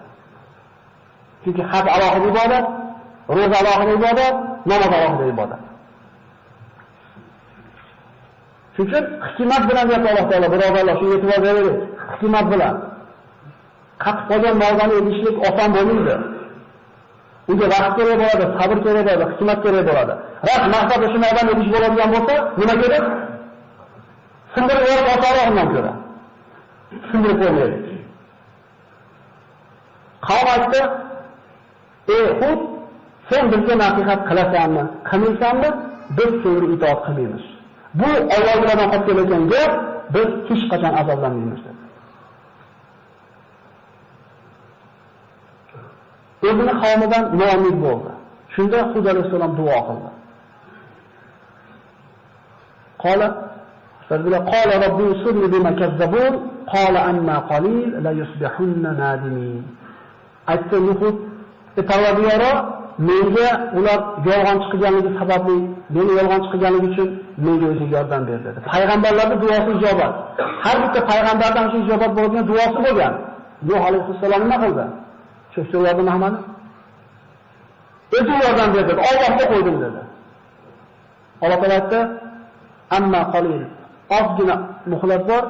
Chunki 1.43 1.63
haj 1.73 1.87
alohida 1.95 2.27
ibodat, 2.33 2.67
ro'za 3.37 3.57
alohida 3.63 3.93
ibodat, 4.01 4.35
namoz 4.71 4.91
alohida 4.99 5.25
ibodat. 5.35 5.61
Shuning 8.75 8.89
uchun 8.91 9.05
hikmat 9.37 9.63
bilan 9.69 9.85
deyapti 9.89 10.09
Alloh 10.13 10.27
taolo, 10.31 10.49
birodarlar, 10.55 10.95
shunga 11.01 11.15
e'tibor 11.19 11.39
beraylik. 11.45 11.77
Hikmat 12.21 12.47
bilan. 12.53 12.75
Qatib 14.05 14.25
qolgan 14.31 14.55
mavzani 14.63 14.95
edishlik 15.01 15.37
oson 15.49 15.69
bo'lmaydi. 15.77 16.17
Unga 17.51 17.67
vaqt 17.75 17.93
kerak 17.99 18.17
bo'ladi, 18.23 18.45
sabr 18.59 18.77
kerak 18.85 19.05
bo'ladi, 19.09 19.25
hikmat 19.33 19.59
kerak 19.65 19.85
bo'ladi. 19.89 20.15
rost 20.47 20.67
maqsad 20.75 21.03
shu 21.13 21.19
mavzuni 21.25 21.51
edish 21.55 21.71
bo'ladigan 21.75 22.09
bo'lsa, 22.15 22.35
nima 22.61 22.75
kerak? 22.83 23.05
Sindirib 24.55 24.85
yuborish 24.89 25.13
osonroq 25.17 25.47
undan 25.51 25.69
ko'ra. 25.75 25.93
Sindirib 27.09 27.39
qo'ymaylik. 27.43 27.85
Qavm 30.27 30.49
aytdi, 30.55 30.81
"Ey 32.17 32.27
Hud, 32.41 32.61
sen 33.29 33.43
bizga 33.53 33.75
nasihat 33.85 34.21
qilasanmi, 34.29 34.85
qilmaysanmi? 35.09 35.71
Biz 36.19 36.31
senga 36.43 36.67
itoat 36.75 37.01
qilmaymiz." 37.07 37.45
Bu 38.01 38.11
Allohdan 38.35 38.79
qolib 38.93 39.05
kelayotgan 39.09 39.43
gap, 39.53 39.73
biz 40.15 40.29
hech 40.49 40.63
qachon 40.71 40.93
azoblanmaymiz 41.01 41.61
dedi. 41.67 41.86
o'zini 46.43 46.75
qavmidan 46.83 47.25
noumid 47.41 47.77
bo'ldi. 47.87 48.11
Shunda 48.55 48.79
Hud 48.93 49.05
alayhisalom 49.13 49.53
duo 49.61 49.79
qildi. 49.89 50.11
Qala 53.05 53.27
Fazila 54.09 54.39
qala 54.53 54.75
robbi 54.85 55.05
usurni 55.15 55.49
bima 55.55 55.73
kazzabun 55.81 56.33
qala 56.73 57.01
anna 57.11 57.37
qalil 57.51 57.89
la 58.05 58.13
yusbihunna 58.21 58.91
nadimin. 59.03 59.63
Aytdi 60.53 60.77
Nuhud, 60.89 61.17
"Parvardigoro, 61.91 62.53
e, 62.57 62.65
menga 63.09 63.49
ular 63.79 64.01
yolg'on 64.29 64.59
chiqqanligi 64.65 65.11
sababli, 65.21 65.59
meni 65.97 66.13
yolg'on 66.19 66.41
chiqqanligi 66.47 66.87
uchun 66.93 67.09
menga 67.45 67.67
o'zing 67.73 67.91
yordam 67.97 68.23
ber" 68.29 68.39
dedi. 68.47 68.59
Payg'ambarlarning 68.73 69.41
duosi 69.43 69.71
ijobat. 69.77 70.13
Har 70.65 70.77
bitta 70.83 71.01
payg'ambardan 71.11 71.67
shu 71.71 71.77
ijobat 71.85 72.13
bo'lgan 72.19 72.45
duosi 72.51 72.79
bo'lgan. 72.87 73.15
Nuh 73.69 73.81
alayhisalom 73.89 74.41
nima 74.45 74.57
qildi? 74.65 74.85
Cho'chirlarni 75.57 76.03
Muhammad 76.09 76.35
o'zi 78.19 78.35
yordam 78.45 78.71
dedi. 78.79 78.93
Allah'ta 79.11 79.45
qo'ydim 79.53 79.77
dedi. 79.85 80.01
Alloh 81.45 81.59
taolo 81.63 82.01
"Amma 82.99 83.23
qalil" 83.35 83.63
ozgina 84.19 84.57
muhlat 84.93 85.23
bor, 85.31 85.43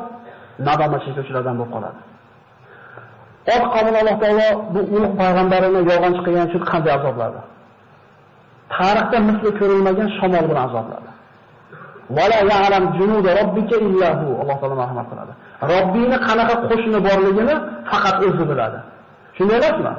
nadoma 0.69 0.99
chekuvchilardan 1.05 1.55
bo'lib 1.59 1.73
qoladi. 1.77 2.01
Ot 3.55 3.65
qavmini 3.75 3.99
Alloh 4.03 4.17
taolo 4.23 4.49
bu 4.75 4.81
ulug' 4.97 5.15
payg'ambarini 5.21 5.81
yolg'onchi 5.91 6.21
qilgani 6.27 6.47
uchun 6.51 6.63
qanday 6.71 6.93
azobladi? 6.99 7.41
Tarixda 8.75 9.19
misli 9.29 9.51
ko'rilmagan 9.59 10.09
shamol 10.19 10.45
bilan 10.51 10.63
azobladi. 10.69 11.11
Wala 12.17 12.39
ya'lam 12.53 12.85
junuda 12.99 13.31
robbika 13.41 13.77
illa 13.87 14.09
hu. 14.21 14.29
Alloh 14.43 14.57
taolo 14.61 14.77
marhamat 14.83 15.07
qiladi. 15.11 15.33
Robbingni 15.73 16.19
qanaqa 16.29 16.55
qo'shini 16.71 16.99
borligini 17.09 17.55
faqat 17.91 18.17
o'zi 18.29 18.45
biladi. 18.51 18.79
Shunday 19.37 19.57
emasmi? 19.61 19.93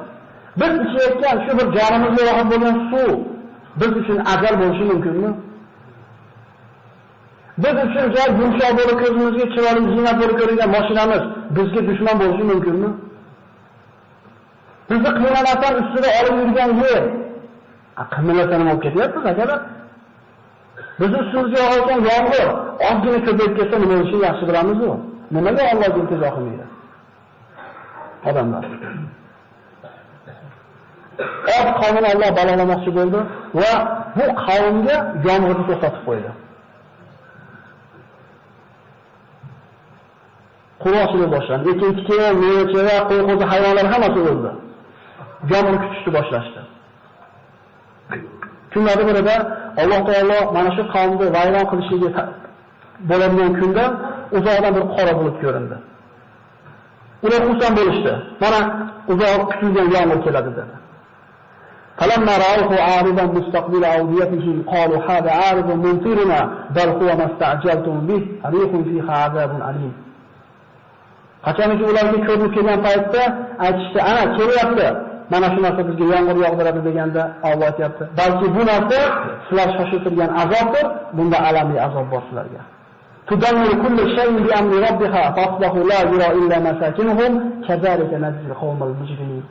Biz 0.59 0.71
ichayotgan 0.85 1.37
shu 1.45 1.51
bir 1.59 1.67
jonimizga 1.77 2.23
yoqib 2.29 2.47
bo'lgan 2.51 2.75
suv 2.91 3.11
biz 3.79 3.91
uchun 4.01 4.17
ajal 4.33 4.53
bo'lishi 4.61 4.83
mumkinmi? 4.91 5.31
Biz 7.63 7.75
uchun 7.85 8.05
joy 8.15 8.29
yumshoq 8.39 8.71
bo'lib 8.79 8.97
ko'zimizga 9.03 9.45
chiroyli 9.53 9.81
zina 9.95 10.11
bo'lib 10.19 10.35
ko'ringan 10.41 10.69
mashinamiz 10.77 11.23
bizga 11.55 11.81
dushman 11.89 12.15
bo'lishi 12.21 12.43
mumkinmi? 12.51 12.89
Bizni 14.89 15.09
qiynoqdan 15.17 15.73
ustida 15.81 16.09
olib 16.19 16.35
yurgan 16.41 16.71
yer. 16.83 17.03
Qiynoqdan 18.13 18.59
olib 18.65 18.81
ketyapmiz 18.85 19.25
agar 19.33 19.49
Biz 20.99 21.11
ustimizga 21.19 21.57
yog'ayotgan 21.63 21.99
yomg'ir 22.09 22.47
ozgina 22.89 23.19
ko'payib 23.27 23.53
ketsa 23.59 23.75
nima 23.81 23.95
bo'lishini 23.99 24.23
yaxshi 24.27 24.45
bilamiz-ku. 24.49 24.91
Nimaga 25.35 25.63
Alloh 25.71 25.89
iltijo 25.99 26.29
qilmaydi? 26.35 26.65
Odamlar. 28.29 28.63
Ot 31.57 31.67
qavmini 31.79 32.07
Alloh 32.13 32.29
balolamoqchi 32.39 32.91
bo'ldi 32.97 33.19
va 33.61 33.71
bu 34.17 34.25
qavmga 34.45 34.95
yomg'irni 35.27 35.63
to'xtatib 35.69 36.03
qo'ydi. 36.07 36.31
Qurosini 40.83 41.27
boshlandi. 41.35 41.67
Ekin 41.73 41.91
tikan, 41.99 42.33
meva-cheva, 42.43 42.95
qo'y-qo'zi 43.09 43.45
hayvonlar 43.51 43.85
hammasi 43.93 44.19
o'ldi. 44.31 44.51
Yomg'ir 45.51 45.75
kutishni 45.83 46.11
boshlashdi. 46.17 46.61
Kunlarda 48.71 49.03
birida 49.09 49.35
Alloh 49.81 49.99
taolo 50.09 50.39
mana 50.55 50.69
shu 50.75 50.83
qavmni 50.95 51.25
vayron 51.37 51.65
qilishiga 51.71 52.23
bo'ladigan 53.09 53.51
kunda 53.59 53.83
uzoqdan 54.37 54.71
bir 54.77 54.83
qora 54.95 55.13
bulut 55.19 55.35
ko'rindi. 55.43 55.77
Ular 57.25 57.41
xursand 57.47 57.73
bo'lishdi. 57.79 58.13
Mana 58.43 58.59
uzoq 59.11 59.41
kutilgan 59.51 59.87
yomg'ir 59.95 60.19
keladi 60.25 60.51
dedi. 60.59 60.75
فلما 61.99 62.31
رأوه 62.45 62.81
عارضا 62.81 63.23
مستقبل 63.23 63.83
أوديتهم 63.85 64.63
قالوا 64.67 65.01
هذا 65.11 65.31
عارض 65.31 65.67
ممطرنا 65.71 66.39
بل 66.75 66.89
هو 66.89 67.17
ما 67.17 67.25
استعجلتم 67.33 67.99
به 68.07 68.21
ريح 68.45 68.71
فيها 68.87 69.13
عذاب 69.23 69.51
أليم 69.69 69.93
Qachonki 71.45 71.83
ularga 71.91 72.19
ko'rinib 72.27 72.51
kelgan 72.55 72.79
paytda 72.87 73.23
aytishdi, 73.65 73.99
"Ana 74.09 74.23
kelyapti. 74.37 74.87
Mana 75.33 75.47
shu 75.53 75.59
narsa 75.65 75.81
bizga 75.87 76.05
yomg'ir 76.13 76.37
yog'diradi" 76.45 76.79
deganda 76.87 77.21
Alloh 77.47 77.65
aytayapti, 77.69 78.03
"Balki 78.19 78.47
bu 78.55 78.61
narsa 78.71 78.99
sizlar 79.45 79.69
shoshiltirgan 79.77 80.31
azobdir. 80.41 80.85
Bunda 81.17 81.37
alamli 81.49 81.77
azob 81.87 82.05
bor 82.13 82.21
sizlarga." 82.27 82.61
تدمر 83.31 83.71
كل 83.83 83.99
شيء 84.17 84.33
بأمر 84.45 84.73
ربها 84.87 85.23
فأصبحوا 85.35 85.83
لا 85.91 85.99
يرى 86.11 86.27
إلا 86.39 86.57
مساكنهم 86.67 87.31
كذلك 87.67 88.11
نجزي 88.23 88.47
القوم 88.51 88.79
المجرمين 88.89 89.43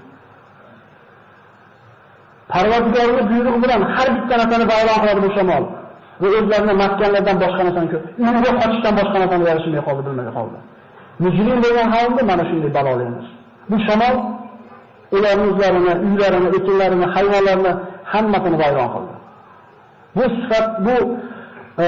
Parvardigorning 2.52 3.26
buyrug'i 3.30 3.58
bilan 3.64 3.82
har 3.94 4.08
bitta 4.16 4.34
narsani 4.40 4.64
vayron 4.72 4.98
qiladi 5.02 5.20
bu 5.26 5.30
shamol. 5.36 5.64
Va 6.20 6.28
o'zlarini 6.38 6.74
maskanlardan 6.82 7.36
boshqa 7.44 7.62
narsani 7.66 7.88
ko'p. 7.92 8.02
Uyga 8.22 8.50
qochishdan 8.60 8.94
boshqa 9.00 9.16
narsani 9.22 9.44
yarashmay 9.50 9.82
qoldi, 9.88 10.02
bilmay 10.06 10.28
qoldi. 10.38 10.58
Mujrim 11.24 11.58
bo'lgan 11.64 11.88
qavmni 11.94 12.22
mana 12.30 12.44
shunday 12.50 12.70
balolaymiz. 12.78 13.26
Bu 13.70 13.76
shamol 13.86 14.16
ularning 15.16 15.48
o'zlarini, 15.52 15.92
uylarini, 16.08 16.48
ekinlarini, 16.58 17.06
hayvonlarini 17.14 17.72
hammasini 18.12 18.56
vayron 18.62 18.88
qildi. 18.94 19.14
Bu 20.16 20.24
sifat 20.36 20.68
bu 20.86 20.96
e, 21.82 21.84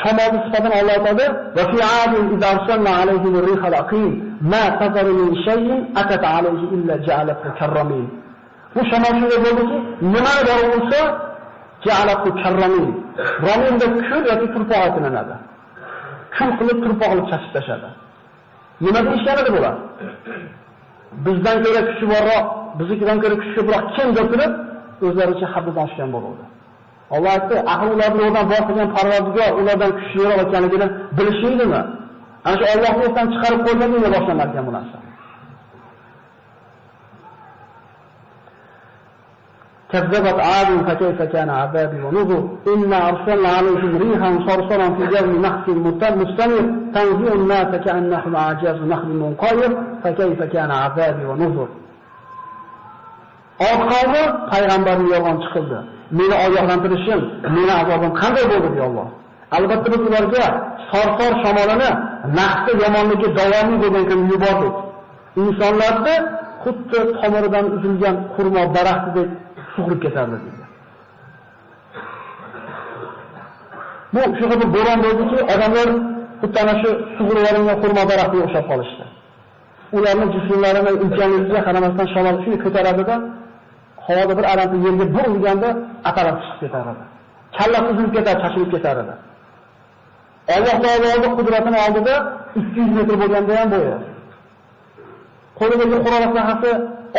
shamolni 0.00 0.38
sifatini 0.44 0.74
Alloh 0.80 0.94
aytadi: 0.98 1.24
"Va 1.56 1.62
fi 1.70 1.78
'adin 1.90 2.24
idza 2.34 2.46
arsalna 2.54 2.90
'alayhim 2.98 3.34
aqim 3.82 4.10
ma 4.52 4.64
tazaru 4.80 5.12
min 5.20 5.30
shay'in 5.46 5.80
atat 6.02 6.22
'alayhi 6.30 6.64
illa 6.76 6.94
ja'alathu 7.06 7.48
karramin." 7.60 8.21
Bu 8.74 8.80
shamol 8.90 9.12
shunday 9.18 9.40
bo'ldiki, 9.46 9.76
nimani 10.14 10.42
bor 10.48 10.60
bo'lsa, 10.72 10.98
ja'alathu 11.86 12.28
karramin. 12.42 12.86
Raminda 13.46 13.86
kul 14.08 14.22
yoki 14.30 14.46
turpoq 14.54 14.80
aytilinadi. 14.86 15.34
Kul 16.36 16.50
qilib 16.58 16.78
turpoq 16.84 17.08
qilib 17.12 17.26
chashib 17.30 17.50
tashadi. 17.56 17.88
Nima 18.84 19.00
deyishganida 19.06 19.50
bular? 19.56 19.74
bizdan 21.26 21.56
ko'ra 21.64 21.80
kuchi 21.88 22.04
borroq, 22.12 22.44
biznikidan 22.78 23.18
ko'ra 23.22 23.36
kuchi 23.40 23.52
ko'proq 23.58 23.82
kim 23.96 24.08
deb 24.18 24.26
turib, 24.32 24.52
o'zlaricha 25.06 25.46
haddidan 25.54 25.82
oshgan 25.86 26.08
bo'ladi. 26.14 26.44
Alloh 27.14 27.30
aytdi, 27.36 27.56
ahli 27.72 27.88
ularni 27.96 28.20
o'rdan 28.26 28.44
bor 28.52 28.62
qilgan 28.68 28.88
Parvardigor 28.96 29.50
ulardan 29.60 29.90
kuchliroq 29.98 30.38
ekanligini 30.44 30.86
bilishingdimi? 31.16 31.80
Ana 32.46 32.54
shu 32.60 32.64
Allohni 32.74 33.02
esdan 33.08 33.26
chiqarib 33.32 33.60
qo'yganligini 33.66 34.10
boshlanarkan 34.16 34.62
bu 34.68 34.72
narsa. 34.76 34.96
كذبت 39.91 40.39
عاد 40.47 40.69
فكيف 40.87 41.21
كان 41.21 41.49
عذابي 41.49 42.03
ونذر 42.03 42.41
إنا 42.73 43.09
أرسلنا 43.09 43.49
عليهم 43.49 43.97
ريحا 44.03 44.39
صرصرا 44.47 44.87
في 44.95 45.03
جو 45.13 45.41
نحس 45.45 45.67
مستمر 46.21 46.63
تنزع 46.93 47.33
الناس 47.33 47.71
كأنهم 47.85 48.35
أعجاز 48.35 48.75
نخل 48.75 49.07
منقير 49.07 49.77
فكيف 50.03 50.43
كان 50.43 50.71
عذابي 50.71 51.25
ونذر 51.25 51.67
Ot 53.69 53.81
qavmi 53.91 54.23
payg'ambarni 54.51 55.07
yolg'on 55.13 55.37
chiqildi. 55.43 55.79
Meni 56.17 56.35
ogohlantirishim, 56.45 57.21
meni 57.55 57.73
azobim 57.81 58.11
qanday 58.21 58.45
bo'ldi 58.51 58.69
deya 58.73 58.85
Alloh. 58.89 59.07
Albatta 59.57 59.87
biz 59.93 60.01
ularga 60.09 60.45
sorsor 60.91 61.31
shamolini 61.43 61.89
naqsi 62.39 62.71
yomonligi 62.83 63.27
davomli 63.39 63.77
bo'lgan 63.83 64.05
kun 64.09 64.19
yubordik. 64.31 64.75
Insonlarni 65.41 66.15
xuddi 66.63 66.99
tomiridan 67.19 67.65
uzilgan 67.75 68.15
xurmo 68.33 68.63
daraxtidek 68.75 69.29
sug'urib 69.74 70.00
ketardi 70.04 70.36
deydi. 70.44 70.64
Bu 74.14 74.20
shunaqa 74.38 74.56
bir 74.62 74.68
bo'ron 74.76 74.98
bo'ldiki, 75.04 75.38
odamlar 75.54 75.88
xuddi 76.40 76.58
ana 76.64 76.74
shu 76.80 76.90
sug'urib 77.16 77.44
olingan 77.50 77.76
xurmo 77.82 78.02
daraxtiga 78.10 78.42
o'xshab 78.46 78.64
qolishdi. 78.70 79.04
Ularning 79.96 80.30
jismlarini 80.34 80.92
ulkanligiga 81.04 81.60
qaramasdan 81.68 82.06
shamol 82.14 82.36
shunday 82.42 82.60
ko'taradida, 82.64 83.14
havoda 84.06 84.32
bir 84.38 84.46
arampi 84.52 84.76
yerga 84.86 85.06
bir 85.16 85.24
urganda 85.34 85.68
atarab 86.08 86.36
chiqib 86.42 86.58
ketar 86.62 86.86
edi. 86.92 87.04
Kallasi 87.58 87.86
uzilib 87.92 88.12
ketar, 88.16 88.34
chashilib 88.42 88.70
ketar 88.74 88.96
edi. 89.02 89.14
Alloh 90.56 90.76
taoloning 90.84 91.32
qudratini 91.38 91.78
oldida 91.86 92.14
200 92.56 92.96
metr 92.98 93.14
bo'lganda 93.22 93.52
ham 93.60 93.68
bo'yi. 93.74 93.96
Qo'lidagi 95.58 95.96
Qur'on 96.04 96.30
sahifasi 96.36 96.70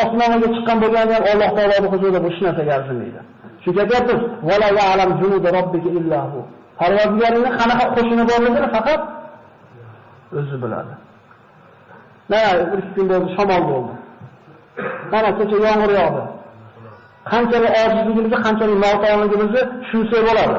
osmonga 0.01 0.47
chiqqan 0.55 0.77
bo'lganda 0.83 1.13
ham 1.17 1.25
Alloh 1.33 1.49
taoloning 1.57 1.91
huzurida 1.93 2.19
bu 2.25 2.29
shunaqa 2.35 2.61
narsaga 2.61 2.71
arzimaydi. 2.79 3.19
Chunki 3.63 3.79
aytyapmiz, 3.83 4.21
"Vala 4.49 4.67
ya'lam 4.79 5.09
junud 5.21 5.43
robbika 5.57 5.89
illa 5.99 6.19
hu." 6.31 6.39
Parvardigoringning 6.79 7.55
qanaqa 7.59 7.85
qo'shini 7.95 8.23
borligini 8.31 8.67
faqat 8.75 9.01
o'zi 10.39 10.55
biladi. 10.63 10.93
Mana 12.31 12.51
bir 12.71 12.81
kun 12.95 13.05
bo'ldi, 13.11 13.29
shamol 13.37 13.63
bo'ldi. 13.71 13.93
Mana 15.13 15.29
kecha 15.37 15.57
yomg'ir 15.67 15.91
yog'di. 15.99 16.23
qanchalik 17.31 17.71
ojizligimizni, 17.81 18.37
qanchalik 18.45 18.77
noto'g'riligimizni 18.85 19.61
tushunsak 19.81 20.21
bo'ladi. 20.29 20.57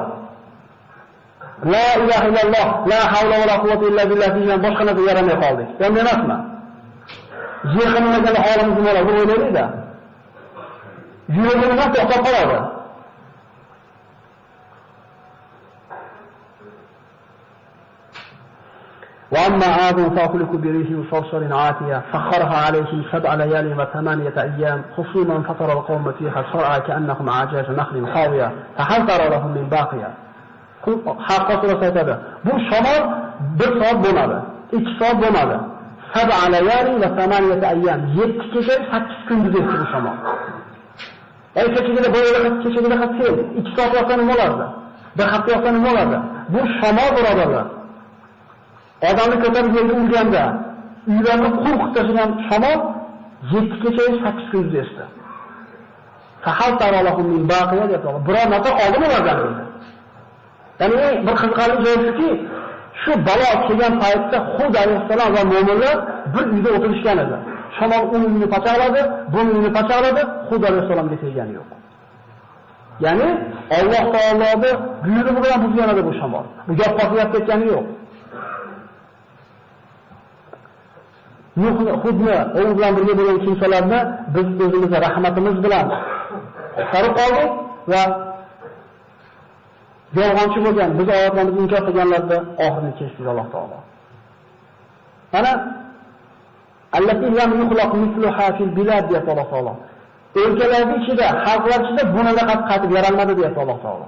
La 1.72 1.86
ilaha 2.02 2.24
illalloh, 2.30 2.66
la 2.90 3.00
havla 3.12 3.34
va 3.40 3.46
la 3.50 3.56
quvvata 3.62 3.84
illa 3.90 4.02
billah 4.10 4.28
degan 4.36 4.58
boshqa 4.66 4.82
narsa 4.88 5.02
yaramay 5.08 5.36
qoldik. 5.44 5.68
Endi 5.86 5.98
emasmi? 6.04 6.36
جيخن 7.64 8.20
مثلا 8.20 8.40
حالا 8.40 8.66
مثل 8.66 8.82
ما 8.82 8.92
رأوا 8.92 9.10
ولا 9.10 9.50
لا 9.50 9.70
جيخن 11.30 11.58
مثلا 11.58 11.86
تعطى 11.86 12.30
قرارا 12.30 12.74
وأما 19.30 19.66
عاد 19.66 20.18
فأخلك 20.18 20.48
بريح 20.48 20.88
صرصر 21.10 21.54
عاتية 21.54 22.02
سخرها 22.12 22.66
عليهم 22.66 23.04
سبع 23.12 23.34
ليال 23.34 23.80
وثمانية 23.80 24.34
أيام 24.36 24.82
خصوما 24.96 25.42
فطر 25.42 25.72
القوم 25.72 26.12
فيها 26.18 26.40
الصرع 26.40 26.78
كأنهم 26.78 27.30
عجاج 27.30 27.70
نخل 27.70 28.14
خاوية 28.14 28.52
فهل 28.78 29.30
لهم 29.30 29.50
من 29.50 29.68
باقية. 29.68 30.14
حق 31.18 31.52
قصر 31.52 31.80
سيتبع 31.80 32.16
بو 32.44 32.58
شمر 32.58 33.00
بصاب 33.58 34.04
soat 34.04 34.74
اتصاب 34.74 35.24
ikki 35.24 35.73
Sab'a 36.14 36.44
layali 36.54 36.92
va 37.02 37.08
samaniyata 37.18 37.66
ayyam. 37.74 38.00
7 38.16 38.50
kecha 38.52 38.74
8 38.92 39.28
kunduz 39.28 39.54
o'tdi 39.60 39.74
bu 39.80 39.86
shamol. 39.92 40.16
Ay 41.58 41.66
kechagina 41.74 42.08
bo'yida 42.16 42.38
kechagina 42.62 42.96
qattiq 43.02 43.34
2 43.60 43.76
soat 43.76 43.90
yotsa 43.98 44.14
nima 44.20 44.32
bo'lardi? 44.32 44.66
Bir 45.18 45.26
hafta 45.32 45.48
yotsa 45.54 45.70
nima 45.76 45.88
bo'lardi? 45.88 46.18
Bu 46.52 46.60
shamol 46.78 47.10
birodarlar. 47.16 47.66
odamni 49.10 49.36
ko'tarib 49.44 49.72
yerga 49.78 49.94
urganda 50.02 50.44
uylarni 51.12 51.48
qul 51.62 51.76
tashlagan 51.96 52.30
shamol 52.48 52.78
7 53.52 53.76
kecha 53.82 54.04
8 54.24 54.50
kun 54.50 54.64
esdi. 54.82 55.04
Taralahum 56.80 57.26
min 57.34 57.42
baqiya 57.52 57.86
deb 57.92 58.04
biror 58.26 58.46
narsa 58.52 58.70
qoldi 58.80 58.96
ulardan 59.06 59.36
dedi. 59.42 59.62
Ya'ni 60.80 60.96
bir 61.26 61.34
qiziqarli 61.40 61.76
joyi 61.84 61.98
shuki, 62.06 62.30
shu 63.02 63.12
balo 63.28 63.48
kelgan 63.66 63.94
paytda 64.02 64.38
Hud 64.56 64.74
alayhissalom 64.82 65.30
va 65.36 65.42
mu'minlar 65.52 65.96
bir 66.34 66.44
uyda 66.54 66.70
o'tirishgan 66.76 67.18
edi. 67.24 67.36
Shamol 67.78 68.02
uni 68.14 68.26
uyini 68.30 68.48
pachaqladi, 68.54 69.00
buni 69.34 69.50
uyini 69.54 69.70
pachaqladi, 69.78 70.22
Hud 70.48 70.62
alayhissalomga 70.68 71.16
tegani 71.22 71.52
yo'q. 71.58 71.68
Ya'ni 73.04 73.28
Alloh 73.78 74.04
taoloning 74.14 74.76
buyrug'i 75.04 75.40
bilan 75.44 75.58
buzgan 75.64 75.88
edi 75.92 76.02
bu 76.08 76.12
shamol. 76.20 76.44
Bu 76.66 76.72
gap 76.80 76.92
qotib 76.98 77.28
ketgani 77.34 77.66
yo'q. 77.74 77.86
Nuhni, 81.62 81.92
Hudni, 82.02 82.36
u 82.58 82.62
bilan 82.76 82.92
birga 82.96 83.14
bo'lgan 83.18 83.38
kimsalarni 83.44 83.98
biz 84.34 84.46
o'zimizga 84.64 84.98
rahmatimiz 85.06 85.56
bilan 85.64 85.86
qutqarib 86.76 87.12
qoldik 87.20 87.50
va 87.92 88.02
yolg'onchi 90.18 90.58
bo'lgan, 90.66 90.90
biz 90.98 91.08
oyatlarimizni 91.16 91.60
inkor 91.64 91.82
qilganlarda 91.88 92.36
oxirini 92.66 92.92
kesdik 92.98 93.26
Alloh 93.32 93.46
taolo. 93.54 93.78
Mana 95.34 95.52
allati 96.96 97.26
lam 97.38 97.50
yuxlaq 97.60 97.90
fil 98.58 98.70
bilad 98.78 99.04
deyapti 99.10 99.30
Alloh 99.34 99.48
taolo. 99.52 99.72
o'lkalarni 100.42 100.94
ichida, 101.00 101.26
xalqlar 101.44 101.80
ichida 101.84 102.02
bunaqa 102.16 102.54
qaytib 102.70 102.90
yaralmadi 102.96 103.32
deyapti 103.38 103.60
Alloh 103.64 103.78
taolo. 103.86 104.06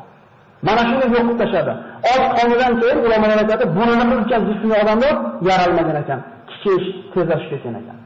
Mana 0.67 0.83
shuni 0.89 1.07
yo'q 1.15 1.25
qilib 1.27 1.39
tashladi 1.43 1.73
Oz 2.13 2.23
qonidan 2.39 2.73
keyin 2.81 2.99
ulamolar 3.07 3.39
aytadi, 3.43 3.65
bunaqa 3.79 4.05
ulkan 4.17 4.43
jismli 4.49 4.75
odamlar 4.83 5.15
yaralmagan 5.49 5.97
ekan. 6.03 6.21
kichish 6.51 6.87
tezlashib 7.13 7.49
ketgan 7.53 7.75
ekan. 7.81 7.99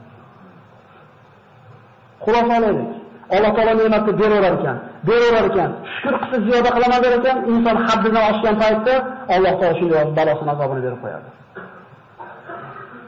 Xulosa 2.23 2.53
olaylik. 2.59 2.91
Alloh 3.35 3.51
taolo 3.55 3.73
ne'matni 3.79 4.11
beraverar 4.19 4.53
ekan, 4.59 4.77
beraverar 5.07 5.45
ekan. 5.51 5.69
Shukr 5.93 6.15
qilsa 6.21 6.37
ziyoda 6.45 6.69
qilaman 6.75 6.99
der 7.03 7.13
ekan, 7.19 7.37
inson 7.51 7.77
haddidan 7.87 8.23
oshgan 8.31 8.55
paytda 8.61 8.93
Alloh 9.35 9.53
taolo 9.59 9.73
shunday 9.79 10.03
balosini 10.17 10.51
azobini 10.53 10.81
berib 10.85 10.99
qo'yadi. 11.03 11.29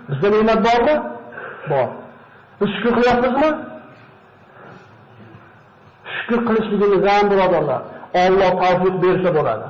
Bizda 0.10 0.28
ne'mat 0.34 0.60
bormi? 0.68 0.96
Bor. 1.72 1.88
Biz 2.60 2.70
shukr 2.76 2.92
qilyapmizmi? 2.98 3.50
Shukr 6.16 6.40
qilishligimiz 6.48 7.02
ham 7.10 7.26
birodarlar, 7.32 7.82
Alloh 8.26 8.52
tavfiq 8.62 8.96
bersa 9.04 9.30
bo'ladi. 9.38 9.66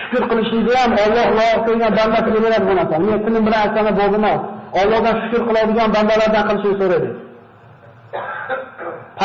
Shukr 0.00 0.22
qilishlikni 0.30 0.74
ham 0.80 0.90
Alloh 1.04 1.26
loyiq 1.38 1.60
qilgan 1.66 1.92
bandasiga 1.98 2.38
beradi 2.44 2.64
bu 2.70 2.74
narsa. 2.78 2.94
Men 3.06 3.18
tilim 3.24 3.42
bilan 3.46 3.60
aytgani 3.64 3.92
bo'ldi. 4.00 4.18
Allohdan 4.80 5.14
shukr 5.22 5.40
qiladigan 5.48 5.88
bandalardan 5.96 6.44
qilishni 6.48 6.74
so'raydi. 6.80 7.10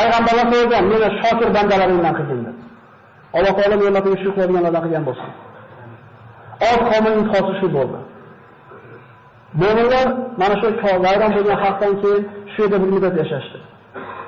Payg'ambarlar 0.02 0.46
so'ragan, 0.54 0.84
meni 0.92 1.08
shokir 1.22 1.50
bandalaringdan 1.58 2.14
qilgin 2.20 2.40
deb. 2.48 2.58
Alloh 3.38 3.54
taolo 3.58 3.76
ne'matiga 3.82 4.18
shukr 4.24 4.36
qiladiganlardan 4.38 4.82
qilgan 4.86 5.04
bo'lsin. 5.10 5.30
Oz 6.70 6.80
qavmning 6.90 7.16
intihosi 7.22 7.54
shu 7.60 7.68
bo'ldi. 7.78 8.00
Mo'minlar 9.62 10.08
mana 10.42 10.56
shu 10.62 10.68
vayron 11.06 11.32
bo'lgan 11.38 11.58
xalqdan 11.64 11.94
keyin 12.02 12.22
shu 12.54 12.60
yerda 12.64 12.78
bir 12.84 12.90
muddat 12.96 13.16
yashashdi. 13.22 13.58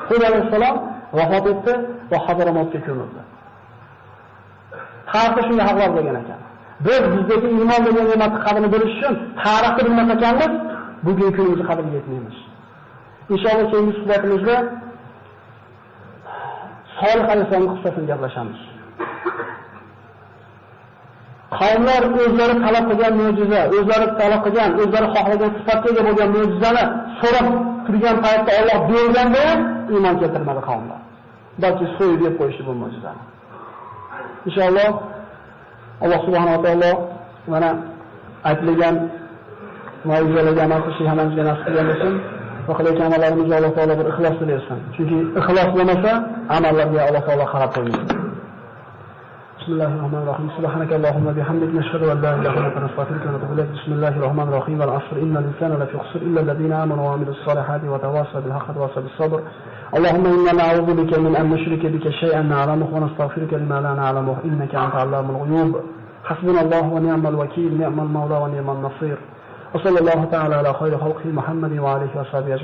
Hud 0.09 0.21
alayhissalom 0.29 0.75
vafot 1.17 1.45
etdi 1.53 1.73
va 2.11 2.17
hadaromotga 2.25 2.79
ko'mildi. 2.87 3.21
Tarixda 5.11 5.41
shunga 5.47 5.63
haqlar 5.69 5.89
bo'lgan 5.97 6.15
ekan. 6.23 6.39
Biz 6.85 7.03
bizdagi 7.13 7.47
iymon 7.59 7.81
degan 7.87 8.05
ne'matni 8.11 8.39
qadrini 8.45 8.69
bilish 8.73 8.93
uchun 8.97 9.13
tarixni 9.43 9.81
bilmas 9.87 10.09
ekanmiz, 10.15 10.51
bugungi 11.05 11.31
kunimizni 11.37 11.65
qadriga 11.69 11.93
yetmaymiz. 11.99 12.37
Inshaalloh 13.33 13.65
keyingi 13.71 13.93
suhbatimizda 13.99 14.55
Solih 17.03 17.25
alayhisolamning 17.33 17.71
qissasini 17.75 18.05
gaplashamiz. 18.11 18.59
Qavmlar 21.59 22.03
o'zlari 22.23 22.55
talab 22.65 22.85
qilgan 22.89 23.13
mo'jiza, 23.21 23.61
o'zlari 23.77 24.07
talab 24.19 24.41
qilgan, 24.45 24.71
o'zlari 24.81 25.07
xohlagan 25.15 25.51
sifatga 25.57 25.87
ega 25.91 26.01
bo'lgan 26.07 26.29
mo'jizani 26.35 26.83
so'rab 27.19 27.47
turgan 27.85 28.17
paytda 28.25 28.51
Alloh 28.59 28.79
berganda 28.91 29.41
ham 29.47 29.59
iymon 29.93 30.15
keltirmadi 30.21 30.61
qavmlar. 30.69 30.99
Balki 31.63 31.85
so'yib 31.97 32.21
yeb 32.27 32.33
qo'yishdi 32.39 32.63
bu 32.67 32.73
mo'jizani. 32.83 33.21
Inshaalloh 34.47 34.91
Alloh 36.03 36.19
subhanahu 36.25 36.55
va 36.55 36.61
taolo 36.65 36.91
mana 37.53 37.69
aytilgan 38.49 38.95
mo'jizalarga 40.09 40.61
amal 40.67 40.79
qilishni 40.85 41.07
hammamizga 41.11 41.43
nasib 41.49 41.63
qilgan 41.67 41.85
bo'lsin. 41.91 42.13
Va 42.67 42.73
qilayotgan 42.77 43.05
amallarimizga 43.09 43.55
Alloh 43.59 43.71
taolo 43.77 43.93
bir 43.99 44.07
ixlos 44.11 44.35
bersin. 44.51 44.79
Chunki 44.95 45.17
ixlos 45.39 45.69
bo'lmasa, 45.75 46.11
amallarga 46.55 46.99
Alloh 47.09 47.23
taolo 47.27 47.45
qarab 47.53 47.71
qo'ymaydi. 47.75 48.23
بسم 49.63 49.73
الله 49.73 49.91
الرحمن 49.97 50.21
الرحيم. 50.23 50.47
سبحانك 50.57 50.91
اللهم 50.99 51.25
وبحمدك 51.27 51.71
نشهد 51.79 52.03
أن 52.13 52.21
لا 52.21 52.31
إله 52.39 52.53
إلا 52.57 52.67
أنت 52.67 52.77
نستغفرك 52.85 53.23
ونتوب 53.27 53.51
إليك. 53.53 53.69
بسم 53.77 53.91
الله 53.97 54.13
الرحمن 54.19 54.47
الرحيم. 54.51 54.77
والعصر 54.81 55.15
إن 55.25 55.33
الإنسان 55.41 55.71
لفي 55.81 55.95
خسر 56.03 56.21
إلا 56.27 56.39
الذين 56.45 56.73
آمنوا 56.83 57.03
وعملوا 57.07 57.33
الصالحات 57.37 57.81
وتواصوا 57.93 58.39
بالحق 58.43 58.67
وتواصوا 58.69 59.01
بالصبر. 59.05 59.39
اللهم 59.97 60.25
إنا 60.35 60.51
نعوذ 60.61 60.89
بك 60.99 61.11
من 61.25 61.33
أن 61.41 61.45
نشرك 61.53 61.83
بك 61.93 62.05
شيئا 62.21 62.41
نعلمه 62.53 62.89
ونستغفرك 62.95 63.51
لما 63.61 63.77
لا 63.85 63.93
نعلمه. 64.01 64.35
إنك 64.45 64.75
أنت 64.83 64.95
علام 65.01 65.27
الغيوب. 65.33 65.71
حسبنا 66.29 66.61
الله 66.65 66.85
ونعم 66.95 67.27
الوكيل 67.27 67.71
نعم 67.81 67.97
المولى 68.05 68.37
ونعم 68.43 68.69
النصير. 68.77 69.17
وصلى 69.73 69.99
الله 69.99 70.25
تعالى 70.31 70.55
على 70.55 70.73
خير 70.73 70.97
خلقه 70.97 71.25
محمد 71.25 71.79
وعليه 71.79 72.19
وصحبه 72.19 72.55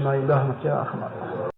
يا 0.66 0.80
أرحم 0.82 0.98
الراحمين. 0.98 1.49